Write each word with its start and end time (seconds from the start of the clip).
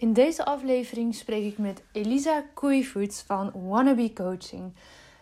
In 0.00 0.12
deze 0.12 0.44
aflevering 0.44 1.14
spreek 1.14 1.44
ik 1.44 1.58
met 1.58 1.82
Elisa 1.92 2.44
Koeivoets 2.54 3.22
van 3.22 3.52
Wannabe 3.54 4.12
Coaching. 4.12 4.74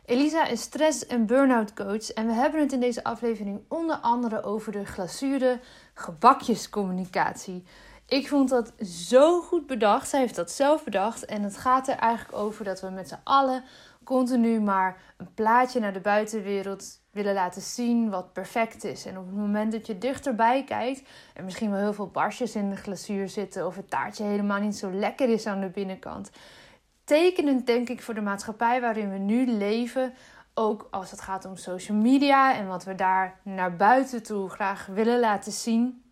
Elisa 0.05 0.47
is 0.47 0.61
stress- 0.61 1.07
en 1.07 1.27
burn-out 1.27 1.75
coach 1.75 2.11
en 2.13 2.27
we 2.27 2.33
hebben 2.33 2.61
het 2.61 2.73
in 2.73 2.81
deze 2.81 3.05
aflevering 3.05 3.61
onder 3.69 3.97
andere 3.97 4.43
over 4.43 4.73
de 4.73 4.85
glazuurde 4.85 5.61
gebakjescommunicatie. 5.95 7.65
Ik 8.07 8.29
vond 8.29 8.49
dat 8.49 8.73
zo 8.85 9.41
goed 9.41 9.67
bedacht. 9.67 10.09
Zij 10.09 10.21
heeft 10.21 10.37
dat 10.37 10.51
zelf 10.51 10.85
bedacht 10.85 11.25
en 11.25 11.43
het 11.43 11.57
gaat 11.57 11.89
er 11.89 11.97
eigenlijk 11.97 12.39
over 12.39 12.65
dat 12.65 12.81
we 12.81 12.89
met 12.89 13.09
z'n 13.09 13.21
allen 13.25 13.65
continu 14.05 14.61
maar 14.61 15.15
een 15.17 15.35
plaatje 15.35 15.81
naar 15.81 15.93
de 15.93 16.01
buitenwereld 16.01 17.01
willen 17.19 17.35
laten 17.35 17.63
zien 17.63 18.11
wat 18.11 18.33
perfect 18.33 18.85
is. 18.85 19.07
En 19.07 19.19
op 19.19 19.27
het 19.27 19.37
moment 19.37 19.73
dat 19.73 19.87
je 19.87 19.99
dichterbij 19.99 20.65
kijkt 20.65 21.09
en 21.35 21.45
misschien 21.45 21.71
wel 21.71 21.81
heel 21.81 21.93
veel 21.93 22.11
barsjes 22.11 22.55
in 22.55 22.71
de 22.71 22.77
glazuur 22.77 23.29
zitten 23.29 23.67
of 23.67 23.77
het 23.77 23.91
taartje 23.91 24.25
helemaal 24.25 24.61
niet 24.61 24.77
zo 24.77 24.91
lekker 24.91 25.29
is 25.29 25.47
aan 25.47 25.61
de 25.61 25.69
binnenkant. 25.69 26.31
Tekenend 27.05 27.67
denk 27.67 27.89
ik 27.89 28.03
voor 28.03 28.15
de 28.15 28.21
maatschappij 28.21 28.81
waarin 28.81 29.11
we 29.11 29.19
nu 29.19 29.47
leven, 29.47 30.15
ook 30.55 30.89
als 30.91 31.11
het 31.11 31.21
gaat 31.21 31.45
om 31.45 31.57
social 31.57 31.97
media 31.97 32.57
en 32.57 32.67
wat 32.67 32.85
we 32.85 32.95
daar 32.95 33.41
naar 33.43 33.77
buiten 33.77 34.23
toe 34.23 34.49
graag 34.49 34.87
willen 34.87 35.21
laten 35.21 35.53
zien. 35.53 36.03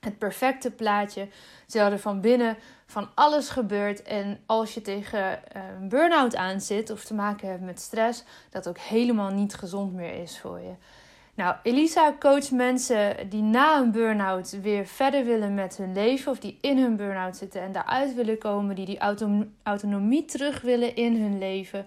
Het 0.00 0.18
perfecte 0.18 0.70
plaatje, 0.70 1.28
terwijl 1.66 1.92
er 1.92 1.98
van 1.98 2.20
binnen 2.20 2.56
van 2.92 3.08
alles 3.14 3.48
gebeurt. 3.48 4.02
En 4.02 4.38
als 4.46 4.74
je 4.74 4.80
tegen 4.80 5.52
eh, 5.52 5.62
een 5.80 5.88
burn-out 5.88 6.36
aan 6.36 6.60
zit 6.60 6.90
of 6.90 7.04
te 7.04 7.14
maken 7.14 7.48
hebt 7.48 7.62
met 7.62 7.80
stress, 7.80 8.24
dat 8.50 8.68
ook 8.68 8.78
helemaal 8.78 9.30
niet 9.30 9.54
gezond 9.54 9.92
meer 9.92 10.14
is 10.14 10.38
voor 10.38 10.60
je. 10.60 10.72
Nou, 11.34 11.56
Elisa 11.62 12.14
coacht 12.18 12.50
mensen 12.50 13.28
die 13.28 13.42
na 13.42 13.76
een 13.78 13.92
burn-out 13.92 14.58
weer 14.62 14.86
verder 14.86 15.24
willen 15.24 15.54
met 15.54 15.76
hun 15.76 15.92
leven, 15.92 16.32
of 16.32 16.38
die 16.38 16.58
in 16.60 16.78
hun 16.78 16.96
burn-out 16.96 17.36
zitten 17.36 17.60
en 17.60 17.72
daaruit 17.72 18.14
willen 18.14 18.38
komen, 18.38 18.74
die 18.74 18.86
die 18.86 19.00
autonomie 19.62 20.24
terug 20.24 20.60
willen 20.60 20.94
in 20.94 21.22
hun 21.22 21.38
leven. 21.38 21.86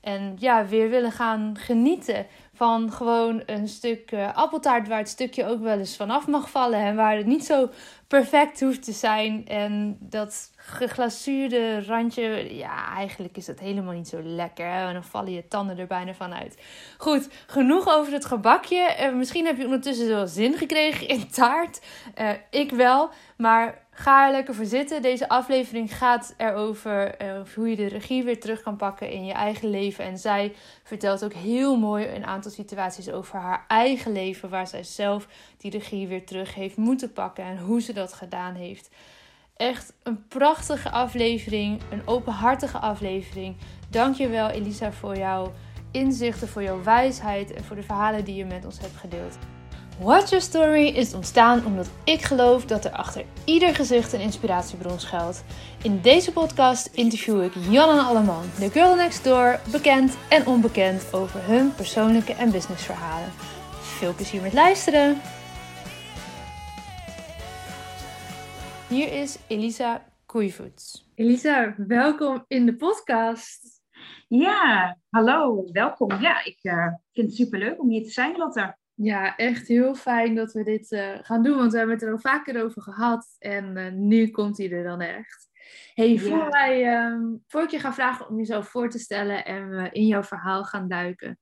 En 0.00 0.36
ja, 0.38 0.66
weer 0.66 0.90
willen 0.90 1.12
gaan 1.12 1.56
genieten 1.58 2.26
van 2.56 2.92
gewoon 2.92 3.42
een 3.46 3.68
stuk 3.68 4.12
uh, 4.12 4.34
appeltaart 4.34 4.88
waar 4.88 4.98
het 4.98 5.08
stukje 5.08 5.46
ook 5.46 5.60
wel 5.60 5.78
eens 5.78 5.96
vanaf 5.96 6.26
mag 6.26 6.50
vallen. 6.50 6.78
En 6.78 6.96
waar 6.96 7.16
het 7.16 7.26
niet 7.26 7.44
zo 7.44 7.70
perfect 8.08 8.60
hoeft 8.60 8.84
te 8.84 8.92
zijn. 8.92 9.46
En 9.48 9.96
dat 10.00 10.52
geglazuurde 10.66 11.84
randje, 11.84 12.56
ja, 12.56 12.94
eigenlijk 12.94 13.36
is 13.36 13.46
dat 13.46 13.58
helemaal 13.58 13.94
niet 13.94 14.08
zo 14.08 14.22
lekker. 14.22 14.66
En 14.66 14.92
dan 14.92 15.04
vallen 15.04 15.32
je 15.32 15.48
tanden 15.48 15.78
er 15.78 15.86
bijna 15.86 16.14
van 16.14 16.34
uit. 16.34 16.62
Goed, 16.98 17.28
genoeg 17.46 17.88
over 17.88 18.12
het 18.12 18.24
gebakje. 18.24 18.96
Uh, 19.00 19.14
misschien 19.14 19.46
heb 19.46 19.56
je 19.56 19.64
ondertussen 19.64 20.08
wel 20.08 20.26
zin 20.26 20.56
gekregen 20.56 21.08
in 21.08 21.28
taart. 21.28 21.80
Uh, 22.18 22.30
ik 22.50 22.70
wel, 22.70 23.10
maar 23.36 23.86
Ga 23.98 24.26
er 24.26 24.32
lekker 24.32 24.54
voor 24.54 24.64
zitten. 24.64 25.02
Deze 25.02 25.28
aflevering 25.28 25.96
gaat 25.96 26.34
erover 26.36 27.22
uh, 27.22 27.40
hoe 27.54 27.70
je 27.70 27.76
de 27.76 27.86
regie 27.86 28.24
weer 28.24 28.40
terug 28.40 28.62
kan 28.62 28.76
pakken 28.76 29.10
in 29.10 29.24
je 29.24 29.32
eigen 29.32 29.70
leven. 29.70 30.04
En 30.04 30.18
zij 30.18 30.54
vertelt 30.82 31.24
ook 31.24 31.32
heel 31.32 31.76
mooi 31.76 32.06
een 32.06 32.26
aantal 32.26 32.50
situaties 32.50 33.10
over 33.10 33.38
haar 33.38 33.64
eigen 33.68 34.12
leven. 34.12 34.48
Waar 34.48 34.66
zij 34.66 34.82
zelf 34.82 35.28
die 35.56 35.70
regie 35.70 36.08
weer 36.08 36.26
terug 36.26 36.54
heeft 36.54 36.76
moeten 36.76 37.12
pakken. 37.12 37.44
En 37.44 37.58
hoe 37.58 37.80
ze 37.80 37.92
dat 37.92 38.12
gedaan 38.12 38.54
heeft. 38.54 38.90
Echt 39.56 39.92
een 40.02 40.26
prachtige 40.28 40.90
aflevering. 40.90 41.80
Een 41.90 42.02
openhartige 42.04 42.78
aflevering. 42.78 43.56
Dankjewel 43.88 44.48
Elisa 44.48 44.92
voor 44.92 45.16
jouw 45.16 45.52
inzichten, 45.90 46.48
voor 46.48 46.62
jouw 46.62 46.82
wijsheid 46.82 47.52
en 47.52 47.64
voor 47.64 47.76
de 47.76 47.82
verhalen 47.82 48.24
die 48.24 48.34
je 48.34 48.44
met 48.44 48.64
ons 48.64 48.78
hebt 48.80 48.96
gedeeld. 48.96 49.38
Watch 49.98 50.30
Your 50.30 50.44
Story 50.44 50.86
is 50.86 51.14
ontstaan 51.14 51.66
omdat 51.66 51.88
ik 52.04 52.22
geloof 52.22 52.64
dat 52.64 52.84
er 52.84 52.90
achter 52.90 53.24
ieder 53.44 53.74
gezicht 53.74 54.12
een 54.12 54.20
inspiratiebron 54.20 55.00
schuilt. 55.00 55.44
In 55.82 56.00
deze 56.00 56.32
podcast 56.32 56.86
interview 56.92 57.42
ik 57.42 57.52
Jan 57.68 57.98
en 57.98 58.04
Alleman, 58.04 58.44
de 58.58 58.70
girl 58.70 58.94
next 58.94 59.24
door, 59.24 59.60
bekend 59.70 60.16
en 60.28 60.46
onbekend 60.46 61.12
over 61.12 61.40
hun 61.42 61.74
persoonlijke 61.74 62.34
en 62.34 62.50
businessverhalen. 62.50 63.32
Veel 63.80 64.14
plezier 64.14 64.42
met 64.42 64.52
luisteren! 64.52 65.20
Hier 68.88 69.12
is 69.12 69.38
Elisa 69.48 70.12
Koeivoets. 70.26 71.10
Elisa, 71.14 71.74
welkom 71.76 72.44
in 72.48 72.66
de 72.66 72.76
podcast. 72.76 73.82
Ja, 74.28 74.98
hallo, 75.08 75.68
welkom. 75.72 76.20
Ja, 76.20 76.44
ik 76.44 76.58
uh, 76.62 76.86
vind 77.12 77.26
het 77.26 77.36
superleuk 77.36 77.80
om 77.80 77.90
hier 77.90 78.02
te 78.02 78.10
zijn, 78.10 78.36
Lotte. 78.36 78.76
Ja, 78.94 79.36
echt 79.36 79.68
heel 79.68 79.94
fijn 79.94 80.34
dat 80.34 80.52
we 80.52 80.64
dit 80.64 80.92
uh, 80.92 81.18
gaan 81.20 81.42
doen, 81.42 81.56
want 81.56 81.72
we 81.72 81.78
hebben 81.78 81.96
het 81.96 82.04
er 82.04 82.12
al 82.12 82.18
vaker 82.18 82.64
over 82.64 82.82
gehad 82.82 83.36
en 83.38 83.76
uh, 83.76 83.92
nu 83.92 84.30
komt 84.30 84.58
hij 84.58 84.70
er 84.70 84.84
dan 84.84 85.00
echt. 85.00 85.48
Hey, 85.94 86.18
voor, 86.18 86.38
ja. 86.38 86.48
wij, 86.48 87.04
um, 87.04 87.42
voor 87.46 87.62
ik 87.62 87.70
je 87.70 87.78
ga 87.78 87.92
vragen 87.92 88.28
om 88.28 88.38
jezelf 88.38 88.68
voor 88.68 88.90
te 88.90 88.98
stellen 88.98 89.44
en 89.44 89.68
we 89.68 89.88
in 89.90 90.06
jouw 90.06 90.22
verhaal 90.22 90.64
gaan 90.64 90.88
duiken, 90.88 91.38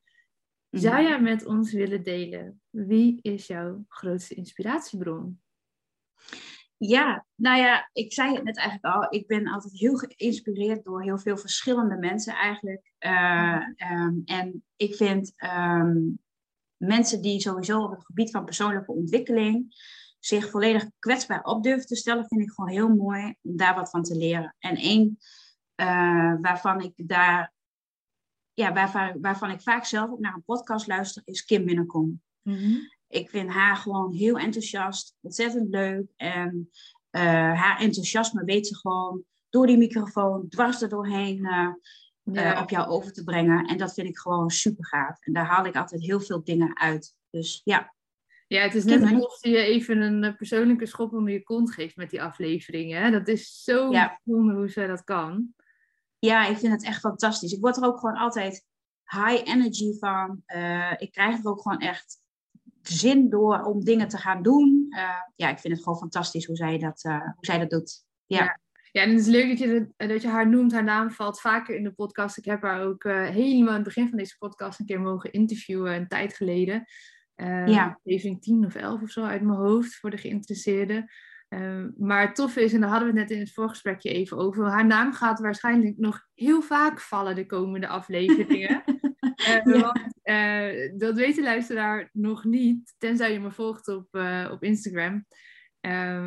zou 0.70 1.02
jij 1.02 1.20
met 1.20 1.46
ons 1.46 1.72
willen 1.72 2.02
delen 2.02 2.60
wie 2.70 3.18
is 3.22 3.46
jouw 3.46 3.84
grootste 3.88 4.34
inspiratiebron? 4.34 5.42
Ja, 6.86 7.26
nou 7.34 7.58
ja, 7.58 7.90
ik 7.92 8.12
zei 8.12 8.34
het 8.34 8.44
net 8.44 8.56
eigenlijk 8.56 8.94
al. 8.94 9.06
Ik 9.10 9.26
ben 9.26 9.48
altijd 9.48 9.78
heel 9.78 9.96
geïnspireerd 9.96 10.84
door 10.84 11.02
heel 11.02 11.18
veel 11.18 11.36
verschillende 11.36 11.96
mensen 11.96 12.34
eigenlijk. 12.34 12.92
Uh, 12.98 13.62
um, 13.92 14.22
en 14.24 14.64
ik 14.76 14.94
vind 14.94 15.32
um, 15.44 16.18
mensen 16.76 17.22
die 17.22 17.40
sowieso 17.40 17.80
op 17.80 17.90
het 17.90 18.04
gebied 18.04 18.30
van 18.30 18.44
persoonlijke 18.44 18.92
ontwikkeling 18.92 19.74
zich 20.18 20.50
volledig 20.50 20.90
kwetsbaar 20.98 21.42
op 21.42 21.62
durven 21.62 21.86
te 21.86 21.96
stellen, 21.96 22.26
vind 22.26 22.40
ik 22.40 22.50
gewoon 22.50 22.70
heel 22.70 22.88
mooi 22.88 23.34
om 23.42 23.56
daar 23.56 23.74
wat 23.74 23.90
van 23.90 24.02
te 24.02 24.16
leren. 24.16 24.56
En 24.58 24.76
één 24.76 25.18
uh, 25.76 26.34
waarvan 26.40 26.80
ik 26.80 26.92
daar, 26.96 27.52
ja, 28.52 28.72
waarvan, 28.72 29.20
waarvan 29.20 29.50
ik 29.50 29.60
vaak 29.60 29.84
zelf 29.84 30.10
ook 30.10 30.20
naar 30.20 30.34
een 30.34 30.44
podcast 30.44 30.86
luister, 30.86 31.22
is 31.24 31.44
Kim 31.44 31.64
Binnenkom. 31.64 32.22
Mm. 32.42 32.78
Ik 33.14 33.30
vind 33.30 33.50
haar 33.50 33.76
gewoon 33.76 34.12
heel 34.12 34.38
enthousiast, 34.38 35.16
ontzettend 35.20 35.68
leuk. 35.68 36.12
En 36.16 36.70
uh, 37.10 37.22
haar 37.60 37.78
enthousiasme 37.78 38.44
weet 38.44 38.66
ze 38.66 38.76
gewoon 38.76 39.24
door 39.50 39.66
die 39.66 39.76
microfoon 39.76 40.48
dwars 40.48 40.82
er 40.82 40.88
doorheen 40.88 41.38
uh, 41.38 41.68
ja. 42.22 42.54
uh, 42.54 42.60
op 42.60 42.70
jou 42.70 42.88
over 42.88 43.12
te 43.12 43.24
brengen. 43.24 43.66
En 43.66 43.76
dat 43.76 43.94
vind 43.94 44.08
ik 44.08 44.18
gewoon 44.18 44.50
super 44.50 44.86
gaaf. 44.86 45.18
En 45.20 45.32
daar 45.32 45.46
haal 45.46 45.66
ik 45.66 45.76
altijd 45.76 46.02
heel 46.02 46.20
veel 46.20 46.44
dingen 46.44 46.78
uit. 46.78 47.16
Dus 47.30 47.60
ja. 47.64 47.94
Ja, 48.46 48.62
het 48.62 48.74
is 48.74 48.84
net 48.84 49.02
alsof 49.02 49.44
je 49.44 49.56
even 49.56 50.00
een 50.00 50.36
persoonlijke 50.36 50.86
schop 50.86 51.12
onder 51.12 51.32
je 51.32 51.42
kont 51.42 51.72
geeft 51.72 51.96
met 51.96 52.10
die 52.10 52.22
afleveringen. 52.22 53.02
Hè? 53.02 53.10
Dat 53.10 53.28
is 53.28 53.62
zo 53.62 53.90
ja. 53.90 54.20
bijzonder 54.24 54.56
hoe 54.56 54.68
zij 54.68 54.86
dat 54.86 55.04
kan. 55.04 55.54
Ja, 56.18 56.46
ik 56.46 56.56
vind 56.56 56.72
het 56.72 56.84
echt 56.84 57.00
fantastisch. 57.00 57.52
Ik 57.52 57.60
word 57.60 57.76
er 57.76 57.84
ook 57.84 57.98
gewoon 57.98 58.16
altijd 58.16 58.64
high 59.04 59.42
energy 59.44 59.98
van. 59.98 60.42
Ik 60.98 61.12
krijg 61.12 61.38
er 61.38 61.50
ook 61.50 61.62
gewoon 61.62 61.78
echt 61.78 62.22
zin 62.88 63.28
door 63.28 63.62
om 63.62 63.84
dingen 63.84 64.08
te 64.08 64.16
gaan 64.16 64.42
doen. 64.42 64.86
Uh, 64.88 65.10
ja, 65.36 65.48
ik 65.48 65.58
vind 65.58 65.74
het 65.74 65.82
gewoon 65.82 65.98
fantastisch 65.98 66.46
hoe 66.46 66.56
zij 66.56 66.78
dat, 66.78 67.04
uh, 67.04 67.20
hoe 67.20 67.46
zij 67.46 67.58
dat 67.58 67.70
doet. 67.70 68.04
Ja. 68.26 68.38
ja. 68.38 68.58
Ja, 68.92 69.02
en 69.02 69.10
het 69.10 69.20
is 69.20 69.26
leuk 69.26 69.48
dat 69.48 69.58
je, 69.58 69.88
dat 69.96 70.22
je 70.22 70.28
haar 70.28 70.48
noemt. 70.48 70.72
Haar 70.72 70.84
naam 70.84 71.10
valt 71.10 71.40
vaker 71.40 71.76
in 71.76 71.82
de 71.82 71.92
podcast. 71.92 72.38
Ik 72.38 72.44
heb 72.44 72.62
haar 72.62 72.82
ook 72.82 73.04
uh, 73.04 73.28
helemaal 73.28 73.68
aan 73.68 73.74
het 73.74 73.84
begin 73.84 74.08
van 74.08 74.18
deze 74.18 74.36
podcast 74.38 74.80
een 74.80 74.86
keer 74.86 75.00
mogen 75.00 75.32
interviewen, 75.32 75.94
een 75.94 76.08
tijd 76.08 76.34
geleden. 76.34 76.84
Ja. 77.66 77.86
Aflevering 77.86 78.42
10 78.42 78.64
of 78.64 78.74
11 78.74 79.02
of 79.02 79.10
zo 79.10 79.24
uit 79.24 79.42
mijn 79.42 79.58
hoofd 79.58 79.94
voor 79.94 80.10
de 80.10 80.16
geïnteresseerden. 80.16 81.10
Uh, 81.54 81.84
maar 81.96 82.26
het 82.26 82.34
toffe 82.34 82.62
is, 82.62 82.72
en 82.72 82.80
daar 82.80 82.90
hadden 82.90 83.12
we 83.12 83.18
het 83.18 83.28
net 83.28 83.38
in 83.38 83.44
het 83.44 83.52
voorgesprekje 83.52 84.10
even 84.10 84.36
over, 84.36 84.66
haar 84.66 84.86
naam 84.86 85.12
gaat 85.12 85.40
waarschijnlijk 85.40 85.98
nog 85.98 86.26
heel 86.34 86.62
vaak 86.62 87.00
vallen 87.00 87.34
de 87.34 87.46
komende 87.46 87.88
afleveringen. 87.88 88.82
ja. 89.44 89.62
want, 89.64 91.00
dat 91.00 91.14
weet 91.14 91.34
de 91.34 91.42
luisteraar 91.42 92.08
nog 92.12 92.44
niet, 92.44 92.94
tenzij 92.98 93.32
je 93.32 93.40
me 93.40 93.50
volgt 93.50 93.88
op, 93.88 94.08
op 94.50 94.62
Instagram. 94.62 95.26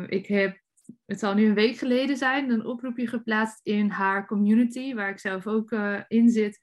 ik 0.06 0.26
heb 0.26 0.60
het 1.06 1.18
zal 1.18 1.34
nu 1.34 1.46
een 1.46 1.54
week 1.54 1.76
geleden 1.76 2.16
zijn, 2.16 2.50
een 2.50 2.66
oproepje 2.66 3.06
geplaatst 3.06 3.60
in 3.62 3.88
haar 3.88 4.26
community, 4.26 4.94
waar 4.94 5.10
ik 5.10 5.18
zelf 5.18 5.46
ook 5.46 5.72
in 6.08 6.30
zit, 6.30 6.58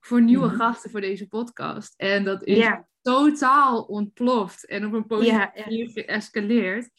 voor 0.00 0.22
nieuwe 0.22 0.44
mm 0.44 0.50
-hmm. 0.50 0.58
gasten 0.58 0.90
voor 0.90 1.00
deze 1.00 1.28
podcast. 1.28 1.94
En 1.96 2.24
dat 2.24 2.44
is 2.44 2.56
yeah. 2.56 2.80
totaal 3.02 3.82
ontploft 3.82 4.66
en 4.66 4.86
op 4.86 4.92
een 4.92 5.06
positieve 5.06 5.50
manier 5.54 5.88
yeah. 5.88 6.06
geëscaleerd. 6.06 6.90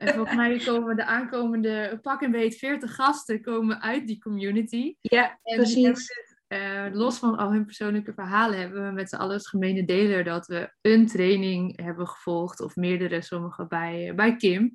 En 0.00 0.14
volgens 0.14 0.36
mij 0.36 0.58
komen 0.58 0.96
de 0.96 1.04
aankomende 1.04 1.98
pak 2.02 2.22
en 2.22 2.30
beet 2.30 2.56
40 2.56 2.94
gasten 2.94 3.42
komen 3.42 3.82
uit 3.82 4.06
die 4.06 4.18
community. 4.18 4.94
Ja, 5.00 5.38
en 5.42 5.56
precies. 5.56 6.28
Uh, 6.48 6.86
los 6.92 7.18
van 7.18 7.36
al 7.36 7.52
hun 7.52 7.64
persoonlijke 7.64 8.12
verhalen 8.12 8.58
hebben 8.58 8.86
we 8.86 8.92
met 8.92 9.08
z'n 9.08 9.16
allen 9.16 9.34
als 9.34 9.48
gemene 9.48 9.84
deler 9.84 10.24
dat 10.24 10.46
we 10.46 10.72
een 10.80 11.06
training 11.06 11.82
hebben 11.82 12.08
gevolgd, 12.08 12.60
of 12.60 12.76
meerdere, 12.76 13.22
sommige 13.22 13.66
bij, 13.66 14.12
bij 14.14 14.36
Kim. 14.36 14.72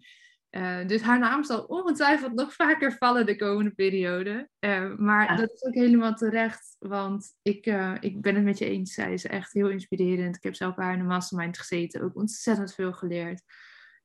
Uh, 0.51 0.87
dus 0.87 1.01
haar 1.01 1.19
naam 1.19 1.43
zal 1.43 1.63
ongetwijfeld 1.63 2.33
nog 2.33 2.53
vaker 2.53 2.91
vallen 2.91 3.25
de 3.25 3.35
komende 3.35 3.71
periode. 3.71 4.49
Uh, 4.59 4.95
maar 4.95 5.25
ja. 5.25 5.35
dat 5.35 5.51
is 5.51 5.63
ook 5.63 5.73
helemaal 5.73 6.13
terecht, 6.13 6.75
want 6.79 7.35
ik, 7.41 7.65
ik 7.99 8.21
ben 8.21 8.35
het 8.35 8.43
met 8.43 8.57
je 8.57 8.65
eens. 8.65 8.93
Zij 8.93 9.13
is 9.13 9.25
echt 9.25 9.53
heel 9.53 9.69
inspirerend. 9.69 10.35
Ik 10.35 10.43
heb 10.43 10.55
zelf 10.55 10.75
bij 10.75 10.85
haar 10.85 10.93
in 10.93 10.99
de 10.99 11.05
mastermind 11.05 11.57
gezeten, 11.57 12.01
ook 12.01 12.15
ontzettend 12.15 12.73
veel 12.73 12.93
geleerd. 12.93 13.41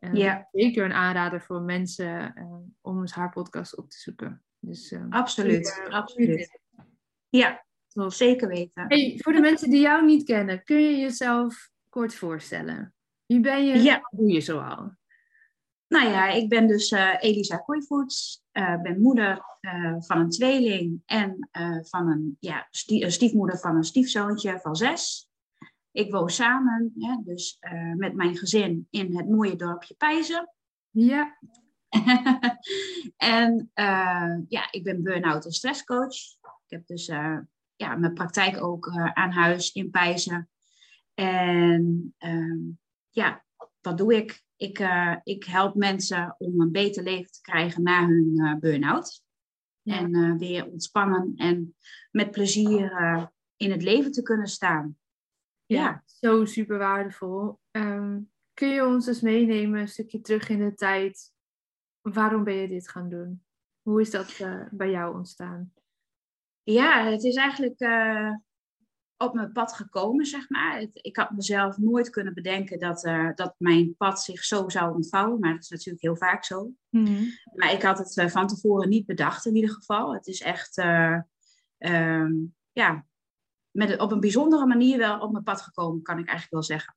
Uh, 0.00 0.14
ja. 0.14 0.48
Zeker 0.52 0.84
een 0.84 0.92
aanrader 0.92 1.40
voor 1.40 1.62
mensen 1.62 2.32
uh, 2.38 2.44
om 2.80 3.00
eens 3.00 3.12
haar 3.12 3.30
podcast 3.30 3.76
op 3.76 3.90
te 3.90 3.98
zoeken. 3.98 4.42
Dus, 4.58 4.92
uh, 4.92 5.04
absoluut, 5.10 5.82
absoluut. 5.88 6.58
Ja, 7.28 7.64
zeker 8.06 8.48
weten. 8.48 8.84
Hey, 8.88 9.18
voor 9.22 9.32
de 9.32 9.40
mensen 9.40 9.70
die 9.70 9.80
jou 9.80 10.04
niet 10.04 10.24
kennen, 10.24 10.64
kun 10.64 10.80
je 10.80 10.96
jezelf 10.96 11.70
kort 11.88 12.14
voorstellen? 12.14 12.94
Wie 13.26 13.40
ben 13.40 13.66
je? 13.66 13.82
Ja. 13.82 14.00
Wat 14.00 14.20
doe 14.20 14.32
je 14.32 14.40
zoal? 14.40 14.98
Nou 15.88 16.08
ja, 16.08 16.28
ik 16.28 16.48
ben 16.48 16.66
dus 16.66 16.90
Elisa 17.20 17.56
Kooivoets. 17.56 18.42
ben 18.52 19.00
moeder 19.00 19.44
van 19.98 20.18
een 20.18 20.30
tweeling 20.30 21.02
en 21.06 21.48
van 21.82 22.08
een, 22.08 22.36
ja, 22.40 22.66
stiefmoeder 22.70 23.58
van 23.58 23.76
een 23.76 23.84
stiefzoontje 23.84 24.58
van 24.60 24.76
zes. 24.76 25.29
Ik 25.92 26.10
woon 26.10 26.30
samen, 26.30 26.92
ja, 26.94 27.20
dus 27.24 27.56
uh, 27.60 27.94
met 27.94 28.14
mijn 28.14 28.36
gezin 28.36 28.86
in 28.90 29.16
het 29.16 29.28
mooie 29.28 29.56
dorpje 29.56 29.94
Pijzen. 29.94 30.54
Ja. 30.90 31.38
en 33.16 33.70
uh, 33.74 34.36
ja, 34.48 34.68
ik 34.70 34.84
ben 34.84 35.02
burn-out 35.02 35.44
en 35.44 35.52
stresscoach. 35.52 36.14
Ik 36.66 36.76
heb 36.76 36.86
dus 36.86 37.08
uh, 37.08 37.38
ja, 37.76 37.96
mijn 37.96 38.14
praktijk 38.14 38.62
ook 38.62 38.88
aan 39.14 39.30
huis 39.30 39.72
in 39.72 39.90
Pijzen. 39.90 40.48
En 41.14 42.14
ehm, 42.18 42.58
ja, 43.10 43.44
wat 43.80 43.98
doe 43.98 44.14
ik? 44.16 44.42
Ik, 44.56 44.88
ik 45.22 45.44
help 45.44 45.74
mensen 45.74 46.34
om 46.38 46.60
een 46.60 46.72
beter 46.72 47.02
leven 47.02 47.32
te 47.32 47.40
krijgen 47.40 47.82
na 47.82 48.06
hun 48.06 48.56
burn-out. 48.60 49.22
Ja. 49.82 49.96
En 49.98 50.38
weer 50.38 50.66
ontspannen 50.66 51.32
en 51.36 51.76
met 52.10 52.30
plezier 52.30 52.92
in 53.56 53.70
het 53.70 53.82
leven 53.82 54.12
te 54.12 54.22
kunnen 54.22 54.46
staan. 54.46 54.99
Ja, 55.76 56.02
zo 56.06 56.44
super 56.44 56.78
waardevol. 56.78 57.58
Um, 57.70 58.30
kun 58.54 58.68
je 58.68 58.86
ons 58.86 59.06
eens 59.06 59.20
meenemen, 59.20 59.80
een 59.80 59.88
stukje 59.88 60.20
terug 60.20 60.48
in 60.48 60.58
de 60.58 60.74
tijd? 60.74 61.32
Waarom 62.00 62.44
ben 62.44 62.54
je 62.54 62.68
dit 62.68 62.90
gaan 62.90 63.08
doen? 63.08 63.44
Hoe 63.82 64.00
is 64.00 64.10
dat 64.10 64.38
uh, 64.40 64.62
bij 64.70 64.90
jou 64.90 65.16
ontstaan? 65.16 65.72
Ja, 66.62 67.04
het 67.04 67.24
is 67.24 67.34
eigenlijk 67.34 67.80
uh, 67.80 68.34
op 69.16 69.34
mijn 69.34 69.52
pad 69.52 69.72
gekomen, 69.72 70.26
zeg 70.26 70.48
maar. 70.48 70.78
Het, 70.78 70.90
ik 70.92 71.16
had 71.16 71.30
mezelf 71.30 71.78
nooit 71.78 72.10
kunnen 72.10 72.34
bedenken 72.34 72.78
dat, 72.78 73.04
uh, 73.04 73.30
dat 73.34 73.54
mijn 73.58 73.94
pad 73.96 74.22
zich 74.22 74.44
zo 74.44 74.68
zou 74.68 74.94
ontvouwen. 74.94 75.40
Maar 75.40 75.52
dat 75.52 75.62
is 75.62 75.70
natuurlijk 75.70 76.02
heel 76.02 76.16
vaak 76.16 76.44
zo. 76.44 76.72
Mm 76.88 77.26
Maar 77.54 77.72
ik 77.72 77.82
had 77.82 77.98
het 77.98 78.32
van 78.32 78.46
tevoren 78.46 78.88
niet 78.88 79.06
bedacht 79.06 79.46
in 79.46 79.54
ieder 79.54 79.70
geval. 79.70 80.14
Het 80.14 80.26
is 80.26 80.40
echt, 80.40 80.78
um, 81.78 82.54
ja, 82.72 83.06
met, 83.70 83.98
op 83.98 84.12
een 84.12 84.20
bijzondere 84.20 84.66
manier 84.66 84.98
wel 84.98 85.20
op 85.20 85.32
mijn 85.32 85.44
pad 85.44 85.60
gekomen, 85.60 86.02
kan 86.02 86.18
ik 86.18 86.28
eigenlijk 86.28 86.52
wel 86.52 86.62
zeggen. 86.62 86.96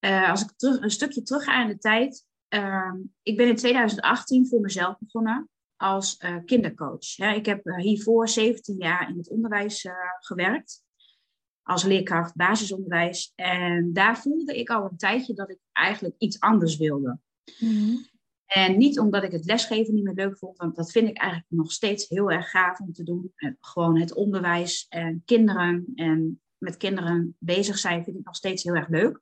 Uh, 0.00 0.30
als 0.30 0.42
ik 0.42 0.52
terug, 0.56 0.80
een 0.80 0.90
stukje 0.90 1.22
terug 1.22 1.44
ga 1.44 1.62
in 1.62 1.68
de 1.68 1.78
tijd. 1.78 2.24
Uh, 2.54 2.94
ik 3.22 3.36
ben 3.36 3.48
in 3.48 3.56
2018 3.56 4.46
voor 4.46 4.60
mezelf 4.60 4.98
begonnen 4.98 5.48
als 5.76 6.20
uh, 6.24 6.36
kindercoach. 6.44 7.18
ik 7.18 7.46
heb 7.46 7.66
eh, 7.66 7.76
hiervoor 7.76 8.28
17 8.28 8.76
jaar 8.76 9.08
in 9.08 9.16
het 9.16 9.28
onderwijs 9.28 9.88
gewerkt. 10.20 10.82
Als 11.62 11.84
leerkracht 11.84 12.34
basisonderwijs. 12.34 13.32
En 13.34 13.92
daar 13.92 14.18
voelde 14.18 14.58
ik 14.58 14.70
al 14.70 14.84
een 14.90 14.96
tijdje 14.96 15.34
dat 15.34 15.50
ik 15.50 15.58
eigenlijk 15.72 16.14
iets 16.18 16.40
anders 16.40 16.76
wilde. 16.76 17.18
Mm 17.58 18.09
en 18.50 18.78
niet 18.78 18.98
omdat 18.98 19.22
ik 19.22 19.32
het 19.32 19.44
lesgeven 19.44 19.94
niet 19.94 20.04
meer 20.04 20.14
leuk 20.14 20.38
vond, 20.38 20.56
want 20.56 20.76
dat 20.76 20.90
vind 20.90 21.08
ik 21.08 21.18
eigenlijk 21.18 21.50
nog 21.50 21.72
steeds 21.72 22.08
heel 22.08 22.30
erg 22.30 22.50
gaaf 22.50 22.80
om 22.80 22.92
te 22.92 23.02
doen. 23.02 23.32
Gewoon 23.60 23.98
het 23.98 24.14
onderwijs 24.14 24.86
en 24.88 25.22
kinderen 25.24 25.92
en 25.94 26.40
met 26.58 26.76
kinderen 26.76 27.36
bezig 27.38 27.78
zijn 27.78 28.04
vind 28.04 28.16
ik 28.16 28.24
nog 28.24 28.36
steeds 28.36 28.62
heel 28.62 28.74
erg 28.74 28.88
leuk. 28.88 29.20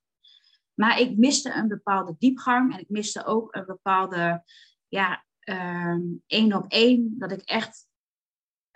Maar 0.75 1.00
ik 1.00 1.16
miste 1.16 1.54
een 1.54 1.69
bepaalde 1.69 2.14
diepgang 2.19 2.72
en 2.72 2.80
ik 2.80 2.88
miste 2.88 3.25
ook 3.25 3.54
een 3.54 3.66
bepaalde, 3.66 4.42
ja, 4.88 5.25
um, 5.44 6.22
één 6.26 6.52
op 6.52 6.64
één, 6.69 7.14
dat 7.19 7.32
ik 7.32 7.40
echt 7.40 7.86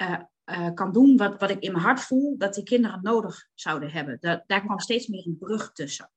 uh, 0.02 0.20
uh, 0.44 0.74
kan 0.74 0.92
doen 0.92 1.16
wat, 1.16 1.40
wat 1.40 1.50
ik 1.50 1.62
in 1.62 1.72
mijn 1.72 1.84
hart 1.84 2.00
voel 2.00 2.38
dat 2.38 2.54
die 2.54 2.64
kinderen 2.64 3.02
nodig 3.02 3.48
zouden 3.54 3.90
hebben. 3.90 4.16
Dat, 4.20 4.44
daar 4.46 4.64
kwam 4.64 4.78
steeds 4.78 5.06
meer 5.06 5.26
een 5.26 5.38
brug 5.38 5.72
tussen. 5.72 6.10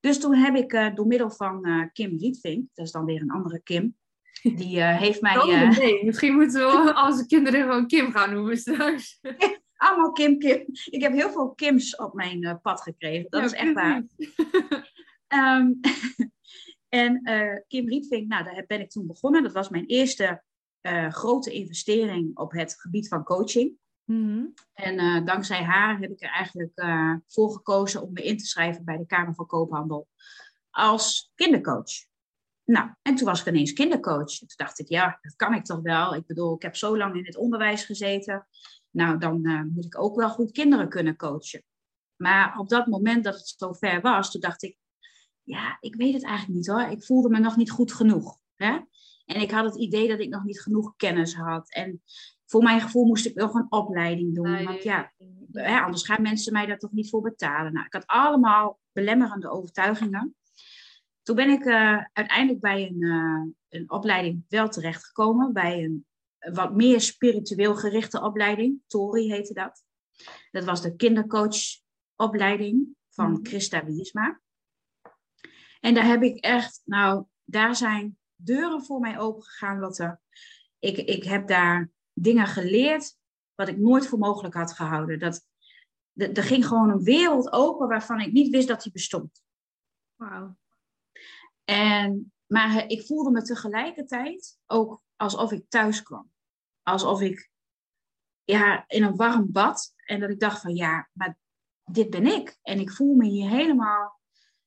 Dus 0.00 0.20
toen 0.20 0.34
heb 0.34 0.54
ik 0.54 0.72
uh, 0.72 0.94
door 0.94 1.06
middel 1.06 1.30
van 1.30 1.68
uh, 1.68 1.84
Kim 1.92 2.18
Rietvink, 2.18 2.68
dat 2.74 2.86
is 2.86 2.92
dan 2.92 3.04
weer 3.04 3.20
een 3.20 3.30
andere 3.30 3.60
Kim, 3.62 3.96
die 4.42 4.76
uh, 4.76 4.96
heeft 4.96 5.20
mij... 5.20 5.38
Oh, 5.38 5.78
nee, 5.78 6.04
misschien 6.04 6.34
moeten 6.34 6.84
we 6.84 6.94
als 6.94 7.26
kinderen 7.26 7.62
gewoon 7.62 7.86
Kim 7.86 8.12
gaan 8.12 8.34
noemen 8.34 8.56
straks. 8.56 9.20
Allemaal 9.76 10.12
Kim, 10.12 10.38
Kim. 10.38 10.64
Ik 10.84 11.02
heb 11.02 11.12
heel 11.12 11.30
veel 11.30 11.54
Kims 11.54 11.96
op 11.96 12.14
mijn 12.14 12.60
pad 12.62 12.80
gekregen, 12.80 13.26
dat 13.30 13.44
is 13.44 13.52
echt 13.52 13.72
waar. 13.72 14.02
um, 15.28 15.80
en 16.88 17.22
Kim 17.68 17.88
Rietvink, 17.88 18.28
nou, 18.28 18.44
daar 18.44 18.64
ben 18.66 18.80
ik 18.80 18.90
toen 18.90 19.06
begonnen. 19.06 19.42
Dat 19.42 19.52
was 19.52 19.68
mijn 19.68 19.86
eerste 19.86 20.42
grote 21.08 21.52
investering 21.52 22.36
op 22.38 22.52
het 22.52 22.80
gebied 22.80 23.08
van 23.08 23.24
coaching. 23.24 23.76
Mhm. 24.08 24.46
En 24.72 25.00
uh, 25.00 25.24
dankzij 25.24 25.62
haar 25.62 25.98
heb 25.98 26.10
ik 26.10 26.22
er 26.22 26.30
eigenlijk 26.30 26.72
uh, 26.74 27.14
voor 27.26 27.50
gekozen 27.50 28.02
om 28.02 28.12
me 28.12 28.22
in 28.22 28.36
te 28.36 28.46
schrijven 28.46 28.84
bij 28.84 28.96
de 28.96 29.06
Kamer 29.06 29.34
van 29.34 29.46
Koophandel 29.46 30.08
als 30.70 31.30
kindercoach. 31.34 32.06
Nou, 32.64 32.90
en 33.02 33.14
toen 33.14 33.26
was 33.26 33.40
ik 33.40 33.46
ineens 33.46 33.72
kindercoach. 33.72 34.38
Toen 34.38 34.48
dacht 34.56 34.78
ik, 34.78 34.88
ja, 34.88 35.18
dat 35.20 35.36
kan 35.36 35.54
ik 35.54 35.64
toch 35.64 35.80
wel. 35.80 36.14
Ik 36.14 36.26
bedoel, 36.26 36.54
ik 36.54 36.62
heb 36.62 36.76
zo 36.76 36.96
lang 36.96 37.16
in 37.16 37.24
het 37.24 37.36
onderwijs 37.36 37.84
gezeten. 37.84 38.46
Nou, 38.90 39.18
dan 39.18 39.46
uh, 39.46 39.62
moet 39.62 39.84
ik 39.84 40.00
ook 40.00 40.16
wel 40.16 40.30
goed 40.30 40.52
kinderen 40.52 40.88
kunnen 40.88 41.16
coachen. 41.16 41.64
Maar 42.16 42.58
op 42.58 42.68
dat 42.68 42.86
moment 42.86 43.24
dat 43.24 43.34
het 43.34 43.54
zo 43.56 43.72
ver 43.72 44.00
was, 44.00 44.30
toen 44.30 44.40
dacht 44.40 44.62
ik, 44.62 44.76
ja, 45.42 45.76
ik 45.80 45.94
weet 45.94 46.14
het 46.14 46.24
eigenlijk 46.24 46.56
niet 46.56 46.66
hoor. 46.66 46.82
Ik 46.82 47.04
voelde 47.04 47.28
me 47.28 47.38
nog 47.38 47.56
niet 47.56 47.70
goed 47.70 47.92
genoeg. 47.92 48.38
Hè? 48.54 48.78
En 49.24 49.40
ik 49.40 49.50
had 49.50 49.64
het 49.64 49.76
idee 49.76 50.08
dat 50.08 50.20
ik 50.20 50.28
nog 50.28 50.44
niet 50.44 50.60
genoeg 50.60 50.96
kennis 50.96 51.34
had. 51.34 51.70
En 51.72 52.02
voor 52.48 52.62
mijn 52.62 52.80
gevoel 52.80 53.06
moest 53.06 53.26
ik 53.26 53.34
nog 53.34 53.54
een 53.54 53.66
opleiding 53.72 54.34
doen. 54.34 54.64
want 54.64 54.82
ja, 54.82 55.12
hè, 55.52 55.80
anders 55.80 56.04
gaan 56.04 56.22
mensen 56.22 56.52
mij 56.52 56.66
daar 56.66 56.78
toch 56.78 56.92
niet 56.92 57.10
voor 57.10 57.22
betalen. 57.22 57.72
Nou, 57.72 57.86
ik 57.86 57.92
had 57.92 58.06
allemaal 58.06 58.80
belemmerende 58.92 59.50
overtuigingen. 59.50 60.36
Toen 61.22 61.36
ben 61.36 61.50
ik 61.50 61.64
uh, 61.64 62.04
uiteindelijk 62.12 62.60
bij 62.60 62.86
een, 62.86 63.02
uh, 63.02 63.42
een 63.68 63.90
opleiding 63.90 64.44
wel 64.48 64.68
terechtgekomen. 64.68 65.52
Bij 65.52 65.84
een 65.84 66.06
wat 66.38 66.74
meer 66.74 67.00
spiritueel 67.00 67.76
gerichte 67.76 68.22
opleiding. 68.22 68.80
Tori 68.86 69.30
heette 69.30 69.54
dat. 69.54 69.84
Dat 70.50 70.64
was 70.64 70.82
de 70.82 70.96
kindercoachopleiding 70.96 72.88
van 73.08 73.30
mm. 73.30 73.46
Christa 73.46 73.84
Wiersma. 73.84 74.40
En 75.80 75.94
daar 75.94 76.06
heb 76.06 76.22
ik 76.22 76.44
echt, 76.44 76.82
nou, 76.84 77.24
daar 77.44 77.76
zijn 77.76 78.18
deuren 78.34 78.84
voor 78.84 79.00
mij 79.00 79.18
opengegaan. 79.18 79.82
Er, 79.82 80.20
ik, 80.78 80.96
ik 80.96 81.24
heb 81.24 81.48
daar 81.48 81.90
dingen 82.22 82.46
geleerd 82.46 83.16
wat 83.54 83.68
ik 83.68 83.78
nooit 83.78 84.06
voor 84.06 84.18
mogelijk 84.18 84.54
had 84.54 84.72
gehouden. 84.72 85.18
Dat, 85.18 85.46
er 86.14 86.42
ging 86.42 86.66
gewoon 86.66 86.90
een 86.90 87.02
wereld 87.02 87.52
open 87.52 87.88
waarvan 87.88 88.20
ik 88.20 88.32
niet 88.32 88.50
wist 88.50 88.68
dat 88.68 88.82
die 88.82 88.92
bestond. 88.92 89.42
Wauw. 90.14 90.56
En, 91.64 92.32
maar 92.46 92.86
ik 92.86 93.06
voelde 93.06 93.30
me 93.30 93.42
tegelijkertijd 93.42 94.58
ook 94.66 95.02
alsof 95.16 95.52
ik 95.52 95.64
thuis 95.68 96.02
kwam. 96.02 96.30
Alsof 96.82 97.20
ik 97.20 97.50
ja, 98.44 98.84
in 98.86 99.02
een 99.02 99.16
warm 99.16 99.52
bad. 99.52 99.94
En 99.96 100.20
dat 100.20 100.30
ik 100.30 100.40
dacht 100.40 100.60
van 100.60 100.74
ja, 100.74 101.08
maar 101.12 101.38
dit 101.84 102.10
ben 102.10 102.26
ik. 102.26 102.58
En 102.62 102.78
ik 102.78 102.90
voel 102.90 103.14
me 103.14 103.26
hier 103.26 103.48
helemaal... 103.48 104.20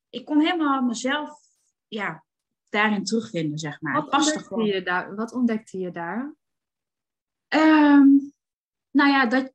Ik 0.08 0.24
kon 0.24 0.40
helemaal 0.40 0.82
mezelf 0.82 1.40
ja, 1.88 2.24
daarin 2.68 3.04
terugvinden, 3.04 3.58
zeg 3.58 3.80
maar. 3.80 3.94
Wat, 3.94 4.12
ontdekte 4.12 4.62
je, 4.62 4.82
daar, 4.82 5.14
wat 5.14 5.32
ontdekte 5.32 5.78
je 5.78 5.90
daar? 5.90 6.34
Um, 7.54 8.32
nou 8.90 9.10
ja, 9.10 9.26
dat, 9.26 9.52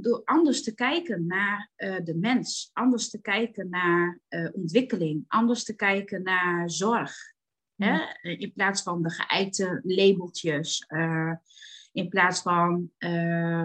door 0.00 0.22
anders 0.24 0.62
te 0.62 0.74
kijken 0.74 1.26
naar 1.26 1.70
uh, 1.76 1.96
de 2.04 2.14
mens, 2.14 2.70
anders 2.72 3.10
te 3.10 3.20
kijken 3.20 3.68
naar 3.68 4.20
uh, 4.28 4.48
ontwikkeling, 4.52 5.24
anders 5.28 5.64
te 5.64 5.74
kijken 5.74 6.22
naar 6.22 6.70
zorg. 6.70 7.14
Hè? 7.76 8.00
In 8.22 8.52
plaats 8.52 8.82
van 8.82 9.02
de 9.02 9.10
geëikte 9.10 9.80
labeltjes, 9.82 10.84
uh, 10.88 11.32
in 11.92 12.08
plaats 12.08 12.42
van 12.42 12.90
uh, 12.98 13.64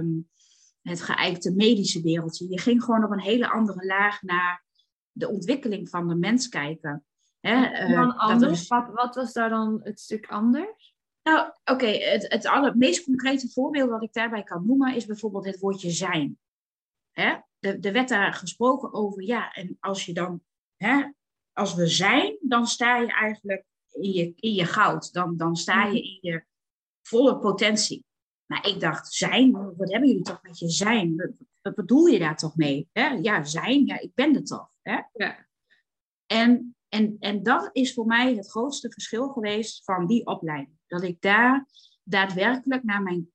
het 0.82 1.02
geëikte 1.02 1.56
medische 1.56 2.02
wereldje. 2.02 2.50
Je 2.50 2.60
ging 2.60 2.84
gewoon 2.84 3.04
op 3.04 3.12
een 3.12 3.22
hele 3.22 3.50
andere 3.50 3.86
laag 3.86 4.22
naar 4.22 4.64
de 5.12 5.30
ontwikkeling 5.30 5.90
van 5.90 6.08
de 6.08 6.16
mens 6.16 6.50
kijken. 6.50 7.06
Hè? 7.40 7.88
Dan 7.94 8.18
anders? 8.18 8.68
Wat, 8.68 8.90
wat 8.94 9.16
was 9.16 9.34
daar 9.34 9.50
dan 9.50 9.80
het 9.84 10.00
stuk 10.00 10.28
anders? 10.28 10.96
Nou, 11.24 11.52
oké, 11.66 11.86
het, 11.86 12.32
het 12.32 12.46
aller, 12.46 12.78
meest 12.78 13.04
concrete 13.04 13.50
voorbeeld 13.50 13.90
wat 13.90 14.04
ik 14.04 14.14
daarbij 14.14 14.44
kan 14.44 14.66
noemen 14.66 14.96
is 14.96 15.06
bijvoorbeeld 15.06 15.46
het 15.46 15.60
woordje 15.60 15.92
zijn. 15.92 16.40
Hè? 17.12 17.38
Er, 17.60 17.80
er 17.80 17.94
werd 17.94 18.10
daar 18.10 18.34
gesproken 18.34 18.94
over, 18.94 19.24
ja, 19.24 19.54
en 19.54 19.78
als 19.80 20.06
je 20.06 20.14
dan, 20.14 20.42
hè, 20.76 21.12
als 21.54 21.76
we 21.76 21.88
zijn, 21.88 22.38
dan 22.42 22.68
sta 22.68 22.98
je 22.98 23.12
eigenlijk 23.12 23.66
in 23.92 24.12
je, 24.12 24.34
in 24.36 24.54
je 24.54 24.66
goud. 24.66 25.14
Dan, 25.14 25.38
dan 25.38 25.56
sta 25.56 25.84
je 25.84 25.88
mhm. 25.88 25.98
in 25.98 26.18
je 26.22 26.46
volle 27.02 27.40
potentie. 27.40 28.06
Maar 28.46 28.68
ik 28.68 28.80
dacht, 28.80 29.14
zijn, 29.14 29.52
wat 29.52 29.92
hebben 29.92 30.10
jullie 30.10 30.24
toch 30.24 30.42
met 30.42 30.60
je 30.60 30.70
zijn? 30.70 31.36
Wat, 31.62 31.76
bedoel 31.76 32.06
je 32.06 32.20
daar 32.20 32.38
toch 32.38 32.56
mee? 32.56 32.90
Hè? 32.92 33.08
Ja, 33.08 33.44
zijn, 33.44 33.86
ja, 33.86 34.00
ik 34.00 34.14
ben 34.14 34.36
er 34.36 34.44
toch. 34.44 34.72
Hè? 34.82 35.02
Ja. 35.14 35.48
En 36.26 36.74
En, 36.90 37.16
en 37.20 37.44
dat 37.44 37.70
is 37.72 37.94
voor 37.94 38.06
mij 38.06 38.36
het 38.36 38.50
grootste 38.50 38.92
verschil 38.92 39.30
geweest 39.30 39.84
van 39.84 40.08
die 40.08 40.26
opleiding. 40.26 40.79
Dat 40.90 41.04
ik 41.04 41.22
daar 41.22 41.66
daadwerkelijk 42.04 42.84
naar 42.84 43.02
mijn, 43.02 43.32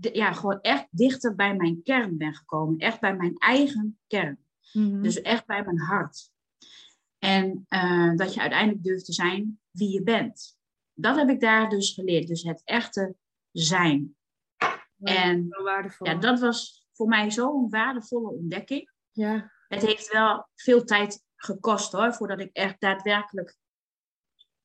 ja, 0.00 0.32
gewoon 0.32 0.60
echt 0.60 0.86
dichter 0.90 1.34
bij 1.34 1.56
mijn 1.56 1.82
kern 1.82 2.16
ben 2.16 2.34
gekomen. 2.34 2.78
Echt 2.78 3.00
bij 3.00 3.16
mijn 3.16 3.36
eigen 3.36 3.98
kern. 4.06 4.38
Mhm. 4.72 5.02
Dus 5.02 5.20
echt 5.20 5.46
bij 5.46 5.64
mijn 5.64 5.78
hart. 5.78 6.30
En 7.18 7.66
uh, 7.68 8.16
dat 8.16 8.34
je 8.34 8.40
uiteindelijk 8.40 8.82
durft 8.82 9.04
te 9.04 9.12
zijn 9.12 9.60
wie 9.70 9.92
je 9.92 10.02
bent. 10.02 10.58
Dat 10.94 11.16
heb 11.16 11.28
ik 11.28 11.40
daar 11.40 11.68
dus 11.68 11.92
geleerd. 11.92 12.28
Dus 12.28 12.42
het 12.42 12.62
echte 12.64 13.14
zijn. 13.52 14.16
en 14.98 15.48
ja, 15.98 16.14
dat 16.14 16.40
was 16.40 16.86
voor 16.92 17.08
mij 17.08 17.30
zo'n 17.30 17.70
waardevolle 17.70 18.30
ontdekking. 18.30 18.90
Ja. 19.12 19.52
Het 19.68 19.82
heeft 19.82 20.12
wel 20.12 20.48
veel 20.54 20.84
tijd 20.84 21.24
gekost 21.36 21.92
hoor, 21.92 22.14
voordat 22.14 22.40
ik 22.40 22.50
echt 22.52 22.80
daadwerkelijk 22.80 23.56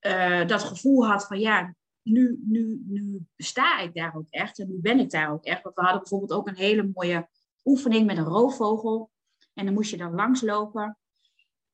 uh, 0.01 0.47
dat 0.47 0.63
gevoel 0.63 1.07
had 1.07 1.27
van 1.27 1.39
ja, 1.39 1.75
nu, 2.03 2.39
nu, 2.45 2.81
nu 2.85 3.25
sta 3.37 3.79
ik 3.79 3.93
daar 3.93 4.15
ook 4.15 4.29
echt 4.29 4.59
en 4.59 4.67
nu 4.67 4.79
ben 4.79 4.99
ik 4.99 5.09
daar 5.09 5.31
ook 5.31 5.45
echt. 5.45 5.63
Want 5.63 5.75
we 5.75 5.81
hadden 5.81 5.99
bijvoorbeeld 5.99 6.33
ook 6.33 6.47
een 6.47 6.55
hele 6.55 6.91
mooie 6.93 7.29
oefening 7.65 8.05
met 8.05 8.17
een 8.17 8.23
roofvogel. 8.23 9.11
En 9.53 9.65
dan 9.65 9.73
moest 9.73 9.91
je 9.91 9.97
dan 9.97 10.15
langslopen. 10.15 10.97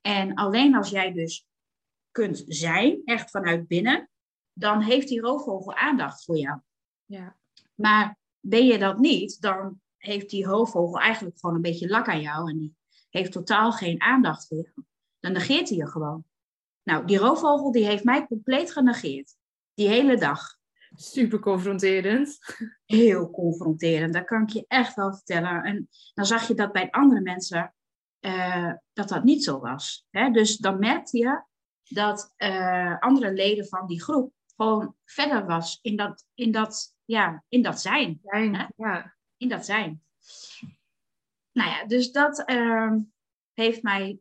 En 0.02 0.34
alleen 0.34 0.76
als 0.76 0.90
jij 0.90 1.14
dus 1.14 1.48
kunt 2.12 2.44
zijn, 2.48 3.02
echt 3.06 3.30
vanuit 3.30 3.68
binnen, 3.68 4.10
dan 4.54 4.82
heeft 4.82 5.08
die 5.08 5.22
roofvogel 5.22 5.74
aandacht 5.74 6.24
voor 6.24 6.38
jou. 6.38 6.60
Ja. 7.06 7.38
Maar 7.76 8.18
ben 8.40 8.66
je 8.66 8.78
dat 8.78 9.00
niet, 9.00 9.42
dan 9.42 9.82
heeft 9.98 10.30
die 10.30 10.46
roofvogel 10.46 11.00
eigenlijk 11.00 11.40
gewoon 11.40 11.56
een 11.56 11.62
beetje 11.62 11.90
lak 11.90 12.08
aan 12.08 12.22
jou 12.22 12.50
en 12.50 12.58
die 12.58 12.76
heeft 13.10 13.32
totaal 13.32 13.72
geen 13.72 14.02
aandacht 14.02 14.48
voor 14.48 14.58
jou. 14.58 14.86
Dan 15.20 15.32
negeert 15.32 15.70
hij 15.70 15.78
je 15.78 15.88
gewoon. 15.88 16.24
Nou, 16.84 17.06
die 17.06 17.18
roofvogel 17.18 17.72
die 17.72 17.86
heeft 17.86 18.04
mij 18.04 18.28
compleet 18.28 18.72
genegeerd. 18.72 19.36
Die 19.80 19.88
hele 19.88 20.18
dag. 20.18 20.58
Super 20.96 21.40
confronterend. 21.40 22.38
Heel 22.86 23.30
confronterend, 23.30 24.14
dat 24.14 24.26
kan 24.26 24.42
ik 24.42 24.50
je 24.50 24.66
echt 24.68 24.96
wel 24.96 25.14
vertellen. 25.14 25.64
En 25.64 25.90
dan 26.14 26.26
zag 26.26 26.48
je 26.48 26.54
dat 26.54 26.72
bij 26.72 26.92
andere 26.92 27.22
mensen 27.22 27.74
uh, 28.20 28.74
dat 28.94 29.10
dat 29.10 29.24
niet 29.24 29.44
zo 29.44 29.60
was. 29.60 30.06
Hè? 30.10 30.30
Dus 30.30 30.58
dan 30.58 30.80
merkte 30.80 31.18
je 31.18 31.44
dat 31.84 32.34
uh, 32.38 33.00
andere 33.00 33.34
leden 33.34 33.68
van 33.68 33.88
die 33.88 34.02
groep 34.02 34.34
gewoon 34.56 34.96
verder 35.06 35.46
was 35.46 35.80
in 35.82 35.96
dat, 35.96 36.26
in 36.34 36.52
dat, 36.52 36.96
ja, 37.06 37.44
in 37.48 37.62
dat 37.62 37.82
zijn. 37.82 38.20
zijn 38.24 38.56
hè? 38.56 38.66
Ja. 38.76 39.16
In 39.38 39.50
dat 39.50 39.66
zijn. 39.66 40.04
Nou 41.52 41.70
ja, 41.70 41.86
dus 41.86 42.12
dat 42.12 42.50
uh, 42.50 42.94
heeft 43.54 43.84
mij 43.84 44.20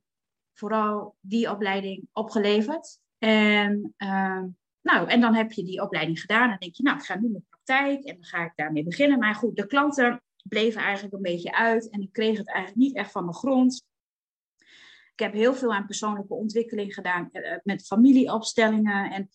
vooral 0.55 1.17
die 1.21 1.51
opleiding 1.51 2.09
opgeleverd. 2.13 3.01
En, 3.19 3.95
uh, 3.99 4.45
nou, 4.93 5.09
en 5.09 5.21
dan 5.21 5.35
heb 5.35 5.53
je 5.53 5.65
die 5.65 5.83
opleiding 5.83 6.21
gedaan 6.21 6.51
en 6.51 6.59
denk 6.59 6.75
je, 6.75 6.83
nou, 6.83 6.97
ik 6.97 7.05
ga 7.05 7.19
nu 7.19 7.29
mijn 7.29 7.45
praktijk 7.49 8.05
en 8.05 8.15
dan 8.15 8.25
ga 8.25 8.45
ik 8.45 8.53
daarmee 8.55 8.85
beginnen. 8.85 9.19
Maar 9.19 9.35
goed, 9.35 9.57
de 9.57 9.67
klanten 9.67 10.23
bleven 10.43 10.83
eigenlijk 10.83 11.15
een 11.15 11.23
beetje 11.23 11.55
uit 11.55 11.91
en 11.91 12.01
ik 12.01 12.13
kreeg 12.13 12.39
het 12.39 12.49
eigenlijk 12.49 12.77
niet 12.79 12.97
echt 12.97 13.11
van 13.11 13.27
de 13.27 13.35
grond. 13.35 13.87
Ik 15.13 15.25
heb 15.25 15.33
heel 15.33 15.55
veel 15.55 15.75
aan 15.75 15.87
persoonlijke 15.87 16.35
ontwikkeling 16.35 16.95
gedaan 16.95 17.29
eh, 17.33 17.53
eh, 17.53 17.59
met 17.63 17.87
familieopstellingen 17.87 19.11
en 19.11 19.29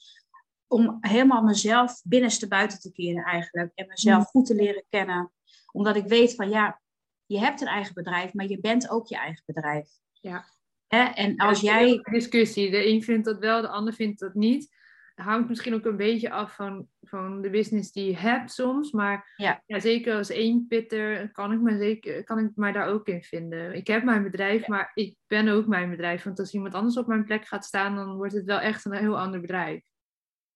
om 0.68 0.98
helemaal 1.02 1.44
mezelf 1.44 2.02
binnenste 2.04 2.48
buiten 2.48 2.80
te 2.80 2.92
keren 2.92 3.24
eigenlijk 3.24 3.72
en 3.76 3.88
mezelf 3.88 4.20
mm. 4.20 4.26
goed 4.26 4.46
te 4.46 4.56
leren 4.56 4.86
kennen. 4.90 5.32
Omdat 5.72 5.96
ik 5.96 6.08
weet 6.08 6.36
van 6.36 6.50
ja, 6.50 6.82
je 7.26 7.40
hebt 7.40 7.62
een 7.62 7.68
eigen 7.68 7.94
bedrijf, 7.94 8.34
maar 8.34 8.48
je 8.48 8.60
bent 8.60 8.90
ook 8.90 9.08
je 9.08 9.18
eigen 9.18 9.44
bedrijf. 9.46 9.90
Ja. 10.12 10.46
En 10.88 11.38
als 11.38 11.62
jij... 11.62 12.00
Discussie, 12.12 12.72
de 12.72 12.88
een 12.88 13.04
vindt 13.04 13.26
dat 13.26 13.40
wel, 13.40 13.62
de 13.62 13.68
ander 13.68 13.94
vindt 13.94 14.20
dat 14.20 14.34
niet 14.34 14.72
hangt 15.16 15.50
misschien 15.50 15.74
ook 15.74 15.86
een 15.86 15.98
beetje 15.98 16.32
af 16.32 16.56
van, 16.56 16.88
van 17.02 17.42
de 17.42 17.50
business 17.50 17.92
die 17.92 18.06
je 18.06 18.18
hebt 18.18 18.52
soms. 18.52 18.92
Maar 18.92 19.34
ja. 19.36 19.62
zeker 19.68 20.16
als 20.16 20.30
één 20.30 20.68
pitter 20.68 21.32
kan 21.32 21.52
ik, 21.52 21.60
me 21.60 21.78
zeker, 21.78 22.24
kan 22.24 22.40
ik 22.40 22.52
mij 22.56 22.72
daar 22.72 22.88
ook 22.88 23.08
in 23.08 23.24
vinden. 23.24 23.76
Ik 23.76 23.88
heb 23.88 24.04
mijn 24.04 24.24
bedrijf, 24.24 24.68
maar 24.68 24.92
ik 24.94 25.16
ben 25.28 25.48
ook 25.48 25.68
mijn 25.68 25.90
bedrijf. 25.90 26.24
Want 26.24 26.40
als 26.40 26.54
iemand 26.54 26.74
anders 26.74 26.98
op 26.98 27.08
mijn 27.08 27.26
plek 27.26 27.46
gaat 27.46 27.66
staan, 27.66 27.96
dan 27.96 28.16
wordt 28.16 28.34
het 28.34 28.46
wel 28.46 28.60
echt 28.60 28.86
een 28.86 28.96
heel 28.96 29.20
ander 29.20 29.42
bedrijf. 29.42 29.82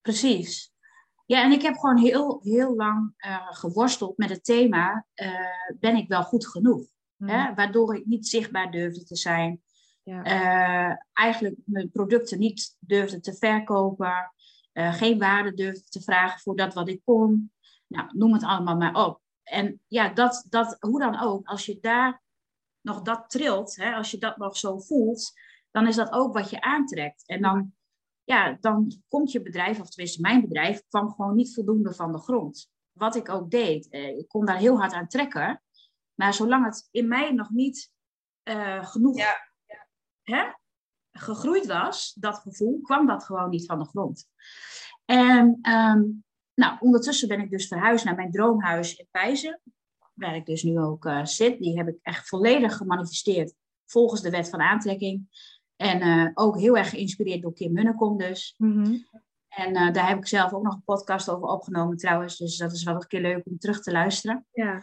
Precies. 0.02 0.76
Ja, 1.26 1.44
en 1.44 1.52
ik 1.52 1.62
heb 1.62 1.76
gewoon 1.76 1.98
heel, 1.98 2.40
heel 2.44 2.76
lang 2.76 3.14
uh, 3.26 3.52
geworsteld 3.52 4.18
met 4.18 4.30
het 4.30 4.44
thema: 4.44 5.06
uh, 5.22 5.30
ben 5.80 5.96
ik 5.96 6.08
wel 6.08 6.24
goed 6.24 6.48
genoeg? 6.48 6.88
Hè? 7.18 7.46
Hmm. 7.46 7.56
Waardoor 7.56 7.96
ik 7.96 8.06
niet 8.06 8.28
zichtbaar 8.28 8.72
durfde 8.72 9.04
te 9.04 9.16
zijn. 9.16 9.62
Ja. 10.04 10.26
Uh, 10.26 10.96
eigenlijk 11.14 11.56
mijn 11.66 11.92
producten 11.92 12.40
niet 12.40 12.78
durfde 12.80 13.20
te 13.20 13.34
verkopen. 13.34 14.32
Eh, 14.78 14.94
geen 14.94 15.20
waarde 15.20 15.54
durfde 15.54 15.90
te 15.90 16.02
vragen 16.02 16.40
voor 16.40 16.56
dat 16.56 16.74
wat 16.74 16.88
ik 16.88 17.02
kon. 17.04 17.52
Nou, 17.88 18.10
noem 18.18 18.34
het 18.34 18.44
allemaal 18.44 18.76
maar 18.76 19.06
op. 19.06 19.22
En 19.44 19.82
ja, 19.88 20.10
dat, 20.10 20.46
dat, 20.50 20.78
hoe 20.80 21.00
dan 21.00 21.20
ook, 21.20 21.48
als 21.48 21.66
je 21.66 21.80
daar 21.80 22.22
nog 22.82 23.02
dat 23.02 23.30
trilt, 23.30 23.76
hè, 23.76 23.94
als 23.94 24.12
je 24.12 24.18
dat 24.18 24.38
nog 24.38 24.58
zo 24.58 24.80
voelt, 24.80 25.34
dan 25.72 25.88
is 25.88 25.96
dat 25.96 26.12
ook 26.12 26.34
wat 26.34 26.50
je 26.50 26.62
aantrekt. 26.62 27.28
En 27.28 27.42
dan, 27.42 27.74
ja, 28.24 28.58
dan 28.60 29.02
komt 29.08 29.32
je 29.32 29.42
bedrijf, 29.42 29.80
of 29.80 29.90
tenminste 29.90 30.22
mijn 30.22 30.42
bedrijf, 30.42 30.84
kwam 30.88 31.10
gewoon 31.10 31.36
niet 31.36 31.54
voldoende 31.54 31.94
van 31.94 32.12
de 32.12 32.20
grond. 32.20 32.72
Wat 32.92 33.16
ik 33.16 33.30
ook 33.30 33.52
deed, 33.52 33.90
eh, 33.90 34.18
ik 34.18 34.28
kon 34.28 34.46
daar 34.46 34.58
heel 34.58 34.78
hard 34.80 34.94
aan 34.94 35.08
trekken. 35.08 35.64
Maar 36.14 36.34
zolang 36.34 36.66
het 36.66 36.88
in 36.92 37.08
mij 37.08 37.32
nog 37.32 37.50
niet 37.50 37.92
uh, 38.44 38.86
genoeg 38.86 39.18
ja. 39.18 39.52
Hè, 40.22 40.52
gegroeid 41.18 41.66
was, 41.66 42.14
dat 42.14 42.38
gevoel, 42.38 42.80
kwam 42.82 43.08
dat 43.08 43.24
gewoon 43.24 43.50
niet 43.50 43.66
van 43.66 43.80
de 43.80 43.86
grond. 43.86 44.28
En 45.06 45.60
ehm, 45.62 46.04
nou, 46.54 46.78
ondertussen 46.80 47.28
ben 47.28 47.40
ik 47.40 47.50
dus 47.50 47.68
verhuisd 47.68 48.06
naar 48.06 48.16
mijn 48.16 48.32
droomhuis 48.32 48.96
in 48.96 49.08
Pijzen, 49.12 49.62
waar 50.14 50.36
ik 50.36 50.46
dus 50.46 50.64
nu 50.64 50.80
ook 50.80 51.06
uh, 51.06 51.26
zit. 51.26 51.60
Die 51.60 51.78
heb 51.78 51.88
ik 51.88 52.00
echt 52.02 52.28
volledig 52.28 52.78
gemanifesteerd 52.78 53.54
volgens 53.86 54.22
de 54.22 54.30
wet 54.30 54.50
van 54.50 54.62
aantrekking. 54.62 55.28
En 55.76 56.02
uh, 56.02 56.30
ook 56.34 56.60
heel 56.60 56.78
erg 56.78 56.90
geïnspireerd 56.90 57.42
door 57.42 57.54
Kim 57.54 57.74
Munnekom 57.74 58.18
dus. 58.18 58.56
Mhm. 58.58 58.98
En 59.48 59.76
uh, 59.76 59.94
daar 59.94 60.08
heb 60.08 60.18
ik 60.18 60.28
zelf 60.28 60.54
ook 60.54 60.64
nog 60.64 60.74
een 60.74 60.84
podcast 60.84 61.30
over 61.30 61.48
opgenomen 61.48 61.98
trouwens. 61.98 62.38
Dus 62.38 62.58
dat 62.58 62.72
is 62.72 62.84
wel 62.84 62.96
een 62.96 63.08
keer 63.08 63.22
leuk 63.22 63.46
om 63.46 63.58
terug 63.58 63.82
te 63.82 63.92
luisteren. 63.92 64.46
Ja. 64.52 64.82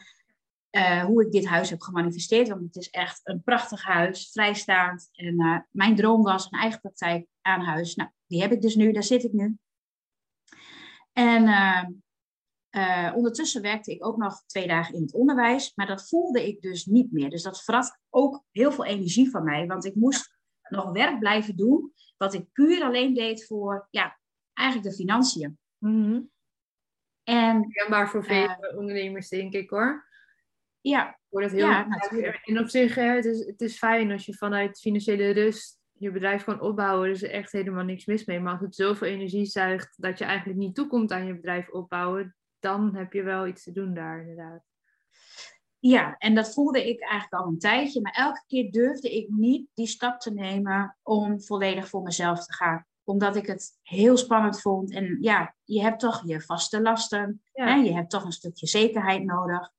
Hoe 1.06 1.24
ik 1.24 1.32
dit 1.32 1.46
huis 1.46 1.70
heb 1.70 1.80
gemanifesteerd. 1.80 2.48
Want 2.48 2.60
het 2.60 2.76
is 2.76 2.90
echt 2.90 3.20
een 3.22 3.42
prachtig 3.42 3.82
huis, 3.82 4.30
vrijstaand. 4.32 5.08
En 5.12 5.66
mijn 5.70 5.96
droom 5.96 6.22
was 6.22 6.44
een 6.44 6.58
eigen 6.58 6.80
praktijk 6.80 7.26
aan 7.40 7.60
huis. 7.60 7.94
Nou, 7.94 8.10
die 8.26 8.40
heb 8.40 8.52
ik 8.52 8.62
dus 8.62 8.74
nu, 8.74 8.92
daar 8.92 9.02
zit 9.02 9.24
ik 9.24 9.32
nu. 9.32 9.58
En 11.12 11.42
uh, 11.42 11.84
uh, 12.76 13.12
ondertussen 13.16 13.62
werkte 13.62 13.92
ik 13.92 14.06
ook 14.06 14.16
nog 14.16 14.44
twee 14.46 14.66
dagen 14.66 14.94
in 14.94 15.02
het 15.02 15.14
onderwijs, 15.14 15.72
maar 15.74 15.86
dat 15.86 16.08
voelde 16.08 16.46
ik 16.46 16.60
dus 16.60 16.86
niet 16.86 17.12
meer. 17.12 17.30
Dus 17.30 17.42
dat 17.42 17.62
vrat 17.62 17.98
ook 18.10 18.44
heel 18.50 18.72
veel 18.72 18.84
energie 18.84 19.30
van 19.30 19.44
mij, 19.44 19.66
want 19.66 19.84
ik 19.84 19.94
moest 19.94 20.36
nog 20.68 20.92
werk 20.92 21.18
blijven 21.18 21.56
doen, 21.56 21.92
wat 22.16 22.34
ik 22.34 22.52
puur 22.52 22.82
alleen 22.82 23.14
deed 23.14 23.46
voor, 23.46 23.88
ja, 23.90 24.18
eigenlijk 24.52 24.88
de 24.90 24.96
financiën. 24.96 25.58
Mm 25.78 26.30
En, 27.24 27.66
ja, 27.68 27.88
maar 27.88 28.08
voor 28.08 28.24
veel 28.24 28.48
uh, 28.48 28.78
ondernemers 28.78 29.28
denk 29.28 29.52
ik 29.52 29.70
hoor. 29.70 30.12
Ja, 30.90 31.18
dat 31.28 31.50
heel 31.50 31.68
ja, 31.68 31.86
natuurlijk. 31.86 32.40
En 32.44 32.58
op 32.58 32.68
zich, 32.68 32.94
het 32.94 33.24
is, 33.24 33.46
het 33.46 33.60
is 33.60 33.78
fijn 33.78 34.12
als 34.12 34.26
je 34.26 34.34
vanuit 34.34 34.80
financiële 34.80 35.30
rust 35.30 35.78
je 35.92 36.10
bedrijf 36.10 36.44
kan 36.44 36.60
opbouwen. 36.60 37.08
Er 37.08 37.14
is 37.14 37.22
echt 37.22 37.52
helemaal 37.52 37.84
niks 37.84 38.06
mis 38.06 38.24
mee. 38.24 38.40
Maar 38.40 38.52
als 38.52 38.60
het 38.60 38.74
zoveel 38.74 39.08
energie 39.08 39.44
zuigt 39.44 39.94
dat 39.96 40.18
je 40.18 40.24
eigenlijk 40.24 40.58
niet 40.58 40.74
toekomt 40.74 41.12
aan 41.12 41.26
je 41.26 41.34
bedrijf 41.34 41.68
opbouwen, 41.68 42.36
dan 42.58 42.96
heb 42.96 43.12
je 43.12 43.22
wel 43.22 43.46
iets 43.46 43.62
te 43.62 43.72
doen 43.72 43.94
daar 43.94 44.20
inderdaad. 44.20 44.62
Ja, 45.78 46.16
en 46.18 46.34
dat 46.34 46.52
voelde 46.52 46.88
ik 46.88 47.00
eigenlijk 47.00 47.42
al 47.42 47.48
een 47.48 47.58
tijdje. 47.58 48.00
Maar 48.00 48.12
elke 48.12 48.42
keer 48.46 48.70
durfde 48.70 49.16
ik 49.16 49.28
niet 49.28 49.68
die 49.74 49.86
stap 49.86 50.20
te 50.20 50.32
nemen 50.32 50.96
om 51.02 51.40
volledig 51.42 51.88
voor 51.88 52.02
mezelf 52.02 52.46
te 52.46 52.52
gaan. 52.52 52.86
Omdat 53.04 53.36
ik 53.36 53.46
het 53.46 53.78
heel 53.82 54.16
spannend 54.16 54.60
vond. 54.60 54.92
En 54.92 55.18
ja, 55.20 55.54
je 55.64 55.82
hebt 55.82 56.00
toch 56.00 56.22
je 56.26 56.40
vaste 56.40 56.82
lasten. 56.82 57.42
Hè? 57.52 57.74
Je 57.74 57.94
hebt 57.94 58.10
toch 58.10 58.24
een 58.24 58.32
stukje 58.32 58.66
zekerheid 58.66 59.24
nodig. 59.24 59.72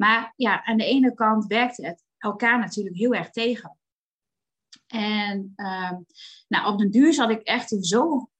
Maar 0.00 0.32
ja, 0.36 0.64
aan 0.64 0.76
de 0.76 0.84
ene 0.84 1.14
kant 1.14 1.46
werkte 1.46 1.86
het 1.86 2.04
elkaar 2.18 2.58
natuurlijk 2.58 2.96
heel 2.96 3.14
erg 3.14 3.30
tegen. 3.30 3.78
En 4.86 5.52
uh, 5.56 5.92
nou, 6.48 6.72
op 6.72 6.78
den 6.78 6.90
duur 6.90 7.12
zat 7.12 7.30
ik 7.30 7.42
echt 7.42 7.70
in, 7.70 7.82
zo, 7.82 8.30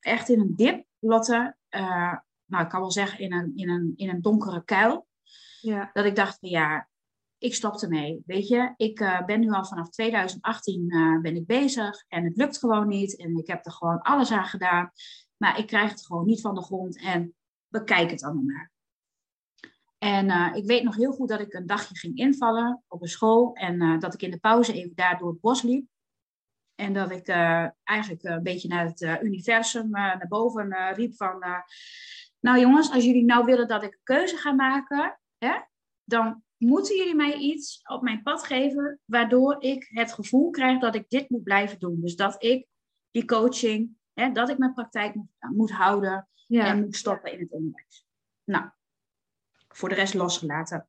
echt 0.00 0.28
in 0.28 0.40
een 0.40 0.56
dip, 0.56 0.84
Lotte. 0.98 1.56
Uh, 1.70 2.14
nou, 2.44 2.64
ik 2.64 2.68
kan 2.68 2.80
wel 2.80 2.90
zeggen 2.90 3.18
in 3.18 3.32
een, 3.32 3.52
in 3.56 3.68
een, 3.68 3.92
in 3.96 4.08
een 4.08 4.20
donkere 4.20 4.64
kuil. 4.64 5.06
Ja. 5.60 5.90
Dat 5.92 6.04
ik 6.04 6.16
dacht 6.16 6.38
van 6.38 6.48
ja, 6.48 6.88
ik 7.38 7.54
stop 7.54 7.80
ermee. 7.80 8.22
Weet 8.26 8.48
je, 8.48 8.74
ik 8.76 9.00
uh, 9.00 9.24
ben 9.24 9.40
nu 9.40 9.50
al 9.50 9.64
vanaf 9.64 9.90
2018 9.90 10.94
uh, 10.94 11.20
ben 11.20 11.36
ik 11.36 11.46
bezig 11.46 12.04
en 12.08 12.24
het 12.24 12.36
lukt 12.36 12.58
gewoon 12.58 12.88
niet. 12.88 13.16
En 13.16 13.36
ik 13.36 13.46
heb 13.46 13.66
er 13.66 13.72
gewoon 13.72 14.02
alles 14.02 14.30
aan 14.30 14.46
gedaan. 14.46 14.92
Maar 15.36 15.58
ik 15.58 15.66
krijg 15.66 15.90
het 15.90 16.06
gewoon 16.06 16.26
niet 16.26 16.40
van 16.40 16.54
de 16.54 16.62
grond 16.62 16.98
en 17.00 17.34
bekijk 17.68 18.10
het 18.10 18.22
allemaal 18.22 18.42
maar. 18.42 18.74
En 20.06 20.28
uh, 20.28 20.50
ik 20.54 20.64
weet 20.64 20.82
nog 20.82 20.96
heel 20.96 21.12
goed 21.12 21.28
dat 21.28 21.40
ik 21.40 21.52
een 21.52 21.66
dagje 21.66 21.96
ging 21.96 22.16
invallen 22.16 22.82
op 22.88 23.02
een 23.02 23.08
school 23.08 23.54
en 23.54 23.82
uh, 23.82 23.98
dat 23.98 24.14
ik 24.14 24.22
in 24.22 24.30
de 24.30 24.38
pauze 24.38 24.72
even 24.72 24.92
daar 24.94 25.18
door 25.18 25.28
het 25.28 25.40
bos 25.40 25.62
liep. 25.62 25.86
En 26.74 26.92
dat 26.92 27.10
ik 27.10 27.28
eigenlijk 27.82 28.22
een 28.22 28.42
beetje 28.42 28.68
naar 28.68 28.84
het 28.84 29.22
universum, 29.22 29.90
naar 29.90 30.26
boven 30.28 30.92
riep 30.94 31.16
van... 31.16 31.44
nou 32.40 32.60
jongens, 32.60 32.92
als 32.92 33.04
jullie 33.04 33.24
nou 33.24 33.44
willen 33.44 33.68
dat 33.68 33.82
ik 33.82 33.92
een 33.92 34.00
keuze 34.02 34.36
ga 34.36 34.52
maken, 34.52 35.20
hè, 35.38 35.60
dan 36.04 36.42
moeten 36.56 36.96
jullie 36.96 37.14
mij 37.14 37.34
iets 37.34 37.80
op 37.82 38.02
mijn 38.02 38.22
pad 38.22 38.44
geven 38.44 39.00
waardoor 39.04 39.56
ik 39.62 39.88
het 39.90 40.12
gevoel 40.12 40.50
krijg 40.50 40.80
dat 40.80 40.94
ik 40.94 41.08
dit 41.08 41.30
moet 41.30 41.42
blijven 41.42 41.78
doen. 41.78 42.00
Dus 42.00 42.16
dat 42.16 42.42
ik 42.42 42.66
die 43.10 43.24
coaching, 43.24 43.90
hè, 44.12 44.32
dat 44.32 44.48
ik 44.48 44.58
mijn 44.58 44.74
praktijk 44.74 45.14
moet, 45.14 45.28
moet 45.38 45.72
houden 45.72 46.28
en 46.48 46.80
moet 46.80 46.96
stoppen 46.96 47.32
in 47.32 47.40
het 47.40 47.50
onderwijs. 47.50 48.06
Nou, 48.44 48.70
voor 49.76 49.88
de 49.88 49.94
rest 49.94 50.14
losgelaten. 50.14 50.88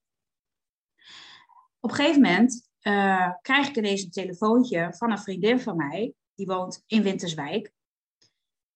Op 1.79 1.89
een 1.89 1.95
gegeven 1.95 2.21
moment 2.21 2.69
uh, 2.81 3.31
krijg 3.41 3.67
ik 3.67 3.75
ineens 3.75 4.03
een 4.03 4.11
telefoontje 4.11 4.93
van 4.93 5.11
een 5.11 5.19
vriendin 5.19 5.59
van 5.59 5.75
mij, 5.75 6.13
die 6.35 6.45
woont 6.45 6.83
in 6.85 7.03
Winterswijk. 7.03 7.73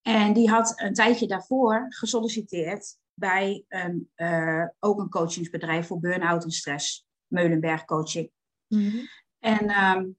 En 0.02 0.34
die 0.34 0.50
had 0.50 0.74
een 0.80 0.94
tijdje 0.94 1.28
daarvoor 1.28 1.86
gesolliciteerd 1.90 2.98
bij 3.14 3.66
een, 3.68 4.12
uh, 4.16 4.66
ook 4.80 5.00
een 5.00 5.10
coachingsbedrijf 5.10 5.88
voor 5.88 6.00
burn-out 6.00 6.44
en 6.44 6.52
stress, 6.52 7.06
Meulenberg 7.28 7.86
Coaching. 7.86 8.32
Mhm. 8.68 9.06
En 9.40 9.86
um, 9.86 10.18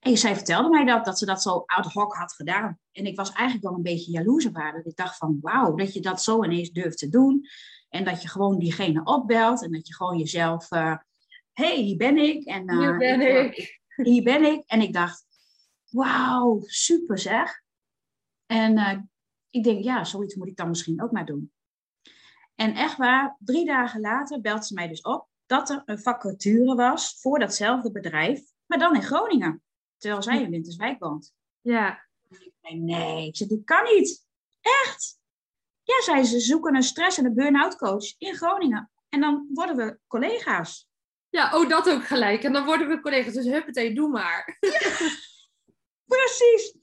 zij 0.00 0.34
vertelde 0.34 0.68
mij 0.68 0.84
dat, 0.84 1.04
dat 1.04 1.18
ze 1.18 1.26
dat 1.26 1.42
zo 1.42 1.62
ad 1.66 1.92
hoc 1.92 2.14
had 2.14 2.32
gedaan. 2.32 2.78
En 2.92 3.06
ik 3.06 3.16
was 3.16 3.32
eigenlijk 3.32 3.66
wel 3.66 3.76
een 3.76 3.82
beetje 3.82 4.10
jaloers 4.10 4.46
op 4.46 4.56
haar. 4.56 4.72
Dat 4.72 4.86
ik 4.86 4.96
dacht 4.96 5.16
van, 5.16 5.38
wauw, 5.40 5.74
dat 5.74 5.94
je 5.94 6.00
dat 6.00 6.22
zo 6.22 6.44
ineens 6.44 6.70
durft 6.70 6.98
te 6.98 7.08
doen. 7.08 7.48
En 7.88 8.04
dat 8.04 8.22
je 8.22 8.28
gewoon 8.28 8.58
diegene 8.58 9.04
opbelt. 9.04 9.62
En 9.62 9.72
dat 9.72 9.86
je 9.86 9.94
gewoon 9.94 10.18
jezelf, 10.18 10.68
hé, 10.68 10.90
uh, 10.90 10.96
hey, 11.52 11.76
hier 11.76 11.96
ben 11.96 12.16
ik. 12.16 12.44
En, 12.44 12.70
uh, 12.70 12.78
hier 12.78 12.96
ben 12.96 13.20
ik. 13.20 13.80
Hier 13.96 14.22
ben 14.22 14.44
ik. 14.44 14.62
En 14.66 14.80
ik 14.80 14.92
dacht, 14.92 15.26
wauw, 15.90 16.60
super 16.64 17.18
zeg. 17.18 17.62
En 18.46 18.78
uh, 18.78 18.98
ik 19.50 19.64
denk, 19.64 19.84
ja, 19.84 20.04
zoiets 20.04 20.34
moet 20.34 20.48
ik 20.48 20.56
dan 20.56 20.68
misschien 20.68 21.02
ook 21.02 21.12
maar 21.12 21.26
doen. 21.26 21.52
En 22.54 22.74
echt 22.74 22.96
waar, 22.96 23.36
drie 23.38 23.66
dagen 23.66 24.00
later 24.00 24.40
belt 24.40 24.66
ze 24.66 24.74
mij 24.74 24.88
dus 24.88 25.00
op 25.00 25.28
dat 25.46 25.70
er 25.70 25.82
een 25.84 25.98
vacature 25.98 26.74
was 26.74 27.20
voor 27.20 27.38
datzelfde 27.38 27.90
bedrijf, 27.90 28.42
maar 28.66 28.78
dan 28.78 28.94
in 28.94 29.02
Groningen. 29.02 29.62
Terwijl 29.96 30.22
zij 30.22 30.42
in 30.42 30.50
Winterswijk 30.50 30.98
woont. 30.98 31.32
Ja. 31.60 32.06
ik 32.28 32.52
zei, 32.60 32.78
nee, 32.78 33.26
ik 33.26 33.36
zeg, 33.36 33.48
dit 33.48 33.64
kan 33.64 33.84
niet. 33.84 34.26
Echt? 34.60 35.18
Ja, 35.88 36.02
zei 36.02 36.24
ze, 36.24 36.40
zoeken 36.40 36.74
een 36.74 36.82
stress- 36.82 37.18
en 37.18 37.24
een 37.24 37.34
burn-out 37.34 37.76
coach 37.76 38.14
in 38.18 38.34
Groningen. 38.34 38.90
En 39.08 39.20
dan 39.20 39.48
worden 39.54 39.76
we 39.76 39.98
collega's. 40.06 40.88
Ja, 41.28 41.58
oh, 41.58 41.68
dat 41.68 41.90
ook 41.90 42.04
gelijk. 42.06 42.42
En 42.42 42.52
dan 42.52 42.64
worden 42.64 42.88
we 42.88 43.00
collega's. 43.00 43.34
Dus 43.34 43.46
huppatee, 43.46 43.94
doe 43.94 44.08
maar. 44.08 44.58
precies. 46.14 46.74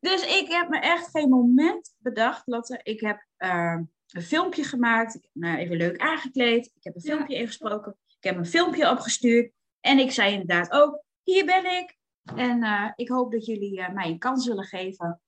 Dus 0.00 0.40
ik 0.40 0.48
heb 0.48 0.68
me 0.68 0.78
echt 0.78 1.10
geen 1.10 1.28
moment 1.28 1.94
bedacht, 1.98 2.46
Lotte. 2.46 2.80
Ik 2.82 3.00
heb 3.00 3.26
uh, 3.38 3.78
een 4.08 4.22
filmpje 4.22 4.64
gemaakt. 4.64 5.14
Ik 5.14 5.22
heb 5.22 5.32
me 5.32 5.56
even 5.56 5.76
leuk 5.76 5.98
aangekleed. 5.98 6.66
Ik 6.66 6.84
heb 6.84 6.94
een 6.94 7.00
filmpje 7.00 7.36
ingesproken. 7.36 7.96
Ik 8.06 8.24
heb 8.24 8.36
een 8.36 8.46
filmpje 8.46 8.90
opgestuurd. 8.90 9.52
En 9.80 9.98
ik 9.98 10.10
zei 10.10 10.32
inderdaad 10.32 10.70
ook, 10.70 11.02
hier 11.22 11.44
ben 11.44 11.78
ik. 11.78 11.96
En 12.34 12.64
uh, 12.64 12.90
ik 12.94 13.08
hoop 13.08 13.32
dat 13.32 13.46
jullie 13.46 13.78
uh, 13.78 13.88
mij 13.88 14.06
een 14.06 14.18
kans 14.18 14.44
zullen 14.44 14.64
geven. 14.64 15.20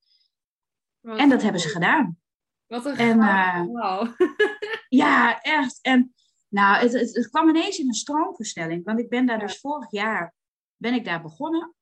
Wat 1.00 1.18
en 1.18 1.28
dat 1.28 1.42
hebben 1.42 1.60
ze 1.60 1.68
gedaan. 1.68 2.19
Wat 2.70 2.84
een 2.84 2.96
en, 2.96 3.66
wow. 3.66 4.08
ja, 4.88 5.40
echt. 5.40 5.78
En 5.82 6.14
nou, 6.48 6.82
het, 6.82 6.92
het, 6.92 7.14
het, 7.14 7.28
kwam 7.28 7.48
ineens 7.48 7.78
in 7.78 7.86
een 7.86 7.94
stroomversnelling. 7.94 8.84
Want 8.84 8.98
ik 8.98 9.08
ben 9.08 9.26
daar 9.26 9.38
dus 9.38 9.60
vorig 9.60 9.90
jaar 9.90 10.34
ben 10.76 10.94
ik 10.94 11.04
daar 11.04 11.22
begonnen. 11.22 11.74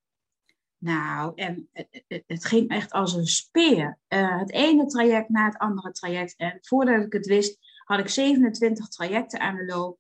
Nou, 0.79 1.33
en 1.35 1.69
het, 1.73 2.25
het, 2.27 2.45
ging 2.45 2.69
echt 2.69 2.93
als 2.93 3.15
een 3.15 3.27
speer. 3.27 3.99
Uh, 4.09 4.39
het 4.39 4.53
ene 4.53 4.87
traject 4.87 5.29
na 5.29 5.45
het 5.45 5.59
andere 5.59 5.93
traject. 5.93 6.37
En 6.37 6.59
voordat 6.61 7.05
ik 7.05 7.13
het 7.13 7.27
wist, 7.27 7.59
had 7.85 7.99
ik 7.99 8.09
27 8.09 8.89
trajecten 8.89 9.41
aan 9.41 9.57
de 9.57 9.65
loop. 9.65 9.99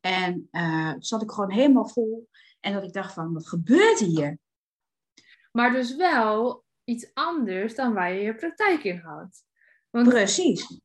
En 0.00 0.48
uh, 0.52 0.94
zat 0.98 1.22
ik 1.22 1.30
gewoon 1.30 1.52
helemaal 1.52 1.88
vol. 1.88 2.28
En 2.60 2.72
dat 2.72 2.82
ik 2.82 2.92
dacht 2.92 3.12
van, 3.12 3.32
wat 3.32 3.48
gebeurt 3.48 3.98
hier? 3.98 4.38
Maar 5.52 5.72
dus 5.72 5.96
wel 5.96 6.64
iets 6.84 7.10
anders 7.14 7.74
dan 7.74 7.92
waar 7.92 8.12
je 8.12 8.22
je 8.22 8.34
praktijk 8.34 8.84
in 8.84 8.98
had. 8.98 9.44
Want 9.92 10.08
Precies. 10.08 10.80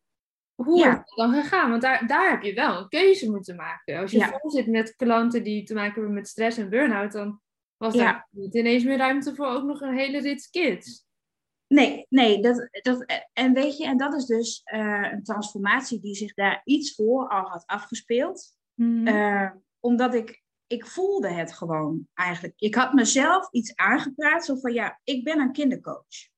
Hoe 0.56 0.80
ja. 0.80 0.92
is 0.92 0.98
het 0.98 1.14
dan 1.16 1.34
gegaan? 1.34 1.70
Want 1.70 1.82
daar, 1.82 2.08
daar 2.08 2.30
heb 2.30 2.42
je 2.42 2.54
wel 2.54 2.78
een 2.78 2.88
keuze 2.88 3.32
moeten 3.32 3.56
maken. 3.56 4.00
Als 4.00 4.12
je 4.12 4.18
ja. 4.18 4.38
vol 4.40 4.52
zit 4.52 4.68
met 4.68 4.96
klanten 4.96 5.44
die 5.44 5.64
te 5.64 5.74
maken 5.74 5.94
hebben 5.94 6.14
met 6.14 6.28
stress 6.28 6.58
en 6.58 6.70
burn-out, 6.70 7.12
dan 7.12 7.42
was 7.78 7.94
ja. 7.94 8.04
daar 8.04 8.28
niet 8.32 8.56
ineens 8.56 8.84
meer 8.84 8.98
ruimte 8.98 9.36
voor 9.36 9.48
ook 9.48 9.64
nog 9.64 9.82
een 9.82 9.98
hele 9.98 10.22
rit 10.22 10.48
kids. 10.50 11.06
Nee, 11.68 12.06
nee. 12.10 12.42
Dat, 12.42 12.70
dat, 12.72 13.06
en 13.34 13.54
weet 13.54 13.78
je, 13.78 13.86
en 13.86 13.98
dat 13.98 14.14
is 14.14 14.26
dus 14.26 14.62
uh, 14.74 15.12
een 15.12 15.24
transformatie 15.24 16.00
die 16.00 16.16
zich 16.16 16.34
daar 16.34 16.62
iets 16.64 16.96
voor 16.96 17.28
al 17.28 17.50
had 17.50 17.64
afgespeeld. 17.66 18.56
Mm 18.74 19.08
uh, 19.08 19.52
omdat 19.80 20.14
ik, 20.14 20.44
ik 20.68 20.86
voelde 20.86 21.30
het 21.30 21.54
gewoon 21.54 22.08
eigenlijk. 22.14 22.54
Ik 22.58 22.76
had 22.76 22.94
mezelf 22.94 23.52
iets 23.52 23.76
aangepraat, 23.76 24.46
zo 24.46 24.56
van 24.56 24.74
ja, 24.74 25.00
ik 25.04 25.24
ben 25.24 25.40
een 25.40 25.52
kindercoach. 25.52 26.30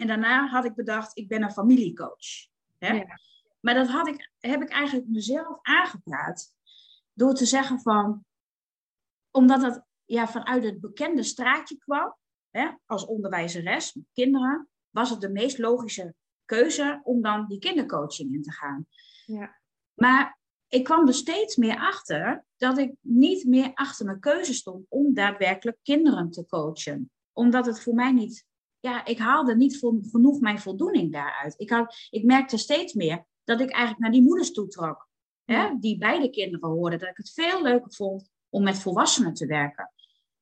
En 0.00 0.06
daarna 0.06 0.46
had 0.46 0.64
ik 0.64 0.74
bedacht, 0.74 1.18
ik 1.18 1.28
ben 1.28 1.42
een 1.42 1.52
familiecoach. 1.52 2.48
Hè? 2.78 2.92
Ja. 2.92 3.20
Maar 3.60 3.74
dat 3.74 3.88
had 3.88 4.08
ik, 4.08 4.32
heb 4.38 4.62
ik 4.62 4.68
eigenlijk 4.68 5.08
mezelf 5.08 5.58
aangepraat 5.62 6.54
door 7.12 7.34
te 7.34 7.46
zeggen 7.46 7.80
van, 7.80 8.24
omdat 9.30 9.62
het 9.62 9.82
ja, 10.04 10.28
vanuit 10.28 10.64
het 10.64 10.80
bekende 10.80 11.22
straatje 11.22 11.76
kwam, 11.76 12.16
hè, 12.50 12.70
als 12.86 13.06
onderwijzeres 13.06 13.94
met 13.94 14.04
kinderen, 14.12 14.68
was 14.90 15.10
het 15.10 15.20
de 15.20 15.30
meest 15.30 15.58
logische 15.58 16.14
keuze 16.44 17.00
om 17.02 17.22
dan 17.22 17.46
die 17.46 17.58
kindercoaching 17.58 18.34
in 18.34 18.42
te 18.42 18.52
gaan. 18.52 18.86
Ja. 19.26 19.60
Maar 19.94 20.38
ik 20.68 20.84
kwam 20.84 21.06
er 21.06 21.14
steeds 21.14 21.56
meer 21.56 21.76
achter 21.76 22.44
dat 22.56 22.78
ik 22.78 22.94
niet 23.00 23.44
meer 23.44 23.70
achter 23.74 24.06
mijn 24.06 24.20
keuze 24.20 24.54
stond 24.54 24.86
om 24.88 25.14
daadwerkelijk 25.14 25.78
kinderen 25.82 26.30
te 26.30 26.46
coachen. 26.46 27.10
Omdat 27.32 27.66
het 27.66 27.80
voor 27.80 27.94
mij 27.94 28.12
niet, 28.12 28.48
ja, 28.80 29.04
ik 29.04 29.18
haalde 29.18 29.56
niet 29.56 29.78
genoeg 30.10 30.40
mijn 30.40 30.58
voldoening 30.58 31.12
daaruit. 31.12 31.54
Ik, 31.56 31.70
had, 31.70 32.08
ik 32.10 32.24
merkte 32.24 32.56
steeds 32.56 32.92
meer 32.92 33.26
dat 33.44 33.60
ik 33.60 33.70
eigenlijk 33.70 34.02
naar 34.02 34.10
die 34.10 34.22
moeders 34.22 34.52
toe 34.52 34.68
trok. 34.68 35.08
Hè, 35.44 35.78
die 35.78 35.98
beide 35.98 36.30
kinderen 36.30 36.68
hoorden. 36.68 36.98
Dat 36.98 37.08
ik 37.08 37.16
het 37.16 37.32
veel 37.32 37.62
leuker 37.62 37.92
vond 37.92 38.30
om 38.48 38.62
met 38.62 38.78
volwassenen 38.78 39.34
te 39.34 39.46
werken. 39.46 39.92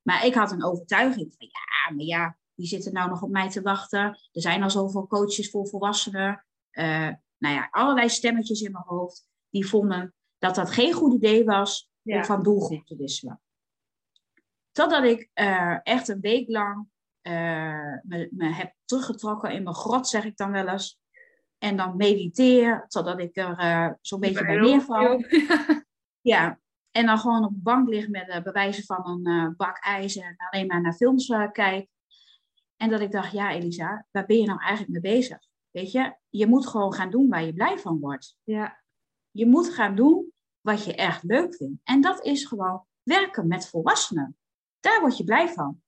Maar 0.02 0.26
ik 0.26 0.34
had 0.34 0.52
een 0.52 0.64
overtuiging 0.64 1.34
van 1.38 1.46
ja, 1.46 1.94
maar 1.94 2.04
ja, 2.04 2.38
die 2.54 2.66
zitten 2.66 2.92
nou 2.92 3.08
nog 3.08 3.22
op 3.22 3.30
mij 3.30 3.50
te 3.50 3.62
wachten. 3.62 4.00
Er 4.32 4.40
zijn 4.40 4.62
al 4.62 4.70
zoveel 4.70 5.06
coaches 5.06 5.50
voor 5.50 5.68
volwassenen. 5.68 6.44
Uh, 6.72 7.08
nou 7.38 7.54
ja, 7.54 7.68
allerlei 7.70 8.08
stemmetjes 8.08 8.60
in 8.60 8.72
mijn 8.72 8.84
hoofd 8.86 9.28
die 9.50 9.66
vonden 9.66 10.14
dat 10.38 10.54
dat 10.54 10.70
geen 10.70 10.92
goed 10.92 11.14
idee 11.14 11.44
was 11.44 11.90
om 12.02 12.24
van 12.24 12.42
doelgroep 12.42 12.86
te 12.86 12.96
wisselen. 12.96 13.40
Totdat 14.72 15.04
ik 15.04 15.30
uh, 15.34 15.78
echt 15.82 16.08
een 16.08 16.20
week 16.20 16.48
lang 16.48 16.88
uh, 17.28 17.98
me, 18.02 18.28
me, 18.30 18.52
heb 18.52 18.74
teruggetrokken 18.84 19.52
in 19.52 19.62
mijn 19.62 19.74
grot, 19.74 20.08
zeg 20.08 20.24
ik 20.24 20.36
dan 20.36 20.50
wel 20.50 20.68
eens. 20.68 20.98
En 21.58 21.76
dan 21.76 21.96
mediteer, 21.96 22.84
totdat 22.88 23.20
ik 23.20 23.36
er 23.36 23.98
zo'n 24.00 24.20
beetje 24.20 24.46
bij 24.46 24.56
neerval. 24.56 25.24
ja, 26.20 26.58
en 26.90 27.06
dan 27.06 27.18
gewoon 27.18 27.44
op 27.44 27.52
de 27.52 27.62
bank 27.62 27.88
liggen 27.88 28.10
met 28.10 28.28
uh, 28.28 28.42
bewijzen 28.42 28.84
van 28.84 29.26
een 29.26 29.54
bak 29.56 29.78
ijzer 29.78 30.24
en 30.24 30.36
alleen 30.36 30.66
maar 30.66 30.80
naar 30.80 30.94
films 30.94 31.32
kijk. 31.52 31.88
En 32.76 32.90
dat 32.90 33.00
ik 33.00 33.12
dacht, 33.12 33.32
ja 33.32 33.52
Elisa, 33.52 34.06
waar 34.10 34.26
ben 34.26 34.38
je 34.38 34.46
nou 34.46 34.60
eigenlijk 34.60 34.90
mee 34.90 35.14
bezig? 35.14 35.38
Weet 35.70 35.92
je, 35.92 36.16
je 36.28 36.46
moet 36.46 36.66
gewoon 36.66 36.94
gaan 36.94 37.10
doen 37.10 37.28
waar 37.28 37.44
je 37.44 37.52
blij 37.52 37.78
van 37.78 38.00
wordt. 38.00 38.36
Ja. 38.42 38.82
Je 39.30 39.46
moet 39.46 39.74
gaan 39.74 39.94
doen 39.94 40.32
wat 40.60 40.84
je 40.84 40.94
echt 40.94 41.22
leuk 41.22 41.54
vindt. 41.54 41.80
En 41.84 42.00
dat 42.00 42.24
is 42.24 42.44
gewoon 42.44 42.84
werken 43.02 43.48
met 43.48 43.68
volwassenen. 43.68 44.36
Daar 44.80 45.00
word 45.00 45.16
je 45.16 45.24
blij 45.24 45.48
van. 45.48 45.82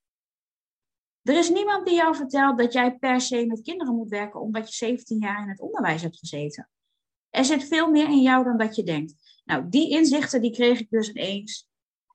Er 1.23 1.39
is 1.39 1.51
niemand 1.51 1.87
die 1.87 1.95
jou 1.95 2.15
vertelt 2.15 2.59
dat 2.59 2.73
jij 2.73 2.97
per 2.97 3.21
se 3.21 3.47
met 3.47 3.63
kinderen 3.63 3.95
moet 3.95 4.09
werken 4.09 4.41
omdat 4.41 4.69
je 4.69 4.75
17 4.75 5.19
jaar 5.19 5.43
in 5.43 5.49
het 5.49 5.61
onderwijs 5.61 6.03
hebt 6.03 6.19
gezeten. 6.19 6.71
Er 7.31 7.45
zit 7.45 7.65
veel 7.65 7.91
meer 7.91 8.09
in 8.09 8.23
jou 8.23 8.45
dan 8.45 8.59
dat 8.59 8.77
je 8.77 8.83
denkt. 8.83 9.41
Nou, 9.45 9.69
die 9.69 9.91
inzichten 9.91 10.41
die 10.41 10.53
kreeg 10.53 10.81
ik 10.81 10.91
dus 10.91 11.09
ineens. 11.09 11.69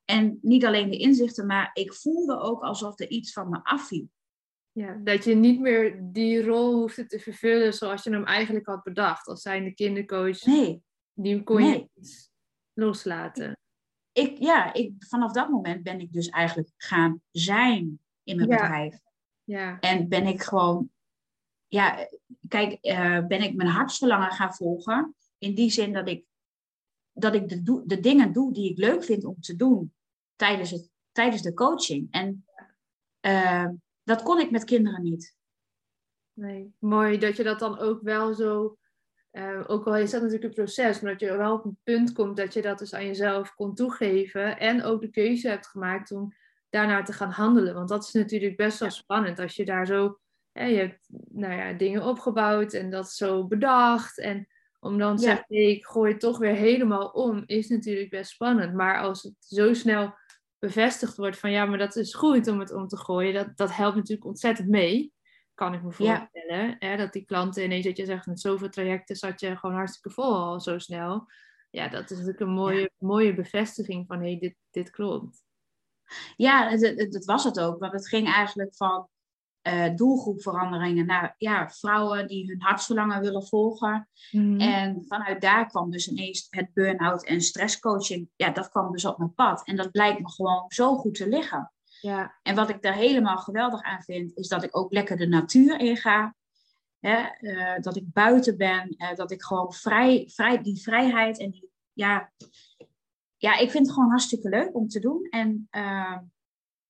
En 0.05 0.39
niet 0.41 0.65
alleen 0.65 0.89
de 0.89 0.97
inzichten, 0.97 1.45
maar 1.45 1.69
ik 1.73 1.93
voelde 1.93 2.39
ook 2.39 2.61
alsof 2.61 2.99
er 2.99 3.09
iets 3.09 3.33
van 3.33 3.49
me 3.49 3.59
afviel. 3.63 4.09
Ja, 4.71 4.99
dat 5.03 5.23
je 5.23 5.35
niet 5.35 5.59
meer 5.59 5.99
die 6.01 6.43
rol 6.43 6.73
hoefde 6.73 7.05
te 7.05 7.19
vervullen 7.19 7.73
zoals 7.73 8.03
je 8.03 8.09
hem 8.09 8.25
eigenlijk 8.25 8.65
had 8.65 8.83
bedacht. 8.83 9.27
Als 9.27 9.41
zijnde 9.41 9.73
kindercoach. 9.73 10.45
Nee. 10.45 10.83
Die 11.13 11.43
kon 11.43 11.63
je 11.63 11.89
loslaten. 12.73 13.57
Ik, 14.11 14.37
ja, 14.37 14.73
ik, 14.73 14.91
vanaf 14.97 15.31
dat 15.31 15.49
moment 15.49 15.83
ben 15.83 15.99
ik 15.99 16.13
dus 16.13 16.29
eigenlijk 16.29 16.71
gaan 16.77 17.21
zijn 17.31 17.99
in 18.25 18.35
mijn 18.35 18.49
bedrijf. 18.49 18.99
Ja. 19.43 19.79
En 19.79 20.09
ben 20.09 20.25
ik 20.27 20.41
gewoon 20.41 20.89
ja, 21.67 22.07
kijk, 22.47 22.77
uh, 22.81 23.25
ben 23.27 23.41
ik 23.41 23.55
mijn 23.55 23.69
hartsverlangen 23.69 24.31
gaan 24.31 24.53
volgen. 24.53 25.15
In 25.37 25.55
die 25.55 25.69
zin 25.69 25.93
dat 25.93 26.07
ik, 26.07 26.25
dat 27.11 27.35
ik 27.35 27.49
de, 27.49 27.83
de 27.85 27.99
dingen 27.99 28.33
doe 28.33 28.53
die 28.53 28.71
ik 28.71 28.77
leuk 28.77 29.03
vind 29.03 29.25
om 29.25 29.41
te 29.41 29.55
doen 29.55 29.93
tijdens, 30.35 30.71
het, 30.71 30.89
tijdens 31.11 31.41
de 31.41 31.53
coaching. 31.53 32.07
En 32.11 32.45
uh, 33.21 33.67
dat 34.03 34.23
kon 34.23 34.39
ik 34.39 34.51
met 34.51 34.63
kinderen 34.63 35.03
niet. 35.03 35.35
Nee, 36.33 36.73
mooi 36.79 37.17
dat 37.17 37.37
je 37.37 37.43
dat 37.43 37.59
dan 37.59 37.79
ook 37.79 38.01
wel 38.01 38.33
zo, 38.33 38.77
uh, 39.31 39.63
ook 39.67 39.87
al 39.87 39.95
is 39.95 40.11
dat 40.11 40.21
natuurlijk 40.21 40.47
een 40.47 40.63
proces, 40.63 41.01
maar 41.01 41.11
dat 41.11 41.19
je 41.19 41.37
wel 41.37 41.53
op 41.53 41.65
een 41.65 41.77
punt 41.83 42.11
komt 42.11 42.37
dat 42.37 42.53
je 42.53 42.61
dat 42.61 42.79
dus 42.79 42.93
aan 42.93 43.05
jezelf 43.05 43.55
kon 43.55 43.75
toegeven 43.75 44.59
en 44.59 44.83
ook 44.83 45.01
de 45.01 45.09
keuze 45.09 45.49
hebt 45.49 45.67
gemaakt 45.67 46.11
om 46.11 46.33
daarnaar 46.75 47.05
te 47.05 47.13
gaan 47.13 47.31
handelen. 47.31 47.73
Want 47.73 47.89
dat 47.89 48.03
is 48.03 48.11
natuurlijk 48.11 48.57
best 48.57 48.79
wel 48.79 48.89
spannend 48.89 49.39
als 49.39 49.55
je 49.55 49.65
daar 49.65 49.85
zo, 49.85 50.19
hè, 50.51 50.65
je 50.65 50.77
hebt 50.77 51.07
nou 51.31 51.53
ja, 51.53 51.73
dingen 51.73 52.03
opgebouwd 52.03 52.73
en 52.73 52.89
dat 52.89 53.11
zo 53.11 53.47
bedacht 53.47 54.19
en 54.19 54.47
om 54.79 54.97
dan 54.97 55.15
te 55.15 55.23
ja. 55.23 55.29
zeggen, 55.29 55.55
hey, 55.55 55.71
ik 55.71 55.85
gooi 55.85 56.11
het 56.11 56.19
toch 56.19 56.37
weer 56.37 56.53
helemaal 56.55 57.07
om, 57.07 57.43
is 57.45 57.69
natuurlijk 57.69 58.09
best 58.09 58.31
spannend. 58.31 58.73
Maar 58.73 58.99
als 58.99 59.23
het 59.23 59.33
zo 59.39 59.73
snel 59.73 60.13
bevestigd 60.59 61.15
wordt 61.15 61.37
van 61.39 61.51
ja, 61.51 61.65
maar 61.65 61.77
dat 61.77 61.95
is 61.95 62.13
goed 62.13 62.47
om 62.47 62.59
het 62.59 62.73
om 62.73 62.87
te 62.87 62.97
gooien, 62.97 63.33
dat, 63.33 63.57
dat 63.57 63.75
helpt 63.75 63.95
natuurlijk 63.95 64.27
ontzettend 64.27 64.69
mee. 64.69 65.13
Kan 65.53 65.73
ik 65.73 65.83
me 65.83 65.91
voorstellen. 65.91 66.67
Ja. 66.67 66.75
Hè, 66.79 66.97
dat 66.97 67.13
die 67.13 67.25
klanten 67.25 67.63
ineens, 67.63 67.85
dat 67.85 67.97
je 67.97 68.05
zegt, 68.05 68.25
met 68.25 68.39
zoveel 68.39 68.69
trajecten 68.69 69.15
zat 69.15 69.39
je 69.39 69.57
gewoon 69.57 69.75
hartstikke 69.75 70.09
vol 70.09 70.35
al 70.35 70.59
zo 70.59 70.79
snel. 70.79 71.27
Ja, 71.69 71.87
dat 71.87 72.03
is 72.03 72.09
natuurlijk 72.09 72.39
een 72.39 72.49
mooie, 72.49 72.79
ja. 72.79 72.89
mooie 72.97 73.33
bevestiging 73.33 74.07
van 74.07 74.19
hé, 74.19 74.29
hey, 74.29 74.39
dit, 74.39 74.55
dit 74.71 74.89
klopt. 74.89 75.44
Ja, 76.35 76.77
dat 77.09 77.25
was 77.25 77.43
het 77.43 77.59
ook. 77.59 77.79
Want 77.79 77.93
het 77.93 78.07
ging 78.07 78.27
eigenlijk 78.27 78.75
van 78.75 79.07
uh, 79.67 79.95
doelgroepveranderingen 79.95 81.05
naar 81.05 81.35
ja, 81.37 81.69
vrouwen 81.69 82.27
die 82.27 82.47
hun 82.47 82.61
hartsverlangen 82.61 83.21
willen 83.21 83.47
volgen. 83.47 84.09
Mm. 84.31 84.59
En 84.59 85.05
vanuit 85.07 85.41
daar 85.41 85.67
kwam 85.67 85.91
dus 85.91 86.07
ineens 86.07 86.47
het 86.49 86.73
burn-out 86.73 87.25
en 87.25 87.41
stresscoaching. 87.41 88.29
Ja, 88.35 88.49
dat 88.49 88.69
kwam 88.69 88.91
dus 88.91 89.05
op 89.05 89.17
mijn 89.17 89.33
pad. 89.33 89.67
En 89.67 89.75
dat 89.75 89.91
blijkt 89.91 90.19
me 90.19 90.29
gewoon 90.29 90.65
zo 90.67 90.95
goed 90.95 91.15
te 91.15 91.27
liggen. 91.27 91.71
Ja. 92.01 92.39
En 92.43 92.55
wat 92.55 92.69
ik 92.69 92.81
daar 92.81 92.93
helemaal 92.93 93.37
geweldig 93.37 93.81
aan 93.81 94.01
vind, 94.01 94.37
is 94.37 94.47
dat 94.47 94.63
ik 94.63 94.77
ook 94.77 94.93
lekker 94.93 95.17
de 95.17 95.27
natuur 95.27 95.79
inga. 95.79 96.35
Hè, 96.99 97.23
uh, 97.39 97.79
dat 97.79 97.95
ik 97.95 98.13
buiten 98.13 98.57
ben, 98.57 98.95
uh, 98.97 99.13
dat 99.13 99.31
ik 99.31 99.43
gewoon 99.43 99.73
vrij, 99.73 100.29
vrij, 100.33 100.61
die 100.61 100.81
vrijheid 100.81 101.39
en 101.39 101.49
die, 101.49 101.69
ja, 101.93 102.31
ja, 103.37 103.57
ik 103.57 103.71
vind 103.71 103.85
het 103.85 103.95
gewoon 103.95 104.09
hartstikke 104.09 104.49
leuk 104.49 104.75
om 104.75 104.87
te 104.87 104.99
doen. 104.99 105.27
En 105.29 105.67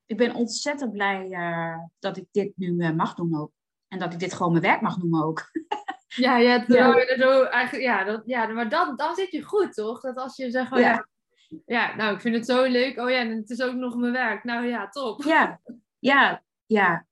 ik 0.06 0.18
ben 0.18 0.36
ontzettend 0.36 0.92
blij 0.92 1.28
uh, 1.30 1.78
dat 2.00 2.18
ik 2.18 2.26
dit 2.32 2.52
nu 2.56 2.68
uh, 2.68 2.92
mag 2.92 3.14
doen 3.14 3.40
ook. 3.40 3.52
En 3.88 4.00
dat 4.00 4.14
ik 4.14 4.20
dit 4.20 4.34
gewoon 4.34 4.52
mijn 4.52 4.64
werk 4.64 4.82
mag 4.82 4.98
noemen 4.98 5.24
ook. 5.24 5.44
ja, 6.08 6.38
ja, 6.38 6.64
ja. 6.68 7.18
Zo, 7.18 7.44
eigenlijk, 7.44 7.86
ja, 7.86 8.04
dat, 8.04 8.22
ja 8.26 8.48
maar 8.48 8.70
dan, 8.70 8.96
dan 8.96 9.16
zit 9.16 9.32
je 9.32 9.44
goed, 9.44 9.74
toch? 9.74 10.02
Dat 10.02 10.18
als 10.18 10.36
je 10.36 10.52
zegt, 10.52 10.72
oh, 10.72 10.80
ja. 10.80 10.92
ja. 10.92 11.08
ja, 11.66 11.96
nou, 11.96 12.16
ik 12.16 12.22
vind 12.22 12.36
het 12.36 12.46
zo 12.46 12.64
leuk. 12.64 13.00
Oh 13.00 13.10
ja, 13.10 13.18
en 13.18 13.30
het 13.30 13.50
is 13.50 13.62
ook 13.62 13.76
nog 13.76 13.96
mijn 13.96 14.14
werk. 14.14 14.44
Nou 14.44 14.66
ja, 14.66 14.90
top. 14.90 15.24
Ja, 15.24 15.62
ja, 16.00 16.44
ja. 16.66 17.06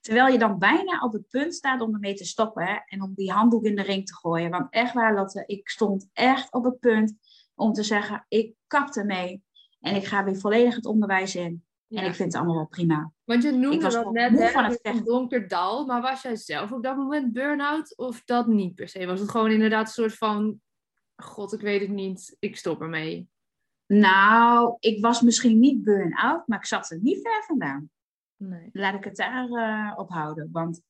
Terwijl 0.00 0.32
je 0.32 0.38
dan 0.38 0.58
bijna 0.58 1.00
op 1.00 1.12
het 1.12 1.28
punt 1.28 1.54
staat 1.54 1.80
om 1.80 1.94
ermee 1.94 2.14
te 2.14 2.24
stoppen 2.24 2.66
hè, 2.66 2.76
en 2.86 3.02
om 3.02 3.12
die 3.14 3.32
handdoek 3.32 3.64
in 3.64 3.76
de 3.76 3.82
ring 3.82 4.06
te 4.06 4.14
gooien. 4.14 4.50
Want 4.50 4.66
echt 4.70 4.94
waar, 4.94 5.14
Lotte, 5.14 5.44
ik 5.46 5.68
stond 5.68 6.08
echt 6.12 6.52
op 6.52 6.64
het 6.64 6.80
punt 6.80 7.14
om 7.56 7.72
te 7.72 7.82
zeggen, 7.82 8.24
ik 8.28 8.54
kap 8.66 8.94
ermee 8.94 9.42
en 9.80 9.94
ik 9.94 10.04
ga 10.04 10.24
weer 10.24 10.36
volledig 10.36 10.74
het 10.74 10.86
onderwijs 10.86 11.34
in. 11.34 11.64
Ja. 11.86 12.00
En 12.00 12.06
ik 12.06 12.14
vind 12.14 12.32
het 12.32 12.36
allemaal 12.36 12.56
wel 12.56 12.66
prima. 12.66 13.12
Want 13.24 13.42
je 13.42 13.50
noemde 13.50 13.88
dat 13.88 14.12
net 14.12 14.50
van 14.50 14.64
het 14.64 14.78
een 14.82 15.04
donker 15.04 15.48
dal, 15.48 15.86
maar 15.86 16.00
was 16.00 16.22
jij 16.22 16.36
zelf 16.36 16.72
op 16.72 16.82
dat 16.82 16.96
moment 16.96 17.32
burn-out 17.32 17.96
of 17.96 18.24
dat 18.24 18.46
niet 18.46 18.74
per 18.74 18.88
se? 18.88 19.06
Was 19.06 19.20
het 19.20 19.30
gewoon 19.30 19.50
inderdaad 19.50 19.86
een 19.86 19.92
soort 19.92 20.14
van, 20.14 20.60
god, 21.16 21.52
ik 21.52 21.60
weet 21.60 21.80
het 21.80 21.90
niet, 21.90 22.36
ik 22.38 22.56
stop 22.56 22.80
ermee? 22.80 23.28
Nou, 23.86 24.76
ik 24.80 25.02
was 25.02 25.20
misschien 25.20 25.58
niet 25.58 25.82
burn-out, 25.82 26.46
maar 26.46 26.58
ik 26.58 26.64
zat 26.64 26.90
er 26.90 26.98
niet 27.02 27.20
ver 27.22 27.44
vandaan. 27.46 27.90
Nee. 28.36 28.68
Laat 28.72 28.94
ik 28.94 29.04
het 29.04 29.16
daar 29.16 29.48
uh, 29.48 29.92
op 29.96 30.10
houden. 30.10 30.48
Want 30.52 30.82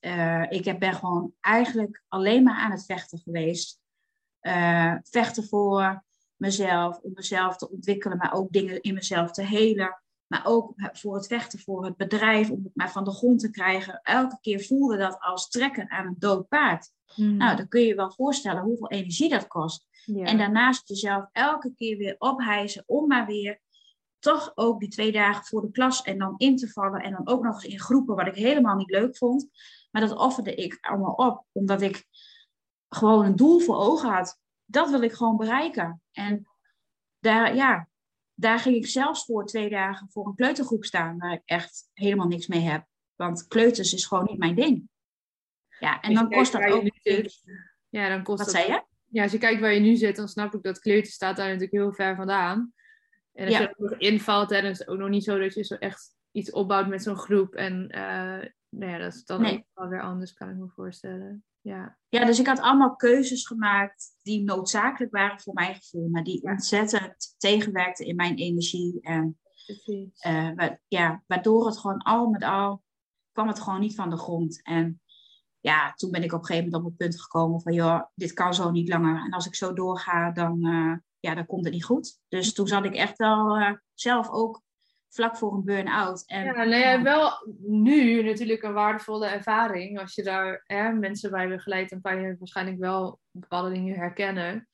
uh, 0.00 0.50
ik 0.50 0.78
ben 0.78 0.94
gewoon 0.94 1.34
eigenlijk 1.40 2.02
alleen 2.08 2.42
maar 2.42 2.56
aan 2.56 2.70
het 2.70 2.84
vechten 2.84 3.18
geweest. 3.18 3.80
Uh, 4.40 4.94
vechten 5.02 5.44
voor 5.44 6.04
mezelf, 6.42 6.98
om 6.98 7.12
mezelf 7.14 7.56
te 7.56 7.70
ontwikkelen, 7.70 8.18
maar 8.18 8.32
ook 8.32 8.52
dingen 8.52 8.80
in 8.80 8.94
mezelf 8.94 9.30
te 9.30 9.42
helen. 9.42 10.02
Maar 10.26 10.46
ook 10.46 10.72
voor 10.76 11.14
het 11.14 11.26
vechten 11.26 11.58
voor 11.58 11.84
het 11.84 11.96
bedrijf, 11.96 12.50
om 12.50 12.60
het 12.64 12.76
maar 12.76 12.92
van 12.92 13.04
de 13.04 13.10
grond 13.10 13.40
te 13.40 13.50
krijgen. 13.50 14.00
Elke 14.02 14.38
keer 14.40 14.60
voelde 14.60 14.96
dat 14.96 15.16
als 15.20 15.48
trekken 15.48 15.90
aan 15.90 16.06
een 16.06 16.16
dood 16.18 16.48
paard. 16.48 16.90
Hmm. 17.14 17.36
Nou, 17.36 17.56
dan 17.56 17.68
kun 17.68 17.80
je 17.80 17.86
je 17.86 17.94
wel 17.94 18.12
voorstellen 18.12 18.62
hoeveel 18.62 18.90
energie 18.90 19.28
dat 19.28 19.46
kost. 19.46 19.86
Ja. 20.04 20.24
En 20.24 20.38
daarnaast 20.38 20.88
jezelf 20.88 21.26
elke 21.32 21.74
keer 21.74 21.96
weer 21.96 22.14
ophijzen 22.18 22.82
om 22.86 23.06
maar 23.06 23.26
weer 23.26 23.60
toch 24.18 24.52
ook 24.54 24.80
die 24.80 24.88
twee 24.88 25.12
dagen 25.12 25.44
voor 25.44 25.60
de 25.60 25.70
klas 25.70 26.02
en 26.02 26.18
dan 26.18 26.34
in 26.36 26.56
te 26.56 26.68
vallen. 26.68 27.00
En 27.00 27.12
dan 27.12 27.28
ook 27.28 27.42
nog 27.42 27.54
eens 27.54 27.72
in 27.72 27.80
groepen, 27.80 28.16
wat 28.16 28.26
ik 28.26 28.34
helemaal 28.34 28.76
niet 28.76 28.90
leuk 28.90 29.16
vond. 29.16 29.48
Maar 29.90 30.02
dat 30.02 30.16
offerde 30.18 30.54
ik 30.54 30.78
allemaal 30.80 31.14
op, 31.14 31.44
omdat 31.52 31.82
ik 31.82 32.06
gewoon 32.88 33.24
een 33.24 33.36
doel 33.36 33.60
voor 33.60 33.76
ogen 33.76 34.10
had. 34.10 34.40
Dat 34.72 34.90
wil 34.90 35.02
ik 35.02 35.12
gewoon 35.12 35.36
bereiken. 35.36 36.02
En 36.12 36.46
daar, 37.18 37.54
ja, 37.54 37.88
daar 38.34 38.58
ging 38.58 38.76
ik 38.76 38.86
zelfs 38.86 39.24
voor 39.24 39.46
twee 39.46 39.70
dagen 39.70 40.10
voor 40.10 40.26
een 40.26 40.34
kleutergroep 40.34 40.84
staan, 40.84 41.18
waar 41.18 41.32
ik 41.32 41.42
echt 41.44 41.90
helemaal 41.92 42.26
niks 42.26 42.46
mee 42.46 42.60
heb. 42.60 42.86
Want 43.14 43.46
kleuters 43.46 43.94
is 43.94 44.06
gewoon 44.06 44.24
niet 44.24 44.38
mijn 44.38 44.54
ding. 44.54 44.88
Ja, 45.78 46.00
en 46.00 46.14
dan 46.14 46.30
kost 46.30 46.52
dat 46.52 46.64
ook 46.64 46.84
Ja, 47.88 48.08
dan 48.08 48.22
kost 48.22 48.44
Wat 48.44 48.52
dat... 48.52 48.62
zei 48.62 48.72
je? 48.72 48.84
Ja, 49.06 49.22
als 49.22 49.32
je 49.32 49.38
kijkt 49.38 49.60
waar 49.60 49.72
je 49.72 49.80
nu 49.80 49.96
zit, 49.96 50.16
dan 50.16 50.28
snap 50.28 50.54
ik 50.54 50.62
dat 50.62 50.78
kleuter 50.78 51.12
staat 51.12 51.36
daar 51.36 51.46
natuurlijk 51.46 51.72
heel 51.72 51.92
ver 51.92 52.16
vandaan. 52.16 52.72
En 53.32 53.44
als 53.44 53.54
ja. 53.54 53.60
je 53.60 53.68
er 53.68 53.74
nog 53.76 53.94
invalt, 53.94 54.50
hè, 54.50 54.60
dan 54.60 54.70
is 54.70 54.78
het 54.78 54.88
ook 54.88 54.98
nog 54.98 55.08
niet 55.08 55.24
zo 55.24 55.38
dat 55.38 55.54
je 55.54 55.64
zo 55.64 55.74
echt 55.74 56.16
iets 56.30 56.50
opbouwt 56.50 56.88
met 56.88 57.02
zo'n 57.02 57.16
groep. 57.16 57.54
En 57.54 57.88
uh, 57.94 58.50
nou 58.68 58.92
ja, 58.92 58.98
dat 58.98 59.14
is 59.14 59.24
dan 59.24 59.40
nee. 59.40 59.54
ook 59.54 59.64
wel 59.74 59.88
weer 59.88 60.02
anders, 60.02 60.32
kan 60.32 60.48
ik 60.48 60.56
me 60.56 60.68
voorstellen. 60.68 61.44
Ja. 61.62 61.98
ja, 62.08 62.24
dus 62.24 62.38
ik 62.38 62.46
had 62.46 62.60
allemaal 62.60 62.96
keuzes 62.96 63.46
gemaakt 63.46 64.18
die 64.22 64.42
noodzakelijk 64.42 65.12
waren 65.12 65.40
voor 65.40 65.54
mijn 65.54 65.74
gevoel, 65.74 66.08
maar 66.08 66.24
die 66.24 66.42
ontzettend 66.42 67.34
tegenwerkten 67.38 68.06
in 68.06 68.16
mijn 68.16 68.36
energie. 68.36 69.00
En, 69.00 69.38
uh, 70.26 70.70
ja, 70.88 71.22
waardoor 71.26 71.66
het 71.66 71.78
gewoon 71.78 72.02
al 72.02 72.28
met 72.28 72.42
al 72.42 72.82
kwam 73.32 73.48
het 73.48 73.60
gewoon 73.60 73.80
niet 73.80 73.94
van 73.94 74.10
de 74.10 74.16
grond. 74.16 74.62
En 74.62 75.00
ja, 75.60 75.92
toen 75.92 76.10
ben 76.10 76.22
ik 76.22 76.32
op 76.32 76.38
een 76.38 76.46
gegeven 76.46 76.70
moment 76.70 76.84
op 76.84 76.88
het 76.88 76.98
punt 76.98 77.22
gekomen 77.22 77.60
van, 77.60 77.72
joh, 77.72 78.02
dit 78.14 78.32
kan 78.32 78.54
zo 78.54 78.70
niet 78.70 78.88
langer. 78.88 79.24
En 79.24 79.30
als 79.30 79.46
ik 79.46 79.54
zo 79.54 79.72
doorga, 79.72 80.30
dan, 80.30 80.66
uh, 80.66 80.96
ja, 81.20 81.34
dan 81.34 81.46
komt 81.46 81.64
het 81.64 81.74
niet 81.74 81.84
goed. 81.84 82.20
Dus 82.28 82.52
toen 82.52 82.66
zat 82.66 82.84
ik 82.84 82.94
echt 82.94 83.18
wel 83.18 83.58
uh, 83.58 83.72
zelf 83.94 84.30
ook 84.30 84.62
vlak 85.12 85.36
voor 85.36 85.52
een 85.52 85.64
burn-out. 85.64 86.22
En, 86.26 86.44
ja, 86.44 86.52
nou 86.52 86.74
ja, 86.74 87.02
wel 87.02 87.30
nu 87.60 88.22
natuurlijk 88.22 88.62
een 88.62 88.72
waardevolle 88.72 89.26
ervaring. 89.26 90.00
Als 90.00 90.14
je 90.14 90.22
daar 90.22 90.62
hè, 90.66 90.92
mensen 90.92 91.30
bij 91.30 91.48
begeleidt, 91.48 91.90
dan 91.90 92.00
kan 92.00 92.20
je 92.20 92.36
waarschijnlijk 92.38 92.78
wel 92.78 93.20
bepaalde 93.30 93.70
dingen 93.70 93.96
herkennen. 93.96 94.68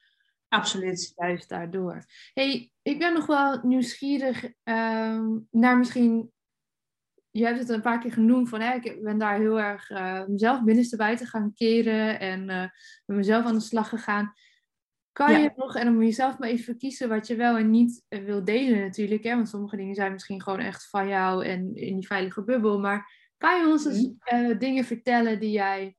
Absoluut. 0.48 1.12
Juist 1.16 1.48
daardoor. 1.48 2.04
hey, 2.34 2.70
ik 2.82 2.98
ben 2.98 3.14
nog 3.14 3.26
wel 3.26 3.60
nieuwsgierig 3.62 4.44
um, 4.44 5.46
naar 5.50 5.78
misschien... 5.78 6.32
Je 7.30 7.44
hebt 7.44 7.58
het 7.58 7.68
een 7.68 7.82
paar 7.82 7.98
keer 7.98 8.12
genoemd 8.12 8.48
van, 8.48 8.60
hè, 8.60 8.74
ik 8.74 9.02
ben 9.02 9.18
daar 9.18 9.38
heel 9.38 9.60
erg 9.60 9.90
uh, 9.90 10.26
mezelf 10.26 10.64
binnenstebuiten 10.64 11.26
gaan 11.26 11.52
keren 11.54 12.20
en 12.20 12.40
uh, 12.40 12.60
met 13.04 13.16
mezelf 13.16 13.44
aan 13.44 13.54
de 13.54 13.60
slag 13.60 13.88
gegaan. 13.88 14.32
Kan 15.18 15.32
ja. 15.32 15.38
je 15.38 15.52
nog, 15.56 15.74
en 15.74 15.84
dan 15.84 15.94
moet 15.94 16.04
je 16.04 16.12
zelf 16.12 16.38
maar 16.38 16.48
even 16.48 16.78
kiezen 16.78 17.08
wat 17.08 17.26
je 17.26 17.36
wel 17.36 17.56
en 17.56 17.70
niet 17.70 18.04
eh, 18.08 18.24
wil 18.24 18.44
delen 18.44 18.80
natuurlijk. 18.80 19.22
Hè? 19.22 19.34
Want 19.34 19.48
sommige 19.48 19.76
dingen 19.76 19.94
zijn 19.94 20.12
misschien 20.12 20.42
gewoon 20.42 20.58
echt 20.58 20.88
van 20.88 21.08
jou 21.08 21.44
en 21.44 21.76
in 21.76 21.94
die 21.94 22.06
veilige 22.06 22.44
bubbel. 22.44 22.80
Maar 22.80 23.12
kan 23.36 23.60
je 23.60 23.66
ons 23.66 23.86
eens 23.86 24.10
uh, 24.32 24.58
dingen 24.58 24.84
vertellen 24.84 25.40
die 25.40 25.50
jij 25.50 25.96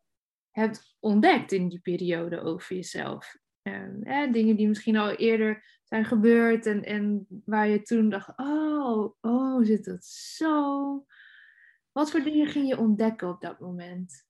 hebt 0.52 0.96
ontdekt 1.00 1.52
in 1.52 1.70
die 1.70 1.80
periode 1.80 2.42
over 2.42 2.76
jezelf? 2.76 3.38
Uh, 3.64 4.32
dingen 4.32 4.56
die 4.56 4.68
misschien 4.68 4.98
al 4.98 5.10
eerder 5.10 5.80
zijn 5.84 6.06
gebeurd 6.06 6.66
en, 6.66 6.84
en 6.84 7.28
waar 7.46 7.68
je 7.68 7.82
toen 7.82 8.10
dacht, 8.10 8.38
oh, 8.38 9.14
oh, 9.22 9.66
zit 9.66 9.86
dat 9.86 10.06
zo? 10.06 11.06
Wat 11.92 12.12
voor 12.12 12.22
dingen 12.22 12.48
ging 12.48 12.68
je 12.68 12.78
ontdekken 12.78 13.30
op 13.30 13.42
dat 13.42 13.60
moment? 13.60 14.26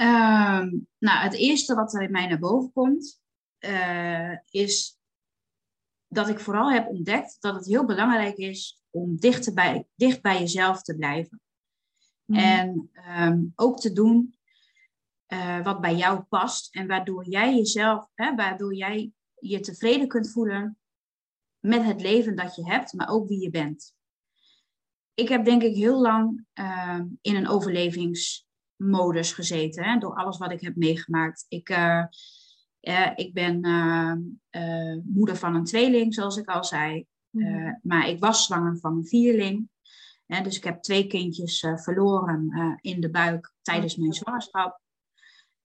Um, 0.00 0.88
nou, 0.98 1.18
het 1.22 1.34
eerste 1.34 1.74
wat 1.74 1.94
er 1.94 2.02
in 2.02 2.10
mij 2.10 2.26
naar 2.26 2.38
boven 2.38 2.72
komt, 2.72 3.20
uh, 3.60 4.38
is 4.50 4.98
dat 6.08 6.28
ik 6.28 6.40
vooral 6.40 6.72
heb 6.72 6.88
ontdekt 6.88 7.36
dat 7.40 7.54
het 7.54 7.66
heel 7.66 7.84
belangrijk 7.84 8.36
is 8.36 8.82
om 8.90 9.16
dicht 9.16 9.54
bij, 9.54 9.86
dicht 9.94 10.22
bij 10.22 10.38
jezelf 10.38 10.82
te 10.82 10.96
blijven. 10.96 11.40
Mm. 12.24 12.36
En 12.36 12.90
um, 13.18 13.52
ook 13.56 13.80
te 13.80 13.92
doen 13.92 14.34
uh, 15.32 15.64
wat 15.64 15.80
bij 15.80 15.94
jou 15.94 16.20
past 16.20 16.74
en 16.74 16.86
waardoor 16.86 17.28
jij 17.28 17.56
jezelf, 17.56 18.08
hè, 18.14 18.34
waardoor 18.34 18.74
jij 18.74 19.12
je 19.34 19.60
tevreden 19.60 20.08
kunt 20.08 20.30
voelen 20.30 20.78
met 21.58 21.84
het 21.84 22.00
leven 22.00 22.36
dat 22.36 22.54
je 22.54 22.70
hebt, 22.70 22.92
maar 22.92 23.08
ook 23.08 23.28
wie 23.28 23.40
je 23.40 23.50
bent. 23.50 23.94
Ik 25.14 25.28
heb 25.28 25.44
denk 25.44 25.62
ik 25.62 25.74
heel 25.74 26.00
lang 26.00 26.46
uh, 26.54 27.00
in 27.20 27.36
een 27.36 27.48
overlevingsmodus 27.48 29.32
gezeten, 29.32 29.84
hè, 29.84 29.98
door 29.98 30.14
alles 30.14 30.38
wat 30.38 30.50
ik 30.50 30.60
heb 30.60 30.76
meegemaakt. 30.76 31.46
Ik, 31.48 31.68
uh, 31.68 32.04
uh, 32.80 33.10
ik 33.14 33.34
ben 33.34 33.66
uh, 33.66 34.14
uh, 34.50 34.98
moeder 35.04 35.36
van 35.36 35.54
een 35.54 35.64
tweeling, 35.64 36.14
zoals 36.14 36.36
ik 36.36 36.48
al 36.48 36.64
zei. 36.64 37.06
Mm. 37.30 37.78
maar 37.82 38.08
ik 38.08 38.18
was 38.18 38.44
zwanger 38.44 38.78
van 38.78 38.96
een 38.96 39.06
vierling. 39.06 39.68
dus 40.26 40.56
ik 40.56 40.64
heb 40.64 40.82
twee 40.82 41.06
kindjes 41.06 41.62
uh, 41.62 41.76
verloren 41.76 42.50
uh, 42.50 42.92
in 42.92 43.00
de 43.00 43.10
buik 43.10 43.52
tijdens 43.62 43.96
mijn 43.96 44.12
zwangerschap. 44.12 44.80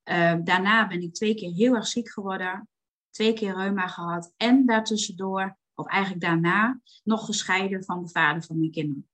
Uh, 0.10 0.36
daarna 0.44 0.88
ben 0.88 1.02
ik 1.02 1.14
twee 1.14 1.36
keer 1.36 1.52
heel 1.54 1.76
erg 1.76 1.88
ziek 1.88 2.10
geworden. 2.10 2.70
Twee 3.10 3.34
keer 3.34 3.56
reuma 3.56 3.88
gehad. 3.88 4.34
En 4.38 4.66
daartussendoor, 4.66 5.58
of 5.74 5.88
eigenlijk 5.88 6.24
daarna, 6.24 6.82
nog 7.04 7.26
gescheiden 7.26 7.84
van 7.84 8.04
de 8.04 8.10
vader 8.10 8.44
van 8.44 8.60
mijn 8.60 8.72
kinderen. 8.72 9.10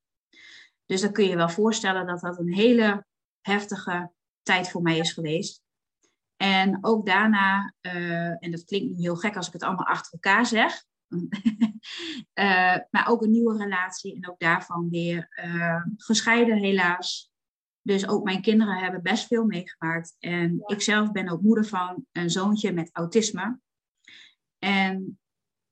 Dus 0.85 1.01
dan 1.01 1.11
kun 1.11 1.25
je 1.25 1.35
wel 1.35 1.49
voorstellen 1.49 2.05
dat 2.05 2.19
dat 2.19 2.39
een 2.39 2.53
hele 2.53 3.05
heftige 3.41 4.11
tijd 4.41 4.69
voor 4.69 4.81
mij 4.81 4.97
is 4.97 5.13
geweest. 5.13 5.60
En 6.41 6.77
ook 6.81 7.05
daarna, 7.05 7.73
en 8.39 8.51
dat 8.51 8.63
klinkt 8.63 8.89
niet 8.89 9.01
heel 9.01 9.15
gek 9.15 9.35
als 9.35 9.47
ik 9.47 9.53
het 9.53 9.63
allemaal 9.63 9.85
achter 9.85 10.13
elkaar 10.13 10.45
zeg, 10.45 10.83
uh, 12.33 12.77
maar 12.91 13.07
ook 13.07 13.21
een 13.21 13.31
nieuwe 13.31 13.57
relatie 13.57 14.15
en 14.15 14.29
ook 14.29 14.39
daarvan 14.39 14.89
weer 14.89 15.43
uh, 15.45 15.83
gescheiden 15.95 16.57
helaas. 16.57 17.31
Dus 17.81 18.07
ook 18.07 18.23
mijn 18.23 18.41
kinderen 18.41 18.77
hebben 18.77 19.01
best 19.01 19.27
veel 19.27 19.45
meegemaakt. 19.45 20.15
En 20.19 20.55
ja. 20.55 20.75
ik 20.75 20.81
zelf 20.81 21.11
ben 21.11 21.29
ook 21.29 21.41
moeder 21.41 21.65
van 21.65 22.05
een 22.11 22.29
zoontje 22.29 22.73
met 22.73 22.89
autisme. 22.91 23.59
En 24.59 25.19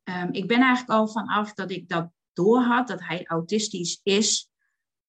um, 0.04 0.32
ik 0.32 0.48
ben 0.48 0.62
eigenlijk 0.62 1.00
al 1.00 1.08
vanaf 1.08 1.54
dat 1.54 1.72
ik 1.72 1.90
dat 1.90 2.12
doorhad, 2.34 2.88
dat 2.88 3.04
hij 3.04 3.26
autistisch 3.26 4.00
is, 4.04 4.50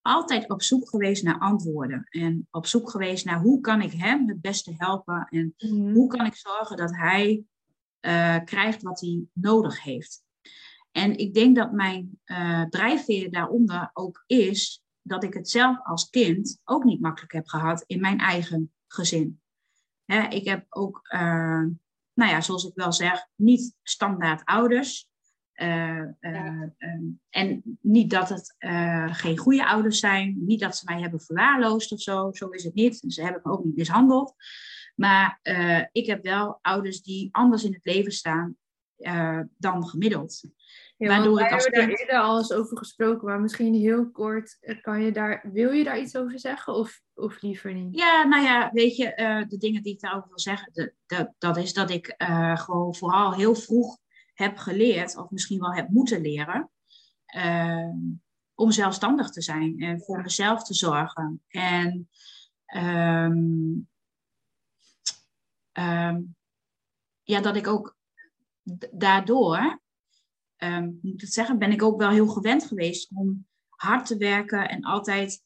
altijd 0.03 0.51
op 0.51 0.63
zoek 0.63 0.89
geweest 0.89 1.23
naar 1.23 1.39
antwoorden. 1.39 2.07
En 2.09 2.47
op 2.51 2.67
zoek 2.67 2.91
geweest 2.91 3.25
naar 3.25 3.41
hoe 3.41 3.61
kan 3.61 3.83
ik 3.83 3.93
hem 3.93 4.29
het 4.29 4.41
beste 4.41 4.75
helpen. 4.77 5.27
En 5.31 5.55
mm. 5.59 5.93
hoe 5.95 6.09
kan 6.09 6.27
ik 6.27 6.35
zorgen 6.35 6.77
dat 6.77 6.97
hij 6.97 7.45
uh, 8.01 8.37
krijgt 8.45 8.83
wat 8.83 9.01
hij 9.01 9.23
nodig 9.33 9.83
heeft. 9.83 10.23
En 10.93 11.19
ik 11.19 11.35
denk 11.35 11.57
dat 11.57 11.73
mijn 11.73 12.21
uh, 12.25 12.63
drijfveer 12.63 13.31
daaronder 13.31 13.91
ook 13.93 14.25
is 14.27 14.83
dat 15.03 15.25
ik 15.25 15.35
het 15.35 15.51
zelf 15.51 15.79
als 15.83 16.11
kind 16.11 16.61
ook 16.65 16.85
niet 16.85 17.01
makkelijk 17.01 17.33
heb 17.33 17.47
gehad 17.47 17.85
in 17.87 18.01
mijn 18.01 18.19
eigen 18.19 18.73
gezin. 18.87 19.41
Hè, 20.05 20.29
ik 20.29 20.45
heb 20.45 20.67
ook, 20.69 21.01
uh, 21.15 21.65
nou 22.15 22.31
ja, 22.31 22.41
zoals 22.41 22.65
ik 22.65 22.75
wel 22.75 22.93
zeg, 22.93 23.27
niet 23.35 23.75
standaard 23.83 24.45
ouders. 24.45 25.10
Uh, 25.61 26.05
ja. 26.21 26.73
en 27.31 27.63
niet 27.81 28.11
dat 28.11 28.29
het 28.29 28.55
geen 29.17 29.39
goede 29.39 29.67
ouders 29.67 29.99
zijn, 29.99 30.37
niet 30.47 30.61
dat 30.61 30.77
ze 30.77 30.85
mij 30.85 31.01
hebben 31.01 31.21
verwaarloosd 31.21 31.93
of 31.93 32.01
zo, 32.01 32.31
zo 32.33 32.49
is 32.49 32.65
het 32.65 32.75
niet. 32.75 33.05
Ze 33.07 33.23
hebben 33.23 33.41
me 33.45 33.53
ook 33.53 33.65
niet 33.65 33.77
mishandeld. 33.77 34.35
Maar 34.95 35.41
uh, 35.43 35.85
ik 35.93 36.07
heb 36.07 36.25
wel 36.25 36.59
ouders 36.63 37.03
die 37.03 37.29
anders 37.33 37.65
in 37.65 37.73
het 37.73 37.85
leven 37.85 38.13
staan 38.13 38.57
dan 39.57 39.87
gemiddeld. 39.89 40.43
Ja, 40.97 41.09
Waardoor 41.09 41.41
ik 41.41 41.53
als 41.53 41.63
hebben 41.63 41.81
kind... 41.81 41.99
daar 41.99 42.01
eerder 42.01 42.29
al 42.29 42.39
eens 42.39 42.53
over 42.53 42.79
gesproken, 42.79 43.27
maar 43.27 43.41
misschien 43.41 43.75
heel 43.75 44.11
kort, 44.11 44.57
eh, 44.61 44.83
kan 44.83 45.03
je 45.03 45.13
daar, 45.13 45.51
wil 45.53 45.71
je 45.71 45.85
daar 45.85 46.01
iets 46.01 46.17
over 46.17 46.39
zeggen 46.39 46.75
of, 46.75 47.01
of 47.15 47.43
liever 47.43 47.75
niet? 47.75 47.99
Ja, 47.99 48.25
nou 48.25 48.45
ja, 48.45 48.71
weet 48.73 48.97
je, 48.97 49.13
de 49.49 49.57
dingen 49.57 49.83
die 49.83 49.93
ik 49.93 50.01
daarover 50.01 50.29
wil 50.29 50.39
zeggen, 50.39 50.73
de, 50.73 50.95
de, 51.07 51.33
dat 51.39 51.57
is 51.57 51.73
dat 51.73 51.91
ik 51.91 52.15
gewoon 52.55 52.95
vooral 52.95 53.35
heel 53.35 53.55
vroeg 53.55 53.99
heb 54.41 54.57
geleerd, 54.57 55.17
of 55.17 55.31
misschien 55.31 55.61
wel 55.61 55.73
heb 55.75 55.89
moeten 55.89 56.21
leren, 56.21 56.71
om 58.55 58.71
zelfstandig 58.71 59.31
te 59.31 59.43
zijn 59.43 59.81
en 59.81 60.01
voor 60.01 60.23
mezelf 60.23 60.65
te 60.65 60.75
zorgen. 60.75 61.43
En 61.49 62.09
um, 62.77 63.89
um, 65.73 66.37
ja, 67.23 67.41
dat 67.41 67.57
ik 67.57 67.67
ook 67.67 67.97
daardoor, 68.91 69.81
um, 70.57 70.99
moet 71.03 71.21
het 71.21 71.33
zeggen, 71.33 71.59
ben 71.59 71.73
ik 71.73 71.83
ook 71.83 71.99
wel 71.99 72.11
heel 72.11 72.29
gewend 72.29 72.65
geweest 72.65 73.11
om 73.15 73.47
hard 73.69 74.07
te 74.07 74.17
werken 74.17 74.69
en 74.69 74.83
altijd. 74.83 75.43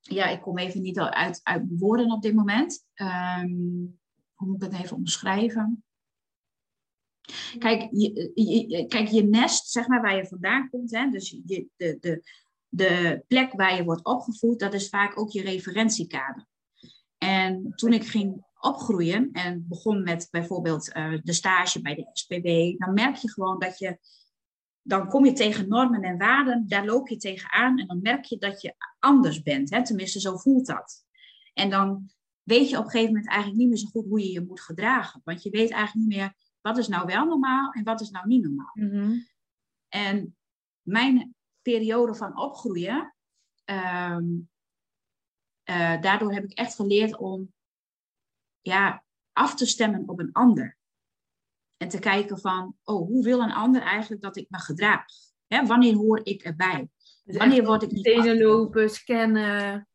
Ja, 0.00 0.26
ik 0.26 0.40
kom 0.40 0.58
even 0.58 0.82
niet 0.82 0.98
uit, 0.98 1.40
uit 1.42 1.64
woorden 1.68 2.12
op 2.12 2.22
dit 2.22 2.34
moment. 2.34 2.86
hoe 4.34 4.48
moet 4.48 4.62
ik 4.62 4.70
dat 4.70 4.80
even 4.80 4.96
omschrijven? 4.96 5.84
Kijk 7.58 7.88
je, 7.90 8.30
je, 8.34 8.86
kijk, 8.86 9.08
je 9.08 9.22
nest, 9.22 9.70
zeg 9.70 9.88
maar, 9.88 10.02
waar 10.02 10.16
je 10.16 10.26
vandaan 10.26 10.68
komt, 10.70 10.96
hè, 10.96 11.10
dus 11.10 11.30
je, 11.30 11.66
de, 11.76 11.96
de, 12.00 12.22
de 12.68 13.22
plek 13.28 13.52
waar 13.52 13.76
je 13.76 13.84
wordt 13.84 14.04
opgevoed, 14.04 14.58
dat 14.58 14.74
is 14.74 14.88
vaak 14.88 15.18
ook 15.18 15.30
je 15.30 15.42
referentiekader. 15.42 16.46
En 17.18 17.72
toen 17.74 17.92
ik 17.92 18.06
ging 18.06 18.44
opgroeien 18.60 19.28
en 19.32 19.64
begon 19.68 20.02
met 20.02 20.28
bijvoorbeeld 20.30 20.96
uh, 20.96 21.18
de 21.22 21.32
stage 21.32 21.80
bij 21.80 21.94
de 21.94 22.10
SPW, 22.12 22.46
dan 22.84 22.94
merk 22.94 23.16
je 23.16 23.30
gewoon 23.30 23.58
dat 23.58 23.78
je, 23.78 23.98
dan 24.82 25.08
kom 25.08 25.24
je 25.24 25.32
tegen 25.32 25.68
normen 25.68 26.02
en 26.02 26.18
waarden, 26.18 26.68
daar 26.68 26.86
loop 26.86 27.08
je 27.08 27.16
tegenaan 27.16 27.78
en 27.78 27.86
dan 27.86 28.00
merk 28.02 28.24
je 28.24 28.38
dat 28.38 28.60
je 28.62 28.74
anders 28.98 29.42
bent. 29.42 29.70
Hè? 29.70 29.84
Tenminste, 29.84 30.20
zo 30.20 30.36
voelt 30.36 30.66
dat. 30.66 31.04
En 31.54 31.70
dan 31.70 32.10
weet 32.42 32.70
je 32.70 32.78
op 32.78 32.84
een 32.84 32.90
gegeven 32.90 33.12
moment 33.12 33.28
eigenlijk 33.28 33.58
niet 33.58 33.68
meer 33.68 33.78
zo 33.78 33.88
goed 33.88 34.06
hoe 34.06 34.20
je 34.20 34.32
je 34.32 34.44
moet 34.46 34.60
gedragen. 34.60 35.20
Want 35.24 35.42
je 35.42 35.50
weet 35.50 35.70
eigenlijk 35.70 36.08
niet 36.08 36.16
meer 36.16 36.34
wat 36.60 36.78
is 36.78 36.88
nou 36.88 37.06
wel 37.06 37.24
normaal 37.24 37.72
en 37.72 37.84
wat 37.84 38.00
is 38.00 38.10
nou 38.10 38.26
niet 38.26 38.42
normaal. 38.42 38.72
Mm 38.72 39.26
En 39.88 40.36
mijn 40.82 41.34
periode 41.62 42.14
van 42.14 42.38
opgroeien, 42.38 43.14
um, 43.64 44.50
uh, 45.70 46.00
daardoor 46.00 46.32
heb 46.32 46.44
ik 46.44 46.52
echt 46.52 46.74
geleerd 46.74 47.16
om 47.16 47.52
ja, 48.60 49.04
af 49.32 49.54
te 49.54 49.66
stemmen 49.66 50.08
op 50.08 50.18
een 50.18 50.32
ander. 50.32 50.78
En 51.76 51.88
te 51.88 51.98
kijken 51.98 52.38
van, 52.38 52.76
oh, 52.84 53.06
hoe 53.06 53.24
wil 53.24 53.40
een 53.40 53.52
ander 53.52 53.82
eigenlijk 53.82 54.22
dat 54.22 54.36
ik 54.36 54.46
me 54.48 54.58
gedraag? 54.58 55.04
Hè, 55.46 55.66
wanneer 55.66 55.94
hoor 55.94 56.20
ik 56.22 56.42
erbij? 56.42 56.88
Dus 57.24 57.36
wanneer 57.36 57.64
word 57.64 57.82
ik 57.82 57.90
niet... 57.90 58.04
Tenen 58.04 58.38
lopen, 58.38 58.90
scannen, 58.90 59.88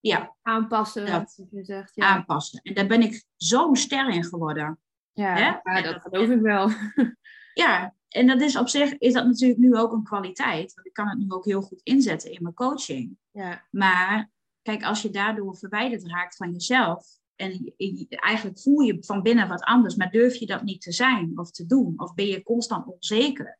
ja, 0.00 0.36
aanpassen. 0.42 1.06
Dat, 1.06 1.46
je 1.50 1.64
zegt, 1.64 1.94
ja. 1.94 2.06
Aanpassen. 2.06 2.60
En 2.62 2.74
daar 2.74 2.86
ben 2.86 3.02
ik 3.02 3.24
zo'n 3.36 3.76
ster 3.76 4.08
in 4.08 4.24
geworden. 4.24 4.78
Ja, 5.12 5.60
ja 5.64 5.82
dat 5.82 6.02
geloof 6.02 6.28
ik 6.28 6.40
wel. 6.40 6.70
Ja, 7.54 7.94
en 8.08 8.26
dat 8.26 8.40
is 8.40 8.56
op 8.56 8.68
zich 8.68 8.98
is 8.98 9.12
dat 9.12 9.26
natuurlijk 9.26 9.60
nu 9.60 9.76
ook 9.76 9.92
een 9.92 10.02
kwaliteit. 10.02 10.74
Want 10.74 10.86
ik 10.86 10.92
kan 10.92 11.08
het 11.08 11.18
nu 11.18 11.24
ook 11.28 11.44
heel 11.44 11.62
goed 11.62 11.80
inzetten 11.82 12.32
in 12.32 12.42
mijn 12.42 12.54
coaching. 12.54 13.16
Ja. 13.30 13.66
Maar 13.70 14.30
Kijk, 14.62 14.84
als 14.84 15.02
je 15.02 15.10
daardoor 15.10 15.56
verwijderd 15.56 16.06
raakt 16.06 16.36
van 16.36 16.52
jezelf 16.52 17.06
en 17.36 17.74
eigenlijk 18.08 18.60
voel 18.60 18.80
je 18.80 18.96
van 19.00 19.22
binnen 19.22 19.48
wat 19.48 19.62
anders, 19.62 19.94
maar 19.94 20.10
durf 20.10 20.34
je 20.34 20.46
dat 20.46 20.62
niet 20.62 20.80
te 20.80 20.92
zijn 20.92 21.38
of 21.38 21.50
te 21.50 21.66
doen, 21.66 21.94
of 21.96 22.14
ben 22.14 22.26
je 22.26 22.42
constant 22.42 22.86
onzeker, 22.86 23.58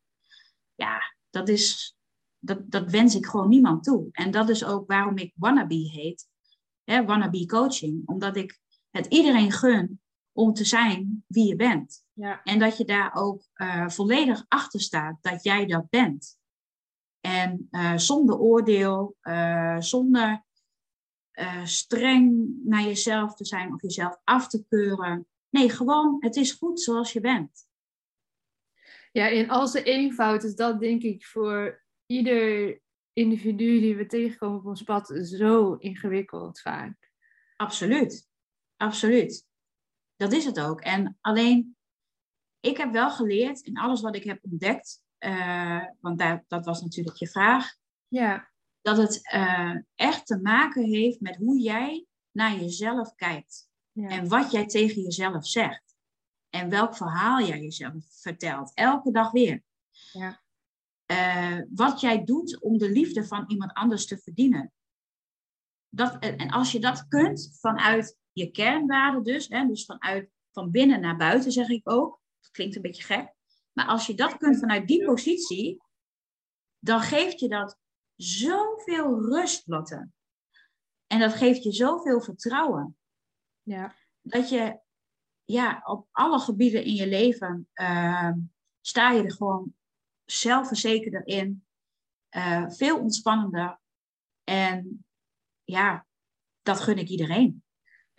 ja, 0.74 1.00
dat 1.30 1.48
is, 1.48 1.96
dat, 2.38 2.70
dat 2.70 2.90
wens 2.90 3.14
ik 3.14 3.26
gewoon 3.26 3.48
niemand 3.48 3.84
toe. 3.84 4.08
En 4.12 4.30
dat 4.30 4.48
is 4.48 4.64
ook 4.64 4.88
waarom 4.88 5.16
ik 5.16 5.32
wannabe 5.36 5.74
heet, 5.74 6.28
hè, 6.84 7.04
wannabe 7.04 7.46
coaching, 7.46 8.08
omdat 8.08 8.36
ik 8.36 8.58
het 8.90 9.06
iedereen 9.06 9.52
gun 9.52 10.00
om 10.32 10.52
te 10.52 10.64
zijn 10.64 11.24
wie 11.26 11.46
je 11.46 11.56
bent. 11.56 12.04
Ja. 12.12 12.42
En 12.42 12.58
dat 12.58 12.76
je 12.76 12.84
daar 12.84 13.14
ook 13.14 13.48
uh, 13.54 13.88
volledig 13.88 14.44
achter 14.48 14.80
staat 14.80 15.18
dat 15.20 15.44
jij 15.44 15.66
dat 15.66 15.88
bent. 15.88 16.38
En 17.20 17.68
uh, 17.70 17.96
zonder 17.96 18.38
oordeel, 18.38 19.16
uh, 19.22 19.80
zonder 19.80 20.44
streng 21.64 22.48
naar 22.64 22.82
jezelf 22.82 23.34
te 23.34 23.44
zijn 23.44 23.74
of 23.74 23.82
jezelf 23.82 24.20
af 24.24 24.48
te 24.48 24.64
keuren. 24.68 25.26
Nee, 25.50 25.70
gewoon, 25.70 26.16
het 26.20 26.36
is 26.36 26.52
goed 26.52 26.80
zoals 26.80 27.12
je 27.12 27.20
bent. 27.20 27.68
Ja, 29.12 29.26
in 29.26 29.50
al 29.50 29.68
zijn 29.68 29.84
eenvoud 29.84 30.44
is 30.44 30.54
dat 30.54 30.80
denk 30.80 31.02
ik 31.02 31.26
voor 31.26 31.84
ieder 32.06 32.80
individu 33.12 33.80
die 33.80 33.96
we 33.96 34.06
tegenkomen 34.06 34.58
op 34.58 34.66
ons 34.66 34.82
pad 34.82 35.20
zo 35.22 35.74
ingewikkeld 35.74 36.60
vaak. 36.60 37.10
Absoluut, 37.56 38.28
absoluut. 38.76 39.48
Dat 40.20 40.32
is 40.32 40.44
het 40.44 40.60
ook. 40.60 40.80
En 40.80 41.18
alleen, 41.20 41.76
ik 42.60 42.76
heb 42.76 42.92
wel 42.92 43.10
geleerd 43.10 43.60
in 43.60 43.78
alles 43.78 44.00
wat 44.00 44.16
ik 44.16 44.24
heb 44.24 44.38
ontdekt, 44.42 45.02
uh, 45.18 45.84
want 46.00 46.18
daar, 46.18 46.44
dat 46.48 46.64
was 46.64 46.82
natuurlijk 46.82 47.16
je 47.16 47.28
vraag. 47.28 47.74
Ja 48.08 48.50
dat 48.82 48.96
het 48.96 49.32
uh, 49.34 49.76
echt 49.94 50.26
te 50.26 50.40
maken 50.40 50.84
heeft 50.84 51.20
met 51.20 51.36
hoe 51.36 51.58
jij 51.58 52.06
naar 52.30 52.56
jezelf 52.56 53.14
kijkt. 53.14 53.68
Ja. 53.92 54.08
En 54.08 54.28
wat 54.28 54.50
jij 54.50 54.66
tegen 54.66 55.02
jezelf 55.02 55.46
zegt. 55.46 55.96
En 56.50 56.68
welk 56.68 56.96
verhaal 56.96 57.40
jij 57.40 57.60
jezelf 57.60 58.04
vertelt. 58.08 58.74
Elke 58.74 59.10
dag 59.10 59.30
weer. 59.30 59.62
Ja. 60.12 60.42
Uh, 61.06 61.62
wat 61.70 62.00
jij 62.00 62.24
doet 62.24 62.60
om 62.60 62.78
de 62.78 62.90
liefde 62.90 63.26
van 63.26 63.44
iemand 63.46 63.72
anders 63.72 64.06
te 64.06 64.18
verdienen. 64.18 64.72
Dat, 65.88 66.18
en 66.18 66.50
als 66.50 66.72
je 66.72 66.80
dat 66.80 67.08
kunt 67.08 67.56
vanuit 67.60 68.16
je 68.32 68.50
kernwaarden 68.50 69.22
dus, 69.22 69.48
hè, 69.48 69.66
dus 69.66 69.84
vanuit 69.84 70.30
van 70.52 70.70
binnen 70.70 71.00
naar 71.00 71.16
buiten 71.16 71.52
zeg 71.52 71.68
ik 71.68 71.90
ook. 71.90 72.20
Dat 72.40 72.50
klinkt 72.50 72.76
een 72.76 72.82
beetje 72.82 73.02
gek. 73.02 73.34
Maar 73.72 73.86
als 73.86 74.06
je 74.06 74.14
dat 74.14 74.36
kunt 74.36 74.58
vanuit 74.58 74.88
die 74.88 75.04
positie, 75.04 75.82
dan 76.78 77.00
geeft 77.00 77.40
je 77.40 77.48
dat 77.48 77.78
zoveel 78.16 79.20
rust, 79.20 79.66
Lotte. 79.66 80.10
En 81.06 81.18
dat 81.18 81.32
geeft 81.32 81.62
je 81.62 81.72
zoveel 81.72 82.20
vertrouwen. 82.20 82.96
Ja. 83.62 83.94
Dat 84.22 84.48
je 84.48 84.80
ja, 85.44 85.82
op 85.84 86.08
alle 86.10 86.38
gebieden 86.38 86.84
in 86.84 86.94
je 86.94 87.08
leven 87.08 87.68
uh, 87.74 88.32
sta 88.80 89.10
je 89.10 89.22
er 89.22 89.32
gewoon 89.32 89.74
zelfverzekerder 90.24 91.26
in. 91.26 91.64
uh, 92.36 92.70
veel 92.70 92.98
ontspannender. 92.98 93.80
En 94.44 95.04
ja, 95.64 96.06
dat 96.62 96.80
gun 96.80 96.98
ik 96.98 97.08
iedereen. 97.08 97.64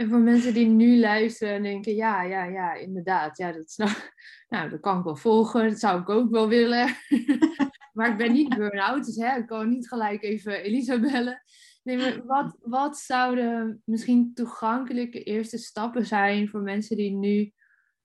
En 0.01 0.09
voor 0.09 0.19
mensen 0.19 0.53
die 0.53 0.67
nu 0.67 0.99
luisteren 0.99 1.53
en 1.53 1.63
denken, 1.63 1.95
ja, 1.95 2.23
ja, 2.23 2.43
ja, 2.43 2.73
inderdaad, 2.73 3.37
ja, 3.37 3.51
dat, 3.51 3.73
nou, 3.75 3.91
nou, 4.49 4.69
dat 4.69 4.79
kan 4.79 4.97
ik 4.97 5.03
wel 5.03 5.15
volgen, 5.15 5.69
dat 5.69 5.79
zou 5.79 6.01
ik 6.01 6.09
ook 6.09 6.31
wel 6.31 6.47
willen. 6.47 6.95
maar 7.93 8.11
ik 8.11 8.17
ben 8.17 8.31
niet 8.31 8.55
burn-out, 8.55 9.05
dus 9.05 9.15
hè, 9.15 9.37
ik 9.37 9.47
kan 9.47 9.69
niet 9.69 9.87
gelijk 9.87 10.23
even 10.23 10.63
Elisa 10.63 10.99
bellen. 10.99 11.41
Wat, 12.25 12.57
wat 12.61 12.97
zouden 12.97 13.81
misschien 13.85 14.33
toegankelijke 14.33 15.23
eerste 15.23 15.57
stappen 15.57 16.05
zijn 16.05 16.49
voor 16.49 16.61
mensen 16.61 16.97
die 16.97 17.11
nu 17.11 17.51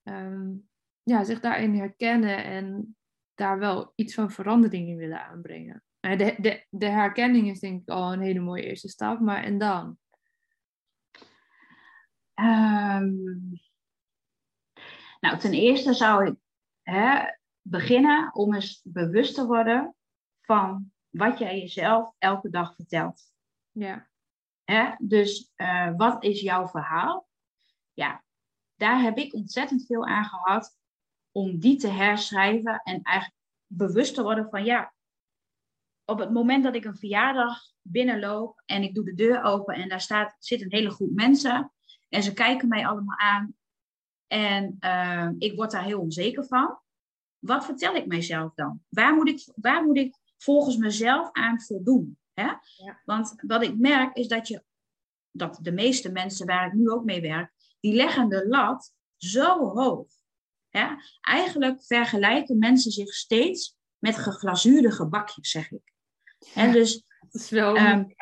ehm, 0.03 0.51
ja, 1.03 1.25
zich 1.25 1.41
daarin 1.41 1.75
herkennen 1.75 2.45
en 2.45 2.97
daar 3.35 3.59
wel 3.59 3.93
iets 3.95 4.15
van 4.15 4.31
verandering 4.31 4.89
in 4.89 4.97
willen 4.97 5.27
aanbrengen? 5.27 5.83
De, 6.01 6.35
de, 6.39 6.67
de 6.71 6.89
herkenning 6.89 7.51
is 7.51 7.61
denk 7.61 7.83
ik 7.83 7.89
al 7.89 8.13
een 8.13 8.21
hele 8.21 8.41
mooie 8.41 8.63
eerste 8.63 8.89
stap, 8.89 9.21
maar 9.21 9.45
en 9.45 9.59
dan? 9.59 9.99
Um, 12.40 13.61
nou, 15.20 15.38
ten 15.38 15.53
eerste 15.53 15.94
zou 15.94 16.27
ik 16.27 16.35
hè, 16.83 17.25
beginnen 17.62 18.35
om 18.35 18.55
eens 18.55 18.81
bewust 18.85 19.35
te 19.35 19.46
worden 19.46 19.94
van 20.40 20.92
wat 21.09 21.38
jij 21.38 21.59
jezelf 21.59 22.14
elke 22.18 22.51
dag 22.51 22.75
vertelt. 22.75 23.33
Ja. 23.70 24.09
Hè? 24.64 24.94
Dus 24.99 25.53
uh, 25.57 25.96
wat 25.96 26.25
is 26.25 26.40
jouw 26.40 26.68
verhaal? 26.68 27.29
Ja, 27.92 28.25
daar 28.75 29.01
heb 29.01 29.16
ik 29.16 29.35
ontzettend 29.35 29.87
veel 29.87 30.07
aan 30.07 30.25
gehad 30.25 30.79
om 31.31 31.59
die 31.59 31.77
te 31.77 31.88
herschrijven 31.88 32.81
en 32.83 33.03
eigenlijk 33.03 33.40
bewust 33.66 34.14
te 34.14 34.22
worden 34.22 34.51
van 34.51 34.64
ja, 34.64 34.94
op 36.05 36.18
het 36.18 36.31
moment 36.31 36.64
dat 36.64 36.75
ik 36.75 36.85
een 36.85 36.96
verjaardag 36.96 37.61
binnenloop 37.83 38.62
en 38.64 38.83
ik 38.83 38.94
doe 38.94 39.05
de 39.05 39.14
deur 39.14 39.42
open 39.42 39.75
en 39.75 39.88
daar 39.88 40.01
staat, 40.01 40.37
zit 40.38 40.62
een 40.62 40.72
hele 40.72 40.90
groep 40.90 41.11
mensen 41.11 41.72
en 42.09 42.23
ze 42.23 42.33
kijken 42.33 42.69
mij 42.69 42.87
allemaal 42.87 43.19
aan 43.19 43.55
en 44.27 44.77
uh, 44.81 45.31
ik 45.38 45.57
word 45.57 45.71
daar 45.71 45.85
heel 45.85 46.01
onzeker 46.01 46.47
van. 46.47 46.79
Wat 47.38 47.64
vertel 47.64 47.95
ik 47.95 48.07
mijzelf 48.07 48.55
dan? 48.55 48.83
Waar 48.88 49.14
moet 49.14 49.29
ik, 49.29 49.53
waar 49.55 49.85
moet 49.85 49.97
ik 49.97 50.16
volgens 50.37 50.77
mezelf 50.77 51.29
aan 51.33 51.61
voldoen? 51.61 52.19
Hè? 52.35 52.53
Ja. 52.77 53.01
Want 53.05 53.35
wat 53.37 53.62
ik 53.62 53.79
merk 53.79 54.16
is 54.16 54.29
dat, 54.29 54.49
je, 54.49 54.64
dat 55.31 55.59
de 55.62 55.73
meeste 55.73 56.12
mensen 56.12 56.47
waar 56.47 56.66
ik 56.66 56.73
nu 56.73 56.90
ook 56.90 57.05
mee 57.05 57.21
werk, 57.21 57.53
die 57.81 57.95
leggen 57.95 58.29
de 58.29 58.49
lat 58.49 58.92
zo 59.16 59.59
hoog. 59.59 60.07
Hè? 60.69 60.87
Eigenlijk 61.21 61.85
vergelijken 61.85 62.59
mensen 62.59 62.90
zich 62.90 63.14
steeds 63.14 63.77
met 63.99 64.16
geglazuurde 64.16 64.90
gebakjes, 64.90 65.51
zeg 65.51 65.71
ik. 65.71 65.92
En 66.55 66.73
dus 66.73 67.05
dat 67.21 67.40
is 67.40 67.51
wel 67.51 67.77
um, 67.79 68.14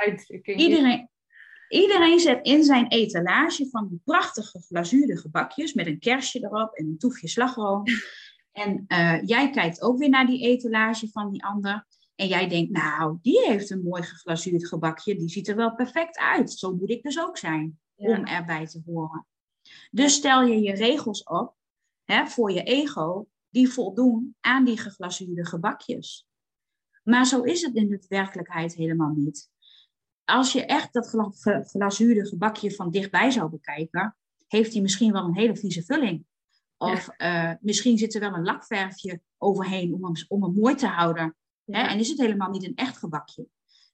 iedereen, 0.44 1.08
iedereen 1.74 2.20
zet 2.20 2.46
in 2.46 2.64
zijn 2.64 2.88
etalage 2.88 3.68
van 3.68 3.88
die 3.88 4.00
prachtige 4.04 4.60
glazuurde 4.60 5.16
gebakjes 5.16 5.72
met 5.72 5.86
een 5.86 5.98
kerstje 5.98 6.44
erop 6.44 6.74
en 6.74 6.86
een 6.86 6.98
toefje 6.98 7.28
slagroom. 7.28 7.82
En 8.52 8.84
uh, 8.88 9.22
jij 9.22 9.50
kijkt 9.50 9.82
ook 9.82 9.98
weer 9.98 10.08
naar 10.08 10.26
die 10.26 10.42
etalage 10.42 11.08
van 11.08 11.30
die 11.30 11.44
ander. 11.44 11.86
En 12.14 12.26
jij 12.26 12.48
denkt, 12.48 12.70
nou, 12.70 13.18
die 13.22 13.40
heeft 13.40 13.70
een 13.70 13.82
mooi 13.82 14.02
geglazuurd 14.02 14.68
gebakje. 14.68 15.16
Die 15.16 15.28
ziet 15.28 15.48
er 15.48 15.56
wel 15.56 15.74
perfect 15.74 16.18
uit. 16.18 16.50
Zo 16.50 16.74
moet 16.74 16.90
ik 16.90 17.02
dus 17.02 17.20
ook 17.20 17.38
zijn 17.38 17.80
om 17.94 18.24
erbij 18.24 18.66
te 18.66 18.82
horen. 18.86 19.26
Dus 19.90 20.14
stel 20.14 20.42
je 20.42 20.60
je 20.60 20.72
regels 20.72 21.22
op 21.22 21.54
hè, 22.04 22.26
voor 22.26 22.52
je 22.52 22.62
ego 22.62 23.26
die 23.48 23.68
voldoen 23.68 24.36
aan 24.40 24.64
die 24.64 24.78
geglazuurde 24.78 25.46
gebakjes. 25.46 26.26
Maar 27.02 27.26
zo 27.26 27.42
is 27.42 27.62
het 27.62 27.74
in 27.74 27.88
de 27.88 28.04
werkelijkheid 28.08 28.74
helemaal 28.74 29.12
niet. 29.14 29.52
Als 30.24 30.52
je 30.52 30.64
echt 30.64 30.92
dat 30.92 31.14
glazuurde 31.66 32.26
gebakje 32.26 32.74
van 32.74 32.90
dichtbij 32.90 33.30
zou 33.30 33.50
bekijken, 33.50 34.16
heeft 34.46 34.72
hij 34.72 34.82
misschien 34.82 35.12
wel 35.12 35.24
een 35.24 35.36
hele 35.36 35.56
vieze 35.56 35.82
vulling. 35.82 36.24
Of 36.76 37.08
uh, 37.18 37.52
misschien 37.60 37.98
zit 37.98 38.14
er 38.14 38.20
wel 38.20 38.34
een 38.34 38.44
lakverfje 38.44 39.20
overheen 39.38 39.94
om 39.94 40.04
hem, 40.04 40.14
om 40.28 40.42
hem 40.42 40.54
mooi 40.54 40.74
te 40.74 40.86
houden. 40.86 41.36
Hè? 41.64 41.82
En 41.82 41.98
is 41.98 42.08
het 42.08 42.18
helemaal 42.18 42.50
niet 42.50 42.64
een 42.64 42.74
echt 42.74 42.96
gebakje. 42.96 43.46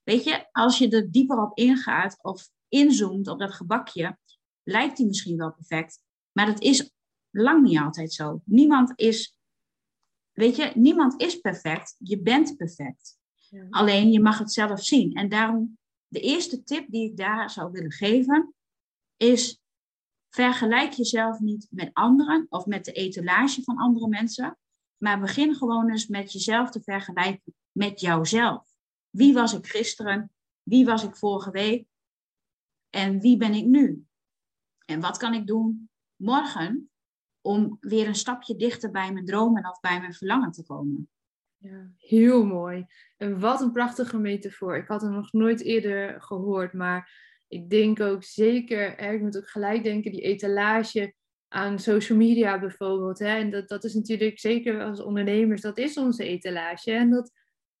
Weet 0.03 0.23
je, 0.23 0.47
als 0.51 0.77
je 0.77 0.89
er 0.89 1.11
dieper 1.11 1.41
op 1.41 1.57
ingaat 1.57 2.17
of 2.21 2.49
inzoomt 2.67 3.27
op 3.27 3.39
dat 3.39 3.53
gebakje, 3.53 4.17
lijkt 4.63 4.97
die 4.97 5.05
misschien 5.05 5.37
wel 5.37 5.53
perfect. 5.53 5.99
Maar 6.31 6.45
dat 6.45 6.61
is 6.61 6.91
lang 7.29 7.63
niet 7.63 7.79
altijd 7.79 8.13
zo. 8.13 8.41
Niemand 8.45 8.93
is 8.95 9.39
Weet 10.31 10.55
je, 10.55 10.71
niemand 10.75 11.21
is 11.21 11.39
perfect. 11.39 11.95
Je 11.97 12.21
bent 12.21 12.57
perfect. 12.57 13.17
Ja. 13.49 13.67
Alleen 13.69 14.11
je 14.11 14.19
mag 14.19 14.37
het 14.37 14.53
zelf 14.53 14.83
zien. 14.83 15.13
En 15.13 15.29
daarom, 15.29 15.77
de 16.11 16.19
eerste 16.19 16.63
tip 16.63 16.91
die 16.91 17.09
ik 17.09 17.17
daar 17.17 17.49
zou 17.49 17.71
willen 17.71 17.91
geven, 17.91 18.53
is 19.17 19.61
vergelijk 20.29 20.91
jezelf 20.91 21.39
niet 21.39 21.67
met 21.69 21.89
anderen 21.93 22.45
of 22.49 22.65
met 22.65 22.85
de 22.85 22.91
etalage 22.91 23.63
van 23.63 23.77
andere 23.77 24.07
mensen. 24.07 24.57
Maar 24.97 25.19
begin 25.19 25.55
gewoon 25.55 25.89
eens 25.89 26.07
met 26.07 26.31
jezelf 26.31 26.69
te 26.69 26.81
vergelijken 26.81 27.55
met 27.71 27.99
jouzelf. 27.99 28.73
Wie 29.09 29.33
was 29.33 29.53
ik 29.53 29.67
gisteren? 29.67 30.31
Wie 30.63 30.85
was 30.85 31.03
ik 31.03 31.15
vorige 31.15 31.51
week? 31.51 31.87
En 32.89 33.19
wie 33.19 33.37
ben 33.37 33.53
ik 33.53 33.65
nu? 33.65 34.05
En 34.85 34.99
wat 34.99 35.17
kan 35.17 35.33
ik 35.33 35.47
doen 35.47 35.89
morgen 36.15 36.91
om 37.41 37.77
weer 37.79 38.07
een 38.07 38.15
stapje 38.15 38.55
dichter 38.55 38.91
bij 38.91 39.13
mijn 39.13 39.25
dromen 39.25 39.69
of 39.69 39.79
bij 39.79 39.99
mijn 39.99 40.13
verlangen 40.13 40.51
te 40.51 40.63
komen. 40.63 41.10
Ja, 41.63 41.91
heel 41.97 42.45
mooi. 42.45 42.85
En 43.17 43.39
wat 43.39 43.61
een 43.61 43.71
prachtige 43.71 44.17
metafoor. 44.17 44.77
Ik 44.77 44.87
had 44.87 45.01
hem 45.01 45.11
nog 45.11 45.31
nooit 45.31 45.61
eerder 45.61 46.21
gehoord, 46.21 46.73
maar 46.73 47.11
ik 47.47 47.69
denk 47.69 47.99
ook 47.99 48.23
zeker, 48.23 48.93
hè, 48.97 49.13
ik 49.13 49.21
moet 49.21 49.37
ook 49.37 49.49
gelijk 49.49 49.83
denken, 49.83 50.11
die 50.11 50.21
etalage 50.21 51.13
aan 51.47 51.79
social 51.79 52.17
media 52.17 52.59
bijvoorbeeld. 52.59 53.19
Hè, 53.19 53.37
en 53.37 53.49
dat, 53.49 53.67
dat 53.67 53.83
is 53.83 53.93
natuurlijk 53.93 54.39
zeker 54.39 54.83
als 54.83 55.01
ondernemers, 55.01 55.61
dat 55.61 55.77
is 55.77 55.97
onze 55.97 56.23
etalage. 56.23 56.91
En 56.91 57.09
dat 57.09 57.31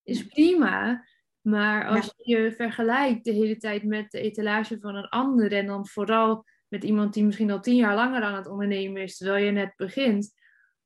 is 0.03 0.25
prima. 0.25 1.05
Maar 1.41 1.87
als 1.87 2.13
je 2.17 2.37
je 2.37 2.51
vergelijkt 2.51 3.23
de 3.23 3.31
hele 3.31 3.57
tijd 3.57 3.83
met 3.83 4.11
de 4.11 4.19
etalage 4.19 4.79
van 4.79 4.95
een 4.95 5.09
ander 5.09 5.53
en 5.53 5.65
dan 5.65 5.87
vooral 5.87 6.45
met 6.67 6.83
iemand 6.83 7.13
die 7.13 7.23
misschien 7.23 7.51
al 7.51 7.61
tien 7.61 7.75
jaar 7.75 7.95
langer 7.95 8.21
aan 8.21 8.35
het 8.35 8.47
ondernemen 8.47 9.01
is, 9.01 9.17
terwijl 9.17 9.45
je 9.45 9.51
net 9.51 9.73
begint. 9.75 10.33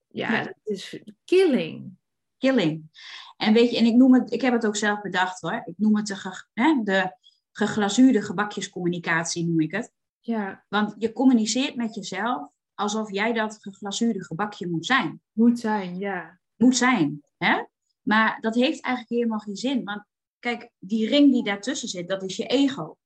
Ja, 0.07 0.43
dat 0.43 0.59
is 0.63 0.99
killing. 1.25 1.97
Killing. 2.37 2.89
En 3.37 3.53
weet 3.53 3.71
je, 3.71 3.77
en 3.77 3.85
ik 3.85 3.95
noem 3.95 4.13
het, 4.13 4.31
ik 4.31 4.41
heb 4.41 4.53
het 4.53 4.65
ook 4.65 4.75
zelf 4.75 5.01
bedacht 5.01 5.41
hoor. 5.41 5.61
Ik 5.65 5.73
noem 5.77 5.95
het 5.95 6.07
de, 6.07 6.15
ge, 6.15 6.45
hè, 6.53 6.81
de 6.83 7.17
geglazuurde 7.51 8.21
gebakjescommunicatie, 8.21 9.45
noem 9.45 9.59
ik 9.59 9.71
het. 9.71 9.91
Ja. 10.19 10.65
Want 10.69 10.95
je 10.97 11.13
communiceert 11.13 11.75
met 11.75 11.95
jezelf 11.95 12.49
alsof 12.73 13.11
jij 13.11 13.33
dat 13.33 13.57
geglazuurde 13.61 14.23
gebakje 14.23 14.67
moet 14.67 14.85
zijn. 14.85 15.21
Moet 15.31 15.59
zijn, 15.59 15.99
ja. 15.99 16.39
Moet 16.55 16.77
zijn. 16.77 17.23
Hè? 17.37 17.63
Maar 18.01 18.37
dat 18.41 18.55
heeft 18.55 18.81
eigenlijk 18.81 19.15
helemaal 19.15 19.39
geen 19.39 19.55
zin. 19.55 19.83
Want 19.83 20.03
kijk, 20.39 20.71
die 20.79 21.07
ring 21.07 21.31
die 21.31 21.43
daartussen 21.43 21.87
zit, 21.87 22.07
dat 22.07 22.23
is 22.23 22.35
je 22.35 22.45
ego. 22.45 22.97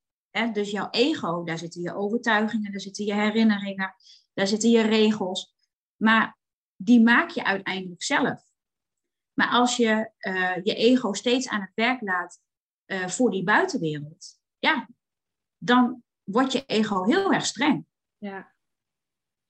Dus 0.54 0.72
jouw 0.72 0.89
ego, 0.89 1.44
daar 1.44 1.58
zitten 1.58 1.82
je 1.82 1.96
overtuigingen, 1.96 2.72
daar 2.72 2.82
zitten 2.82 3.06
je 3.06 3.13
herinneringen, 3.13 3.96
daar 4.34 4.48
zitten 4.48 4.70
je 4.70 4.82
regels. 4.82 5.54
Maar 5.96 6.38
die 6.76 7.02
maak 7.02 7.30
je 7.30 7.44
uiteindelijk 7.44 8.04
zelf. 8.04 8.48
Maar 9.39 9.49
als 9.49 9.78
je 9.78 10.12
uh, 10.19 10.56
je 10.63 10.75
ego 10.75 11.13
steeds 11.13 11.49
aan 11.49 11.62
het 11.62 11.71
werk 11.73 12.02
laat 12.02 12.41
uh, 12.86 13.08
voor 13.08 13.32
die 13.32 13.43
buitenwereld, 13.43 14.39
ja, 14.58 14.88
dan 15.58 16.04
wordt 16.23 16.52
je 16.52 16.63
ego 16.65 17.04
heel 17.04 17.34
erg 17.34 17.45
streng. 17.45 17.86
Ja. 18.17 18.54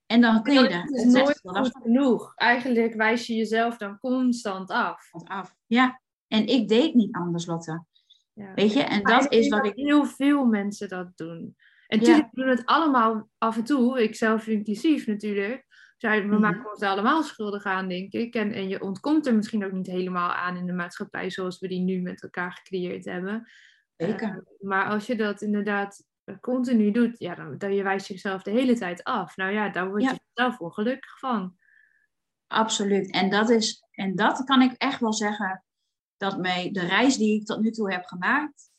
En 0.05 0.21
dan 0.21 0.43
kun 0.43 0.53
je 0.53 0.69
er. 0.69 0.81
Het 0.81 0.95
is 0.95 1.03
nooit 1.03 1.39
goed 1.43 1.77
genoeg. 1.81 2.33
Eigenlijk 2.35 2.93
wijs 2.93 3.27
je 3.27 3.33
jezelf 3.33 3.77
dan 3.77 3.99
constant 3.99 4.69
af. 4.69 5.09
af. 5.11 5.55
Ja, 5.65 6.01
en 6.27 6.47
ik 6.47 6.67
deed 6.67 6.93
niet 6.93 7.15
anders, 7.15 7.45
Lotte. 7.45 7.85
Ja. 8.33 8.53
Weet 8.53 8.73
je, 8.73 8.83
en 8.83 9.03
dat 9.03 9.31
is 9.31 9.47
wat 9.47 9.65
ik. 9.65 9.75
Heel 9.75 10.05
veel 10.05 10.45
mensen 10.45 10.89
dat 10.89 11.17
doen. 11.17 11.55
En 11.87 11.99
natuurlijk 11.99 12.29
doen 12.31 12.47
het 12.47 12.65
allemaal 12.65 13.29
af 13.37 13.57
en 13.57 13.63
toe, 13.63 14.03
ik 14.03 14.15
zelf 14.15 14.47
inclusief 14.47 15.07
natuurlijk. 15.07 15.65
We 15.99 16.07
mhm. 16.07 16.39
maken 16.39 16.69
ons 16.71 16.81
allemaal 16.81 17.23
schuldig 17.23 17.63
aan, 17.63 17.87
denk 17.87 18.11
ik. 18.11 18.35
En, 18.35 18.51
en 18.51 18.67
je 18.67 18.81
ontkomt 18.81 19.27
er 19.27 19.35
misschien 19.35 19.65
ook 19.65 19.71
niet 19.71 19.87
helemaal 19.87 20.31
aan 20.31 20.57
in 20.57 20.65
de 20.65 20.73
maatschappij 20.73 21.29
zoals 21.29 21.59
we 21.59 21.67
die 21.67 21.81
nu 21.81 22.01
met 22.01 22.23
elkaar 22.23 22.51
gecreëerd 22.51 23.05
hebben. 23.05 23.49
Zeker. 23.95 24.29
Uh, 24.29 24.67
maar 24.69 24.85
als 24.85 25.05
je 25.05 25.15
dat 25.15 25.41
inderdaad 25.41 26.07
continu 26.41 26.91
doet, 26.91 27.19
ja, 27.19 27.35
dan, 27.35 27.57
dan 27.57 27.73
je 27.73 27.83
wijst 27.83 28.07
jezelf 28.07 28.43
de 28.43 28.51
hele 28.51 28.75
tijd 28.75 29.03
af. 29.03 29.35
Nou 29.35 29.51
ja, 29.51 29.69
daar 29.69 29.89
word 29.89 30.03
je 30.03 30.19
zelf 30.33 30.59
ongelukkig 30.59 31.19
van. 31.19 31.57
Absoluut. 32.47 33.11
En 33.11 33.29
dat, 33.29 33.49
is, 33.49 33.83
en 33.91 34.15
dat 34.15 34.43
kan 34.43 34.61
ik 34.61 34.71
echt 34.77 34.99
wel 34.99 35.13
zeggen, 35.13 35.63
dat 36.17 36.37
mij 36.37 36.71
de 36.71 36.85
reis 36.85 37.17
die 37.17 37.39
ik 37.39 37.45
tot 37.45 37.59
nu 37.59 37.71
toe 37.71 37.91
heb 37.91 38.05
gemaakt, 38.05 38.71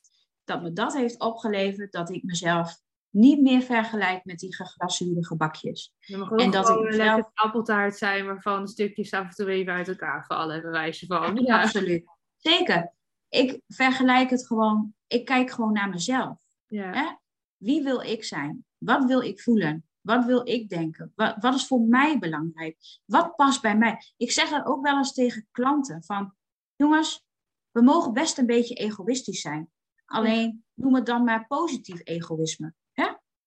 dat 0.44 0.62
me 0.62 0.72
dat 0.72 0.94
heeft 0.94 1.20
opgeleverd 1.20 1.92
dat 1.92 2.10
ik 2.10 2.22
mezelf 2.22 2.80
niet 3.10 3.40
meer 3.40 3.62
vergelijk 3.62 4.24
met 4.24 4.38
die 4.38 4.54
geglazuurde 4.54 5.26
gebakjes. 5.26 5.94
en 6.36 6.50
dat 6.50 6.68
ik 6.68 6.94
lekker 6.94 7.30
appeltaart 7.34 7.96
zijn 7.96 8.26
waarvan 8.26 8.68
stukjes 8.68 9.12
af 9.12 9.24
en 9.24 9.34
toe 9.34 9.50
even 9.50 9.72
uit 9.72 9.88
elkaar 9.88 10.26
vallen, 10.26 10.62
bij 10.62 10.70
wijze 10.70 11.06
van. 11.06 11.36
Ja. 11.36 11.62
Absoluut. 11.62 12.04
Zeker. 12.36 12.92
ik 13.28 13.60
vergelijk 13.66 14.30
het 14.30 14.46
gewoon, 14.46 14.94
ik 15.06 15.24
kijk 15.24 15.50
gewoon 15.50 15.72
naar 15.72 15.88
mezelf. 15.88 16.42
Ja. 16.66 16.92
Hè? 16.92 17.14
Wie 17.56 17.82
wil 17.82 18.00
ik 18.00 18.24
zijn? 18.24 18.64
Wat 18.78 19.04
wil 19.04 19.20
ik 19.20 19.40
voelen? 19.40 19.84
Wat 20.00 20.24
wil 20.24 20.48
ik 20.48 20.68
denken? 20.68 21.12
Wat, 21.14 21.36
wat 21.38 21.54
is 21.54 21.66
voor 21.66 21.80
mij 21.80 22.18
belangrijk? 22.18 22.76
Wat 23.04 23.36
past 23.36 23.62
bij 23.62 23.76
mij? 23.76 24.02
Ik 24.16 24.30
zeg 24.30 24.48
dat 24.50 24.66
ook 24.66 24.82
wel 24.82 24.96
eens 24.96 25.12
tegen 25.12 25.48
klanten 25.50 26.04
van, 26.04 26.34
jongens, 26.76 27.24
we 27.70 27.82
mogen 27.82 28.12
best 28.12 28.38
een 28.38 28.46
beetje 28.46 28.74
egoïstisch 28.74 29.40
zijn. 29.40 29.70
Alleen 30.04 30.64
noem 30.74 30.94
het 30.94 31.06
dan 31.06 31.24
maar 31.24 31.46
positief 31.46 32.00
egoïsme. 32.04 32.74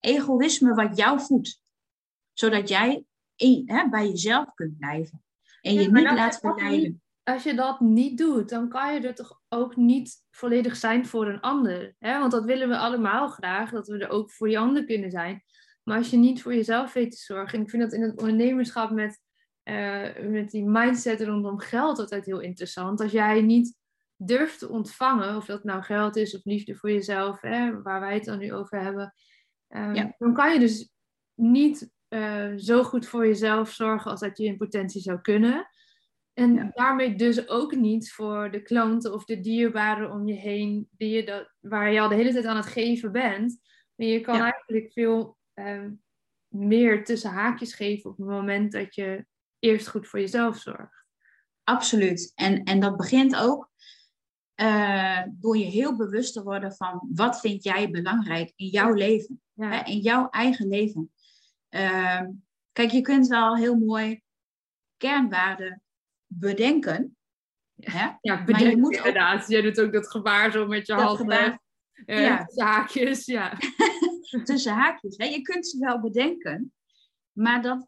Egoïsme 0.04 0.74
wat 0.74 0.97
jou 0.97 1.20
voedt. 1.20 1.62
Zodat 2.34 2.70
jij 2.70 3.06
hè, 3.66 3.89
bij 3.89 4.08
jezelf 4.08 4.54
kunt 4.54 4.78
blijven. 4.78 5.24
En 5.62 5.74
je 5.74 5.82
Ja, 5.82 5.89
niet 5.89 6.04
laat 6.04 6.39
verleiden. 6.39 7.01
Als 7.24 7.43
je 7.43 7.54
dat 7.54 7.80
niet 7.80 8.18
doet, 8.18 8.49
dan 8.49 8.70
kan 8.70 8.93
je 8.93 9.08
er 9.08 9.16
toch 9.16 9.41
ook 9.49 9.76
niet 9.76 10.24
volledig 10.32 10.76
zijn 10.76 11.06
voor 11.06 11.28
een 11.28 11.39
ander. 11.39 11.95
Hè? 11.99 12.20
Want 12.20 12.32
dat 12.32 12.45
willen 12.45 12.70
we 12.70 12.78
allemaal 12.78 13.28
graag, 13.28 13.72
dat 13.72 13.88
we 13.88 13.97
er 13.97 14.10
ook 14.10 14.32
voor 14.32 14.47
die 14.47 14.60
ander 14.60 14.86
kunnen 14.86 15.12
zijn. 15.12 15.43
Maar 15.84 15.97
als 15.97 16.10
je 16.10 16.18
niet 16.18 16.41
voor 16.41 16.56
jezelf 16.56 16.93
weet 16.93 17.12
te 17.12 17.18
zorgen, 17.18 17.58
en 17.58 17.64
ik 17.64 17.70
vind 17.70 17.84
dat 17.84 17.93
in 17.93 18.01
het 18.01 18.20
ondernemerschap 18.20 18.91
met, 18.91 19.20
eh, 19.64 20.20
met 20.20 20.51
die 20.51 20.66
mindset 20.66 21.22
rondom 21.22 21.60
geld 21.60 21.99
altijd 21.99 22.26
heel 22.26 22.39
interessant. 22.39 23.01
Als 23.01 23.12
jij 23.12 23.41
niet 23.41 23.76
durft 24.16 24.60
te 24.60 24.70
ontvangen, 24.70 25.36
of 25.36 25.45
dat 25.45 25.64
nou 25.64 25.84
geld 25.84 26.16
is 26.16 26.36
of 26.36 26.43
liefde 26.43 26.76
voor 26.76 26.91
jezelf, 26.91 27.41
hè, 27.41 27.82
waar 27.82 27.99
wij 27.99 28.14
het 28.14 28.26
dan 28.26 28.39
nu 28.39 28.54
over 28.54 28.82
hebben, 28.82 29.14
ehm, 29.74 29.93
Ja. 29.95 30.15
dan 30.17 30.34
kan 30.34 30.53
je 30.53 30.59
dus 30.59 30.91
niet 31.34 31.91
eh, 32.07 32.53
zo 32.55 32.84
goed 32.84 33.07
voor 33.07 33.28
jezelf 33.28 33.69
zorgen 33.71 34.11
als 34.11 34.19
dat 34.19 34.38
je 34.38 34.45
in 34.45 34.57
potentie 34.57 35.01
zou 35.01 35.21
kunnen. 35.21 35.67
En 36.34 36.53
Ja. 36.53 36.69
daarmee 36.74 37.15
dus 37.15 37.47
ook 37.49 37.76
niet 37.76 38.11
voor 38.11 38.51
de 38.51 38.61
klanten 38.61 39.13
of 39.13 39.26
de 39.26 39.39
dierbaren 39.39 40.11
om 40.11 40.28
je 40.28 40.34
heen, 40.34 40.88
die 40.91 41.09
je 41.09 41.26
dat, 41.26 41.53
waar 41.59 41.91
je 41.91 41.99
al 42.01 42.09
de 42.09 42.15
hele 42.15 42.32
tijd 42.34 42.45
aan 42.45 42.55
het 42.55 42.65
geven 42.65 43.11
bent. 43.11 43.59
Maar 43.95 44.07
je 44.07 44.21
kan 44.21 44.36
Ja. 44.36 44.41
eigenlijk 44.51 44.91
veel 44.91 45.38
ehm, 45.53 45.91
meer 46.47 47.03
tussen 47.05 47.30
haakjes 47.32 47.74
geven 47.74 48.09
op 48.09 48.17
het 48.17 48.28
moment 48.28 48.71
dat 48.71 48.95
je 48.95 49.26
eerst 49.59 49.88
goed 49.88 50.07
voor 50.07 50.19
jezelf 50.19 50.57
zorgt. 50.57 51.05
Absoluut. 51.63 52.32
En, 52.36 52.63
en 52.63 52.80
dat 52.80 52.97
begint 52.97 53.36
ook 53.36 53.71
eh, 54.53 55.21
door 55.32 55.57
je 55.57 55.65
heel 55.65 55.95
bewust 55.97 56.34
te 56.34 56.43
worden 56.43 56.76
van 56.76 57.09
wat 57.13 57.39
vind 57.39 57.63
jij 57.63 57.89
belangrijk 57.89 58.53
in 58.55 58.67
jouw 58.67 58.93
leven. 58.93 59.43
Ja, 59.54 59.70
Hè, 59.70 59.84
in 59.91 59.97
jouw 59.99 60.30
eigen 60.30 60.68
leven. 60.68 61.12
Ehm, 61.70 62.30
kijk, 62.72 62.91
je 62.91 63.01
kunt 63.01 63.28
wel 63.28 63.56
heel 63.56 63.76
mooi 63.76 64.22
kernwaarden 64.97 65.82
bedenken. 66.28 67.18
Hè? 67.80 68.06
ja 68.06 68.18
maar 68.22 68.38
je 68.47 68.54
bedenk 68.54 68.78
moet 68.78 68.86
ook- 68.99 69.06
inderdaad. 69.06 69.47
Jij 69.47 69.62
doet 69.62 69.80
ook 69.80 69.93
dat 69.93 70.10
gebaar 70.10 70.51
zo 70.51 70.68
met 70.68 70.88
je 70.88 70.93
handen. 70.93 71.18
gebaar. 71.18 71.62
eh, 72.06 72.22
Ja. 72.22 72.45
tussen 72.45 72.66
haakjes, 72.66 73.26
ja. 73.26 73.58
tussen 74.43 74.74
haakjes. 74.74 75.18
Hè? 75.18 75.26
Je 75.26 75.41
kunt 75.41 75.68
ze 75.68 75.80
wel 75.80 75.99
bedenken, 76.01 76.74
maar 77.32 77.62
dat, 77.62 77.88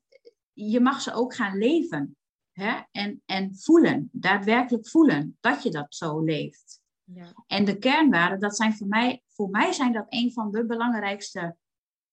je 0.54 0.80
mag 0.80 1.02
ze 1.02 1.14
ook 1.14 1.36
gaan 1.36 1.58
leven. 1.58 2.16
Hè? 2.52 2.80
En, 2.92 3.22
en 3.26 3.56
voelen, 3.58 4.10
daadwerkelijk 4.12 4.88
voelen 4.88 5.38
dat 5.42 5.64
je 5.64 5.70
dat 5.72 5.96
zo 5.96 6.22
leeft. 6.24 6.82
Ja. 7.06 7.34
En 7.48 7.66
de 7.66 7.78
kernwaarden, 7.78 8.40
dat 8.40 8.56
zijn 8.56 8.76
voor 8.76 8.88
mij, 8.88 9.24
voor 9.28 9.50
mij 9.50 9.72
zijn 9.72 9.94
dat 9.94 10.06
een 10.10 10.32
van 10.32 10.52
de 10.52 10.66
belangrijkste 10.66 11.56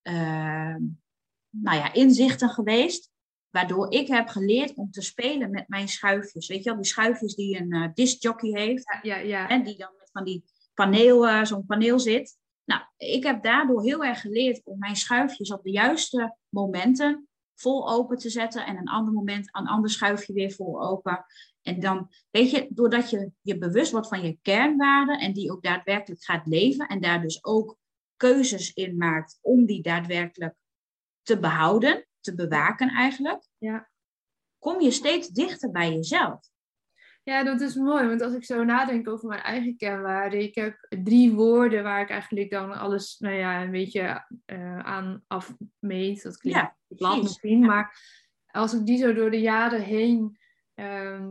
eh, 0.02 0.76
nou 1.50 1.76
ja, 1.76 1.92
inzichten 1.92 2.48
geweest. 2.48 3.10
Waardoor 3.50 3.92
ik 3.92 4.08
heb 4.08 4.28
geleerd 4.28 4.74
om 4.74 4.90
te 4.90 5.02
spelen 5.02 5.50
met 5.50 5.68
mijn 5.68 5.88
schuifjes. 5.88 6.48
Weet 6.48 6.64
je 6.64 6.70
wel, 6.70 6.78
die 6.78 6.90
schuifjes 6.90 7.34
die 7.34 7.60
een 7.60 7.72
eh 7.72 7.88
discjockey 7.94 8.50
heeft. 8.50 8.98
Ja, 9.02 9.16
ja, 9.16 9.16
ja. 9.16 9.48
En 9.48 9.62
die 9.62 9.76
dan 9.76 9.90
met 9.98 10.10
van 10.12 10.24
die 10.24 10.44
paneel, 10.74 11.28
eh, 11.28 11.44
zo'n 11.44 11.66
paneel 11.66 11.98
zit. 11.98 12.38
Nou, 12.64 12.82
ik 12.96 13.24
heb 13.24 13.42
daardoor 13.42 13.82
heel 13.82 14.04
erg 14.04 14.20
geleerd 14.20 14.64
om 14.64 14.78
mijn 14.78 14.96
schuifjes 14.96 15.52
op 15.52 15.62
de 15.62 15.70
juiste 15.70 16.36
momenten 16.48 17.28
vol 17.54 17.90
open 17.90 18.18
te 18.18 18.30
zetten. 18.30 18.66
En 18.66 18.76
een 18.76 18.88
ander 18.88 19.12
moment 19.12 19.48
een 19.56 19.66
ander 19.66 19.90
schuifje 19.90 20.32
weer 20.32 20.52
vol 20.52 20.82
open. 20.82 21.24
En 21.62 21.80
dan, 21.80 22.08
weet 22.30 22.50
je, 22.50 22.66
doordat 22.70 23.10
je 23.10 23.30
je 23.40 23.58
bewust 23.58 23.92
wordt 23.92 24.08
van 24.08 24.22
je 24.22 24.38
kernwaarden 24.42 25.20
en 25.20 25.32
die 25.32 25.52
ook 25.52 25.62
daadwerkelijk 25.62 26.24
gaat 26.24 26.46
leven. 26.46 26.86
En 26.86 27.00
daar 27.00 27.20
dus 27.20 27.44
ook 27.44 27.76
keuzes 28.16 28.72
in 28.72 28.96
maakt 28.96 29.38
om 29.40 29.66
die 29.66 29.82
daadwerkelijk 29.82 30.54
te 31.22 31.38
behouden, 31.38 32.06
te 32.20 32.34
bewaken 32.34 32.88
eigenlijk. 32.88 33.46
Ja. 33.58 33.90
Kom 34.58 34.80
je 34.80 34.90
steeds 34.90 35.28
dichter 35.28 35.70
bij 35.70 35.92
jezelf. 35.92 36.51
Ja, 37.24 37.44
dat 37.44 37.60
is 37.60 37.74
mooi, 37.74 38.06
want 38.06 38.20
als 38.22 38.34
ik 38.34 38.44
zo 38.44 38.64
nadenk 38.64 39.08
over 39.08 39.28
mijn 39.28 39.40
eigen 39.42 39.76
kernwaarden, 39.76 40.40
ik 40.40 40.54
heb 40.54 40.86
drie 41.04 41.32
woorden 41.32 41.82
waar 41.82 42.00
ik 42.00 42.10
eigenlijk 42.10 42.50
dan 42.50 42.72
alles, 42.72 43.18
nou 43.18 43.34
ja, 43.34 43.62
een 43.62 43.70
beetje 43.70 44.26
eh, 44.44 44.78
aan 44.78 45.24
afmeet. 45.26 46.22
Dat 46.22 46.36
klinkt 46.36 46.58
Ja, 46.60 46.76
plat 46.96 47.22
misschien, 47.22 47.60
Ja. 47.60 47.66
maar 47.66 48.00
als 48.46 48.74
ik 48.74 48.86
die 48.86 48.98
zo 48.98 49.12
door 49.14 49.30
de 49.30 49.40
jaren 49.40 49.82
heen 49.82 50.38
ehm, 50.74 51.30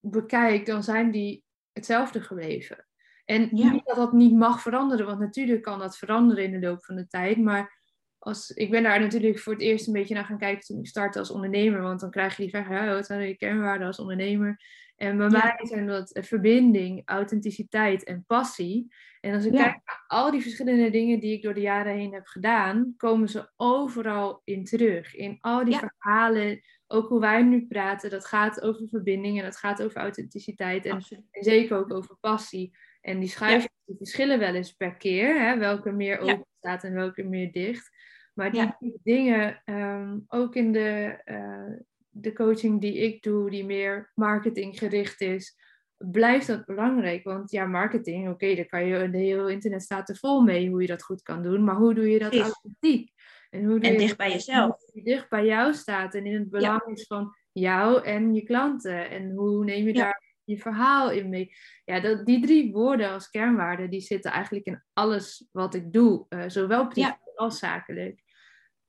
bekijk, 0.00 0.66
dan 0.66 0.82
zijn 0.82 1.10
die 1.10 1.44
hetzelfde 1.72 2.20
gebleven. 2.20 2.86
En 3.24 3.48
Ja. 3.52 3.70
niet 3.72 3.84
dat 3.84 3.96
dat 3.96 4.12
niet 4.12 4.34
mag 4.34 4.60
veranderen, 4.62 5.06
want 5.06 5.18
natuurlijk 5.18 5.62
kan 5.62 5.78
dat 5.78 5.98
veranderen 5.98 6.44
in 6.44 6.60
de 6.60 6.66
loop 6.66 6.84
van 6.84 6.96
de 6.96 7.06
tijd, 7.06 7.38
maar 7.38 7.76
als, 8.18 8.50
ik 8.50 8.70
ben 8.70 8.82
daar 8.82 9.00
natuurlijk 9.00 9.38
voor 9.38 9.52
het 9.52 9.62
eerst 9.62 9.86
een 9.86 9.92
beetje 9.92 10.14
naar 10.14 10.24
gaan 10.24 10.38
kijken 10.38 10.64
toen 10.64 10.78
ik 10.78 10.86
startte 10.86 11.18
als 11.18 11.30
ondernemer, 11.30 11.82
want 11.82 12.00
dan 12.00 12.10
krijg 12.10 12.36
je 12.36 12.42
die 12.42 12.50
vraag, 12.50 12.68
ja, 12.68 12.94
wat 12.94 13.06
zijn 13.06 13.28
je 13.28 13.36
kernwaarden 13.36 13.86
als 13.86 13.98
ondernemer? 13.98 14.60
En 14.98 15.16
bij 15.16 15.28
Ja. 15.28 15.42
mij 15.56 15.66
zijn 15.66 15.86
dat 15.86 16.12
eh, 16.12 16.22
verbinding, 16.22 17.02
authenticiteit 17.04 18.04
en 18.04 18.24
passie. 18.26 18.94
En 19.20 19.34
als 19.34 19.44
ik 19.44 19.52
Ja. 19.52 19.62
kijk 19.64 19.80
naar 19.84 20.04
al 20.06 20.30
die 20.30 20.42
verschillende 20.42 20.90
dingen 20.90 21.20
die 21.20 21.32
ik 21.32 21.42
door 21.42 21.54
de 21.54 21.60
jaren 21.60 21.94
heen 21.94 22.12
heb 22.14 22.26
gedaan, 22.26 22.94
komen 22.96 23.28
ze 23.28 23.50
overal 23.56 24.40
in 24.44 24.64
terug. 24.64 25.14
In 25.14 25.38
al 25.40 25.64
die 25.64 25.74
Ja. 25.74 25.78
verhalen, 25.98 26.60
ook 26.86 27.08
hoe 27.08 27.20
wij 27.20 27.42
nu 27.42 27.66
praten, 27.66 28.10
dat 28.10 28.26
gaat 28.26 28.60
over 28.62 28.88
verbinding 28.88 29.38
en 29.38 29.44
dat 29.44 29.56
gaat 29.56 29.82
over 29.82 29.96
authenticiteit 30.00 30.84
en, 30.84 31.02
zeker 31.30 31.76
ook 31.76 31.92
over 31.92 32.16
passie. 32.20 32.76
En 33.00 33.18
die 33.20 33.28
schuifjes 33.28 33.70
die 33.84 33.96
verschillen 33.96 34.38
wel 34.38 34.54
eens 34.54 34.72
per 34.72 34.96
keer, 34.96 35.40
hè, 35.40 35.58
welke 35.58 35.90
meer 35.92 36.18
open 36.18 36.46
staat 36.58 36.84
en 36.84 36.92
welke 36.94 37.22
meer 37.22 37.52
dicht. 37.52 37.90
Maar 38.34 38.50
die 38.52 39.00
dingen, 39.02 39.62
ehm, 39.64 40.18
ook 40.28 40.54
in 40.54 40.72
de, 40.72 41.18
eh, 41.24 41.72
de 42.10 42.32
coaching 42.32 42.80
die 42.80 42.94
ik 42.94 43.22
doe, 43.22 43.50
die 43.50 43.64
meer 43.64 44.10
marketinggericht 44.14 45.20
is, 45.20 45.56
blijft 45.96 46.46
dat 46.46 46.64
belangrijk. 46.64 47.24
Want 47.24 47.50
ja, 47.50 47.66
marketing, 47.66 48.28
oké, 48.28 48.54
daar 48.54 48.66
kan 48.66 48.86
je, 48.86 49.10
de 49.10 49.18
hele 49.18 49.52
internet 49.52 49.82
staat 49.82 50.08
er 50.08 50.16
vol 50.16 50.40
mee 50.42 50.68
hoe 50.70 50.80
je 50.80 50.86
dat 50.86 51.02
goed 51.02 51.22
kan 51.22 51.42
doen. 51.42 51.64
Maar 51.64 51.76
hoe 51.76 51.94
doe 51.94 52.08
je 52.10 52.18
dat 52.18 52.34
authentiek? 52.36 53.12
En, 53.50 53.64
hoe 53.64 53.80
doe 53.80 53.88
En 53.88 53.92
je 53.92 53.98
dicht 53.98 54.16
bij 54.16 54.30
jezelf. 54.30 54.76
dicht 54.92 55.28
bij 55.28 55.44
jou 55.46 55.74
staat 55.74 56.14
en 56.14 56.26
in 56.26 56.34
het 56.38 56.50
belang 56.50 56.82
is 56.86 57.06
van 57.06 57.36
jou 57.52 58.04
en 58.04 58.34
je 58.34 58.42
klanten. 58.42 59.10
En 59.10 59.30
hoe 59.30 59.64
neem 59.64 59.86
je 59.86 59.94
Ja. 59.94 60.02
daar 60.04 60.22
je 60.44 60.58
verhaal 60.58 61.10
in 61.10 61.28
mee? 61.28 61.50
Ja, 61.84 62.00
dat, 62.00 62.26
die 62.26 62.40
drie 62.40 62.72
woorden 62.72 63.10
als 63.10 63.30
kernwaarden, 63.30 63.90
die 63.90 64.00
zitten 64.00 64.32
eigenlijk 64.32 64.66
in 64.66 64.84
alles 64.92 65.48
wat 65.52 65.74
ik 65.74 65.92
doe. 65.92 66.26
eh, 66.28 66.44
zowel 66.46 66.86
privé 66.88 67.06
Ja. 67.06 67.20
als 67.34 67.58
zakelijk. 67.58 68.22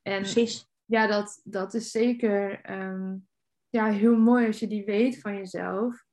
En 0.01 0.21
Precies. 0.21 0.68
Ja, 0.89 1.07
dat, 1.07 1.41
dat 1.43 1.73
is 1.73 1.91
zeker 1.91 2.61
ehm, 2.61 3.15
ja, 3.69 3.91
heel 3.91 4.15
mooi 4.15 4.47
als 4.47 4.59
je 4.59 4.67
die 4.67 4.85
weet 4.85 5.21
van 5.21 5.35
jezelf. 5.35 6.05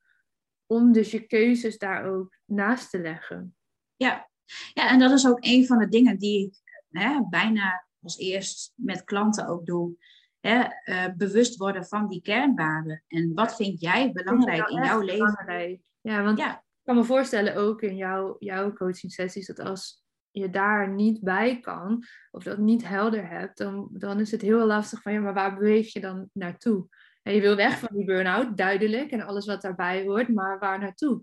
Om 0.67 0.93
dus 0.93 1.11
je 1.11 1.27
keuzes 1.27 1.79
daar 1.79 2.05
ook 2.05 2.39
naast 2.45 2.91
te 2.91 2.99
leggen. 3.01 3.57
Ja. 3.97 4.31
ja, 4.73 4.91
en 4.91 4.99
dat 4.99 5.11
is 5.11 5.27
ook 5.27 5.39
een 5.41 5.67
van 5.67 5.79
de 5.79 5.89
dingen 5.89 6.19
die 6.19 6.47
ik 6.47 6.83
hè, 6.89 7.21
bijna 7.29 7.87
als 8.03 8.19
eerst 8.19 8.73
met 8.75 9.05
klanten 9.05 9.47
ook 9.47 9.67
doe. 9.67 9.97
Hè, 10.41 10.61
eh, 10.61 11.15
bewust 11.17 11.57
worden 11.57 11.85
van 11.85 12.09
die 12.09 12.23
kernwaarden. 12.23 13.03
En 13.09 13.35
wat 13.35 13.57
vind 13.57 13.81
jij 13.81 14.13
belangrijk 14.13 14.69
in 14.69 14.85
jouw 14.85 15.01
leven? 15.01 15.19
belangrijk? 15.19 15.81
Ja, 16.01 16.23
want 16.23 16.39
Ja. 16.39 16.57
ik 16.59 16.63
kan 16.83 16.97
me 16.97 17.05
voorstellen 17.05 17.57
ook 17.57 17.83
in 17.83 17.97
jouw, 17.97 18.37
jouw 18.39 18.73
coaching 18.73 19.13
sessies 19.13 19.47
dat 19.47 19.59
als 19.59 20.06
je 20.39 20.51
daar 20.51 20.89
niet 20.89 21.21
bij 21.21 21.61
kan 21.61 22.05
of 22.31 22.43
dat 22.43 22.59
niet 22.59 22.89
helder 22.89 23.29
hebt, 23.29 23.59
dan, 23.59 23.89
dan 23.93 24.21
is 24.21 24.31
het 24.31 24.43
heel 24.43 24.67
lastig 24.67 25.03
van 25.03 25.13
ja, 25.13 25.21
maar 25.21 25.35
waar 25.35 25.55
beweeg 25.55 25.93
je 25.93 26.01
dan 26.01 26.29
naartoe? 26.33 26.89
En 27.23 27.35
je 27.35 27.41
wil 27.41 27.57
weg 27.57 27.79
van 27.79 27.89
die 27.93 28.05
burn-out, 28.05 28.57
duidelijk, 28.57 29.11
en 29.11 29.27
alles 29.27 29.47
wat 29.47 29.63
daarbij 29.63 30.05
hoort, 30.05 30.29
maar 30.29 30.59
waar 30.59 30.79
naartoe? 30.79 31.23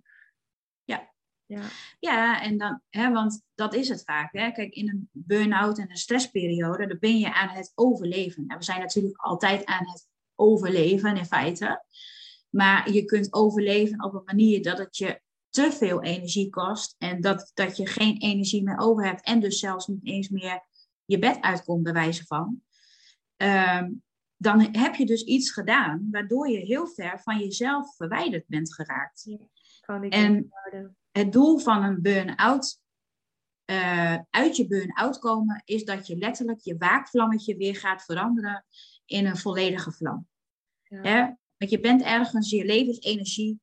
Ja. 0.84 1.12
Ja, 1.46 1.62
Ja, 2.00 2.42
en 2.42 2.58
dan, 2.58 2.82
hè, 2.90 3.12
want 3.12 3.42
dat 3.56 3.74
is 3.74 3.90
het 3.90 4.04
vaak. 4.04 4.34
Hè? 4.34 4.52
Kijk, 4.52 4.74
in 4.74 4.90
een 4.90 5.10
burn-out 5.12 5.78
en 5.78 5.90
een 5.90 5.98
stressperiode, 5.98 6.88
dan 6.88 7.00
ben 7.00 7.18
je 7.18 7.34
aan 7.34 7.50
het 7.50 7.72
overleven. 7.76 8.44
En 8.48 8.58
we 8.58 8.64
zijn 8.64 8.80
natuurlijk 8.80 9.18
altijd 9.18 9.66
aan 9.66 9.88
het 9.88 10.08
overleven 10.36 11.18
in 11.18 11.26
feite. 11.26 11.84
Maar 12.50 12.92
je 12.92 13.06
kunt 13.06 13.34
overleven 13.34 14.04
op 14.04 14.14
een 14.14 14.24
manier 14.26 14.64
dat 14.64 14.78
het 14.78 14.98
je 14.98 15.22
te 15.54 15.72
veel 15.72 16.02
energie 16.04 16.50
kost. 16.50 16.96
En 16.98 17.22
dat, 17.22 17.52
dat 17.54 17.78
je 17.78 17.88
geen 17.88 18.18
energie 18.18 18.64
meer 18.64 18.78
over 18.78 19.06
hebt. 19.06 19.26
En 19.26 19.40
dus 19.40 19.60
zelfs 19.60 19.88
niet 19.88 20.06
eens 20.06 20.30
meer 20.30 20.64
je 21.06 21.20
bed 21.20 21.42
uitkomt, 21.42 21.84
bij 21.84 21.94
wijze 21.94 22.26
van. 22.26 22.62
Ehm, 23.36 23.92
dan 24.38 24.76
heb 24.76 24.96
je 24.96 25.06
dus 25.06 25.24
iets 25.24 25.52
gedaan 25.52 26.08
waardoor 26.12 26.50
je 26.50 26.58
heel 26.60 26.88
ver 26.88 27.20
van 27.20 27.40
jezelf 27.40 27.96
verwijderd 27.96 28.48
bent 28.48 28.74
geraakt. 28.74 29.30
kan 29.82 30.04
ik 30.04 30.14
En- 30.14 30.54
het 31.12 31.32
doel 31.32 31.58
van 31.60 31.84
een 31.84 32.02
burn-out, 32.02 32.80
uh, 33.66 34.18
uit 34.30 34.56
je 34.58 34.68
burn-out 34.68 35.20
komen, 35.20 35.62
is 35.66 35.86
dat 35.86 36.08
je 36.08 36.18
letterlijk 36.18 36.60
je 36.60 36.78
waakvlammetje 36.78 37.58
weer 37.58 37.76
gaat 37.76 38.04
veranderen 38.04 38.66
in 39.06 39.26
een 39.26 39.38
volledige 39.38 39.92
vlam. 39.92 40.28
Ja. 40.84 41.38
Want 41.58 41.72
je 41.72 41.80
bent 41.80 42.02
ergens 42.02 42.50
je 42.50 42.66
levensenergie, 42.66 43.60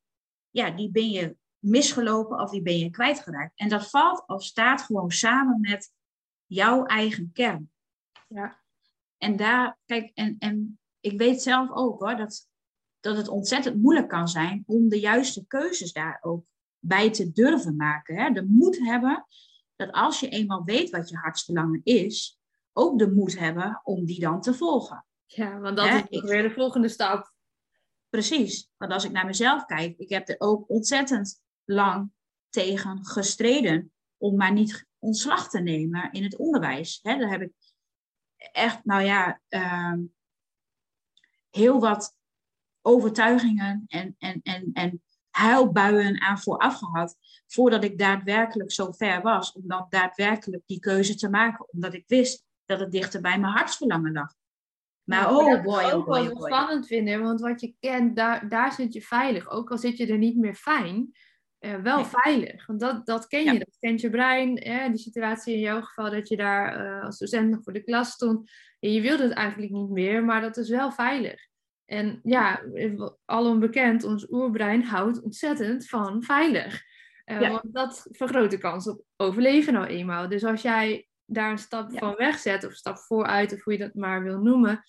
ja, 0.49 0.71
die 0.71 0.91
ben 0.91 1.09
je 1.09 1.39
misgelopen 1.61 2.39
of 2.39 2.51
die 2.51 2.61
ben 2.61 2.77
je 2.77 2.89
kwijtgeraakt. 2.89 3.51
En 3.55 3.69
dat 3.69 3.89
valt 3.89 4.27
of 4.27 4.43
staat 4.43 4.81
gewoon 4.81 5.11
samen 5.11 5.59
met 5.59 5.91
jouw 6.45 6.85
eigen 6.85 7.31
kern. 7.33 7.71
Ja. 8.27 8.59
En 9.17 9.35
daar, 9.35 9.79
kijk, 9.85 10.11
en, 10.13 10.35
en 10.39 10.79
ik 10.99 11.17
weet 11.17 11.41
zelf 11.41 11.69
ook 11.71 11.99
hoor, 11.99 12.15
dat, 12.15 12.49
dat 12.99 13.17
het 13.17 13.27
ontzettend 13.27 13.81
moeilijk 13.81 14.07
kan 14.07 14.27
zijn 14.27 14.63
om 14.65 14.89
de 14.89 14.99
juiste 14.99 15.45
keuzes 15.47 15.93
daar 15.93 16.17
ook 16.21 16.45
bij 16.79 17.11
te 17.11 17.31
durven 17.31 17.75
maken. 17.75 18.15
Hè? 18.15 18.31
De 18.31 18.45
moed 18.45 18.77
hebben 18.77 19.25
dat 19.75 19.91
als 19.91 20.19
je 20.19 20.29
eenmaal 20.29 20.63
weet 20.63 20.89
wat 20.89 21.09
je 21.09 21.17
hartsverlangen 21.17 21.81
is, 21.83 22.39
ook 22.73 22.99
de 22.99 23.11
moed 23.11 23.39
hebben 23.39 23.81
om 23.83 24.05
die 24.05 24.19
dan 24.19 24.41
te 24.41 24.53
volgen. 24.53 25.05
Ja, 25.25 25.59
want 25.59 25.77
dat 25.77 25.87
is 25.87 26.03
ik, 26.09 26.23
weer 26.23 26.41
de 26.41 26.51
volgende 26.51 26.89
stap. 26.89 27.33
Precies, 28.09 28.69
want 28.77 28.91
als 28.91 29.05
ik 29.05 29.11
naar 29.11 29.25
mezelf 29.25 29.65
kijk, 29.65 29.97
ik 29.97 30.09
heb 30.09 30.29
er 30.29 30.35
ook 30.37 30.69
ontzettend 30.69 31.40
lang 31.65 32.11
tegen 32.49 33.05
gestreden 33.05 33.91
om 34.17 34.35
maar 34.35 34.51
niet 34.51 34.87
ontslag 34.99 35.49
te 35.49 35.59
nemen 35.59 36.11
in 36.11 36.23
het 36.23 36.37
onderwijs. 36.37 37.01
Daar 37.01 37.29
heb 37.29 37.41
ik 37.41 37.51
echt, 38.51 38.85
nou 38.85 39.03
ja, 39.03 39.41
ehm, 39.47 39.99
heel 41.49 41.79
wat 41.79 42.15
overtuigingen 42.81 43.83
en, 43.87 44.15
en, 44.17 44.39
en, 44.43 44.69
en 44.73 45.01
huilbuien 45.29 46.21
aan 46.21 46.39
vooraf 46.39 46.77
gehad. 46.77 47.17
Voordat 47.47 47.83
ik 47.83 47.97
daadwerkelijk 47.97 48.71
zo 48.71 48.91
ver 48.91 49.21
was 49.21 49.51
om 49.51 49.67
dan 49.67 49.85
daadwerkelijk 49.89 50.63
die 50.65 50.79
keuze 50.79 51.15
te 51.15 51.29
maken. 51.29 51.71
Omdat 51.71 51.93
ik 51.93 52.03
wist 52.07 52.45
dat 52.65 52.79
het 52.79 52.91
dichter 52.91 53.21
bij 53.21 53.39
mijn 53.39 53.53
hartsverlangen 53.53 54.11
lag. 54.11 54.33
Maar 55.03 55.35
oh 55.35 55.63
boy, 55.63 55.83
oh 55.83 56.05
boy, 56.05 56.19
oh 56.19 56.33
boy. 56.33 56.47
spannend 56.47 56.87
vinden, 56.87 57.21
want 57.21 57.41
wat 57.41 57.61
je 57.61 57.75
kent, 57.79 58.15
daar, 58.15 58.49
daar 58.49 58.71
zit 58.71 58.93
je 58.93 59.01
veilig. 59.01 59.49
Ook 59.49 59.71
al 59.71 59.77
zit 59.77 59.97
je 59.97 60.07
er 60.07 60.17
niet 60.17 60.37
meer 60.37 60.55
fijn, 60.55 61.11
uh, 61.61 61.75
wel 61.75 62.05
veilig. 62.05 62.65
Want 62.65 62.79
dat, 62.79 63.05
dat 63.05 63.27
ken 63.27 63.43
je, 63.53 63.59
dat 63.59 63.77
kent 63.79 64.01
je 64.01 64.09
brein. 64.09 64.57
Hè? 64.63 64.89
Die 64.89 64.99
situatie 64.99 65.53
in 65.53 65.59
jouw 65.59 65.81
geval 65.81 66.11
dat 66.11 66.27
je 66.27 66.37
daar 66.37 66.85
uh, 66.85 67.03
als 67.03 67.17
docent 67.17 67.49
nog 67.49 67.63
voor 67.63 67.73
de 67.73 67.83
klas 67.83 68.11
stond. 68.11 68.51
En 68.79 68.93
je 68.93 69.01
wilde 69.01 69.23
het 69.23 69.31
eigenlijk 69.31 69.71
niet 69.71 69.89
meer, 69.89 70.25
maar 70.25 70.41
dat 70.41 70.57
is 70.57 70.69
wel 70.69 70.91
veilig. 70.91 71.49
En 71.85 72.19
ja, 72.23 72.61
al 73.25 73.45
onbekend, 73.45 74.03
ons 74.03 74.31
oerbrein 74.31 74.83
houdt 74.83 75.21
ontzettend 75.21 75.87
van 75.87 76.23
veilig. 76.23 76.81
Uh, 77.25 77.39
Want 77.39 77.73
dat 77.73 78.07
vergroot 78.11 78.51
de 78.51 78.57
kans 78.57 78.87
op 78.87 79.03
overleven 79.15 79.73
nou 79.73 79.85
eenmaal. 79.85 80.29
Dus 80.29 80.43
als 80.43 80.61
jij 80.61 81.07
daar 81.25 81.51
een 81.51 81.57
stap 81.57 81.97
van 81.97 82.15
wegzet, 82.15 82.63
of 82.63 82.69
een 82.69 82.75
stap 82.75 82.97
vooruit, 82.97 83.53
of 83.53 83.63
hoe 83.63 83.73
je 83.73 83.79
dat 83.79 83.93
maar 83.93 84.23
wil 84.23 84.39
noemen, 84.39 84.83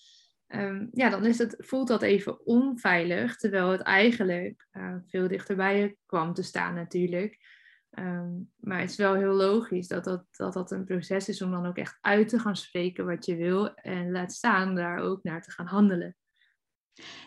um, 0.55 0.89
ja, 0.91 1.09
dan 1.09 1.25
is 1.25 1.37
het, 1.37 1.55
voelt 1.57 1.87
dat 1.87 2.01
even 2.01 2.45
onveilig, 2.45 3.37
terwijl 3.37 3.69
het 3.69 3.81
eigenlijk 3.81 4.67
uh, 4.71 4.95
veel 5.07 5.27
dichterbij 5.27 5.95
kwam 6.05 6.33
te 6.33 6.43
staan 6.43 6.73
natuurlijk. 6.73 7.61
Um, 7.99 8.51
maar 8.59 8.79
het 8.79 8.89
is 8.89 8.95
wel 8.95 9.13
heel 9.13 9.33
logisch 9.33 9.87
dat 9.87 10.03
dat, 10.03 10.25
dat 10.31 10.53
dat 10.53 10.71
een 10.71 10.85
proces 10.85 11.29
is 11.29 11.41
om 11.41 11.51
dan 11.51 11.65
ook 11.65 11.77
echt 11.77 11.97
uit 12.01 12.29
te 12.29 12.39
gaan 12.39 12.55
spreken 12.55 13.05
wat 13.05 13.25
je 13.25 13.35
wil 13.35 13.73
en 13.73 14.11
laat 14.11 14.33
staan 14.33 14.75
daar 14.75 14.97
ook 14.97 15.23
naar 15.23 15.41
te 15.41 15.51
gaan 15.51 15.65
handelen. 15.65 16.15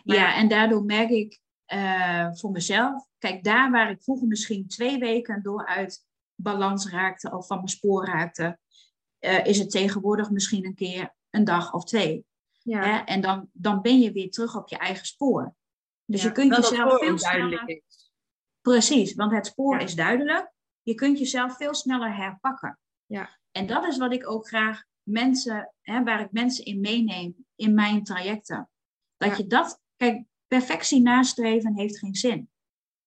ja, 0.03 0.35
en 0.35 0.47
daardoor 0.47 0.83
merk 0.83 1.09
ik 1.09 1.39
uh, 1.73 2.33
voor 2.33 2.51
mezelf, 2.51 3.07
kijk, 3.17 3.43
daar 3.43 3.71
waar 3.71 3.89
ik 3.89 4.03
vroeger 4.03 4.27
misschien 4.27 4.67
twee 4.67 4.99
weken 4.99 5.43
door 5.43 5.65
uit 5.65 6.05
balans 6.35 6.89
raakte 6.89 7.31
of 7.31 7.47
van 7.47 7.57
mijn 7.57 7.67
spoor 7.67 8.05
raakte, 8.05 8.59
uh, 9.19 9.45
is 9.45 9.59
het 9.59 9.69
tegenwoordig 9.69 10.29
misschien 10.29 10.65
een 10.65 10.75
keer 10.75 11.15
een 11.29 11.43
dag 11.43 11.73
of 11.73 11.83
twee. 11.83 12.25
Ja. 12.67 12.83
Hè? 12.83 13.03
En 13.03 13.21
dan, 13.21 13.49
dan 13.53 13.81
ben 13.81 13.99
je 13.99 14.11
weer 14.11 14.29
terug 14.29 14.55
op 14.55 14.69
je 14.69 14.77
eigen 14.77 15.05
spoor. 15.05 15.55
Dus 16.05 16.23
je 16.23 16.31
kunt 16.31 16.55
jezelf 16.55 16.99
veel 16.99 17.17
sneller... 17.17 17.63
Is. 17.65 18.11
Precies, 18.61 19.13
want 19.13 19.31
het 19.31 19.45
spoor 19.45 19.79
is 19.79 19.95
duidelijk. 19.95 20.51
Je 20.81 20.95
kunt 20.95 21.19
jezelf 21.19 21.57
veel 21.57 21.73
sneller 21.73 22.15
herpakken. 22.15 22.79
Ja. 23.05 23.39
En 23.51 23.67
dat 23.67 23.87
is 23.87 23.97
wat 23.97 24.13
ik 24.13 24.29
ook 24.29 24.47
graag 24.47 24.83
mensen, 25.03 25.73
hè, 25.81 26.03
waar 26.03 26.21
ik 26.21 26.31
mensen 26.31 26.65
in 26.65 26.79
meeneem 26.79 27.35
in 27.55 27.73
mijn 27.73 28.03
trajecten. 28.03 28.69
Dat 29.17 29.37
je 29.37 29.47
dat, 29.47 29.81
kijk, 29.95 30.25
perfectie 30.47 31.01
nastreven 31.01 31.77
heeft 31.77 31.99
geen 31.99 32.15
zin. 32.15 32.49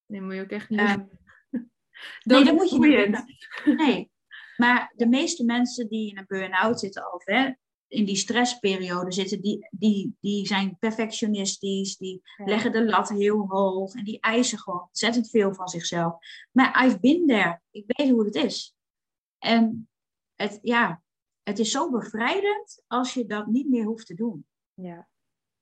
Nee, 0.07 0.21
moet 0.21 0.35
je 0.35 0.41
ook 0.41 0.51
echt 0.51 0.69
niet. 0.69 0.81
Uh, 2.23 2.37
nee, 2.37 2.45
dat 2.45 2.55
moet 2.55 2.71
je 2.71 2.79
niet. 2.79 3.25
Nee, 3.77 4.11
maar 4.57 4.93
de 4.97 5.07
meeste 5.07 5.45
mensen 5.45 5.89
die 5.89 6.11
in 6.11 6.19
een 6.19 6.25
burn-out 6.27 6.81
zitten, 6.81 7.15
of 7.15 7.25
hè, 7.25 7.53
in 7.91 8.05
die 8.05 8.17
stressperiode 8.17 9.13
zitten, 9.13 9.41
die, 9.41 9.69
die, 9.71 10.17
die 10.21 10.47
zijn 10.47 10.77
perfectionistisch, 10.79 11.97
die 11.97 12.23
leggen 12.45 12.73
de 12.73 12.85
lat 12.85 13.09
heel 13.09 13.47
hoog 13.49 13.95
en 13.95 14.05
die 14.05 14.21
eisen 14.21 14.59
gewoon 14.59 14.83
ontzettend 14.83 15.31
veel 15.31 15.55
van 15.55 15.69
zichzelf. 15.69 16.15
Maar 16.53 16.85
I've 16.85 17.01
been 17.01 17.27
there. 17.27 17.61
Ik 17.71 17.85
weet 17.87 18.11
hoe 18.11 18.25
het 18.25 18.35
is. 18.35 18.75
En 19.39 19.89
het, 20.35 20.59
ja, 20.63 21.03
het 21.43 21.59
is 21.59 21.71
zo 21.71 21.91
bevrijdend 21.91 22.83
als 22.87 23.15
je 23.15 23.27
dat 23.27 23.47
niet 23.47 23.69
meer 23.69 23.85
hoeft 23.85 24.07
te 24.07 24.15
doen. 24.15 24.47
Ja, 24.75 25.09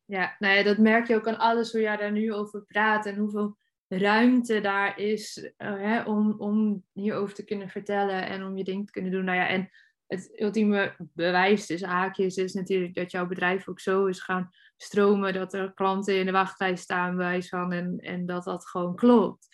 ja, 0.04 0.36
nou 0.38 0.54
ja 0.54 0.62
dat 0.62 0.78
merk 0.78 1.06
je 1.06 1.14
ook 1.14 1.28
aan 1.28 1.38
alles 1.38 1.72
hoe 1.72 1.80
jij 1.80 1.96
daar 1.96 2.12
nu 2.12 2.32
over 2.32 2.64
praat 2.64 3.06
en 3.06 3.16
hoeveel 3.16 3.56
ruimte 3.88 4.60
daar 4.60 4.98
is 4.98 5.36
uh, 5.36 5.50
hè, 5.58 6.02
om, 6.02 6.34
om 6.38 6.84
hierover 6.92 7.34
te 7.34 7.44
kunnen 7.44 7.68
vertellen 7.68 8.26
en 8.26 8.44
om 8.44 8.56
je 8.56 8.64
ding 8.64 8.86
te 8.86 8.92
kunnen 8.92 9.12
doen. 9.12 9.24
Nou 9.24 9.38
ja, 9.38 9.48
en 9.48 9.70
het 10.08 10.40
ultieme 10.40 10.96
bewijs 11.12 11.66
dus 11.66 11.82
haakjes 11.82 12.36
is 12.36 12.52
natuurlijk 12.52 12.94
dat 12.94 13.10
jouw 13.10 13.26
bedrijf 13.26 13.68
ook 13.68 13.80
zo 13.80 14.06
is 14.06 14.20
gaan 14.20 14.50
stromen 14.76 15.32
dat 15.32 15.54
er 15.54 15.74
klanten 15.74 16.18
in 16.18 16.26
de 16.26 16.32
wachtrij 16.32 16.76
staan 16.76 17.16
bij 17.16 17.42
van 17.42 17.72
en, 17.72 17.98
en 17.98 18.26
dat 18.26 18.44
dat 18.44 18.68
gewoon 18.68 18.96
klopt. 18.96 19.48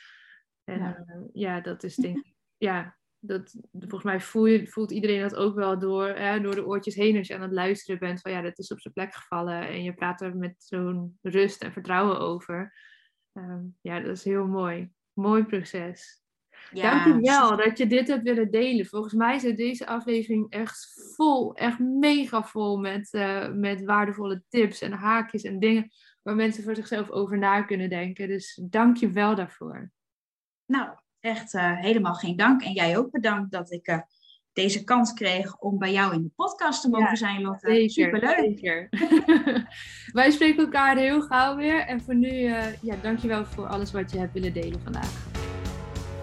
En 0.64 0.78
ja, 0.78 1.04
uh, 1.08 1.22
ja 1.32 1.60
dat 1.60 1.82
is 1.82 1.96
denk 2.06 2.16
ik, 2.16 2.34
ja, 2.56 2.96
dat, 3.18 3.54
volgens 3.72 4.02
mij 4.02 4.20
voel 4.20 4.46
je, 4.46 4.66
voelt 4.66 4.90
iedereen 4.90 5.20
dat 5.20 5.34
ook 5.34 5.54
wel 5.54 5.78
door, 5.78 6.08
hè, 6.08 6.40
door 6.40 6.54
de 6.54 6.66
oortjes 6.66 6.94
heen 6.94 7.16
als 7.16 7.26
je 7.26 7.34
aan 7.34 7.42
het 7.42 7.52
luisteren 7.52 8.00
bent 8.00 8.20
van 8.20 8.32
ja, 8.32 8.40
dat 8.40 8.58
is 8.58 8.72
op 8.72 8.80
zijn 8.80 8.94
plek 8.94 9.14
gevallen 9.14 9.68
en 9.68 9.82
je 9.82 9.94
praat 9.94 10.20
er 10.20 10.36
met 10.36 10.54
zo'n 10.58 11.18
rust 11.22 11.62
en 11.62 11.72
vertrouwen 11.72 12.18
over. 12.18 12.74
Um, 13.32 13.76
ja, 13.80 14.00
dat 14.00 14.16
is 14.16 14.24
heel 14.24 14.46
mooi. 14.46 14.92
Mooi 15.12 15.44
proces. 15.44 16.23
Ja, 16.72 17.04
Dank 17.04 17.24
je 17.24 17.30
wel 17.30 17.56
dat 17.56 17.78
je 17.78 17.86
dit 17.86 18.08
hebt 18.08 18.22
willen 18.22 18.50
delen. 18.50 18.86
Volgens 18.86 19.14
mij 19.14 19.36
is 19.36 19.56
deze 19.56 19.86
aflevering 19.86 20.50
echt 20.50 21.10
vol, 21.16 21.54
echt 21.54 21.78
mega 21.78 22.42
vol 22.42 22.78
met, 22.78 23.08
uh, 23.12 23.48
met 23.52 23.84
waardevolle 23.84 24.42
tips 24.48 24.80
en 24.80 24.92
haakjes 24.92 25.42
en 25.42 25.58
dingen 25.58 25.90
waar 26.22 26.34
mensen 26.34 26.62
voor 26.62 26.74
zichzelf 26.74 27.10
over 27.10 27.38
na 27.38 27.62
kunnen 27.62 27.88
denken. 27.88 28.28
Dus 28.28 28.60
dank 28.62 28.96
je 28.96 29.10
wel 29.10 29.34
daarvoor. 29.34 29.90
Nou, 30.66 30.88
echt 31.20 31.54
uh, 31.54 31.78
helemaal 31.78 32.14
geen 32.14 32.36
dank. 32.36 32.62
En 32.62 32.72
jij 32.72 32.98
ook 32.98 33.10
bedankt 33.10 33.50
dat 33.50 33.72
ik 33.72 33.88
uh, 33.88 33.98
deze 34.52 34.84
kans 34.84 35.12
kreeg 35.12 35.58
om 35.58 35.78
bij 35.78 35.92
jou 35.92 36.14
in 36.14 36.22
de 36.22 36.30
podcast 36.36 36.82
te 36.82 36.88
mogen 36.88 37.16
zijn, 37.16 37.42
Lotte. 37.42 37.70
Zeker, 37.70 37.90
Superleuk. 37.90 38.38
Zeker. 38.38 38.88
Wij 40.12 40.30
spreken 40.30 40.64
elkaar 40.64 40.96
heel 40.96 41.22
gauw 41.22 41.56
weer. 41.56 41.80
En 41.80 42.00
voor 42.00 42.14
nu, 42.14 42.28
uh, 42.28 42.82
ja, 42.82 42.96
dankjewel 43.02 43.44
voor 43.44 43.66
alles 43.66 43.92
wat 43.92 44.12
je 44.12 44.18
hebt 44.18 44.32
willen 44.32 44.52
delen 44.52 44.80
vandaag. 44.80 45.33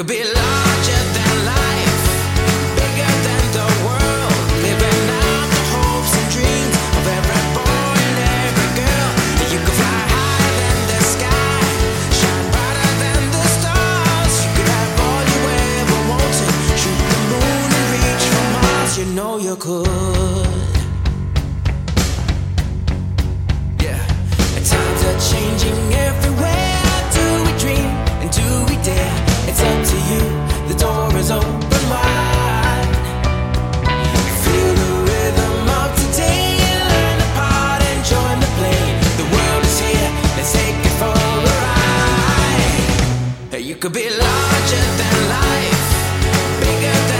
could 0.00 0.06
be 0.06 0.39
larger 44.30 44.86
than 45.00 45.16
life, 45.36 45.88
bigger 46.62 46.98
than 47.10 47.19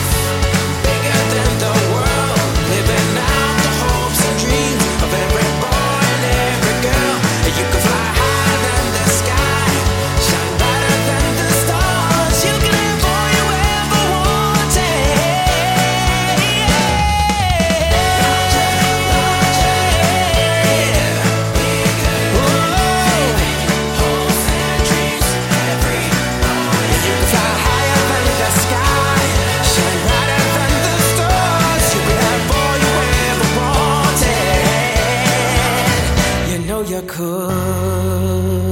could. 37.21 38.70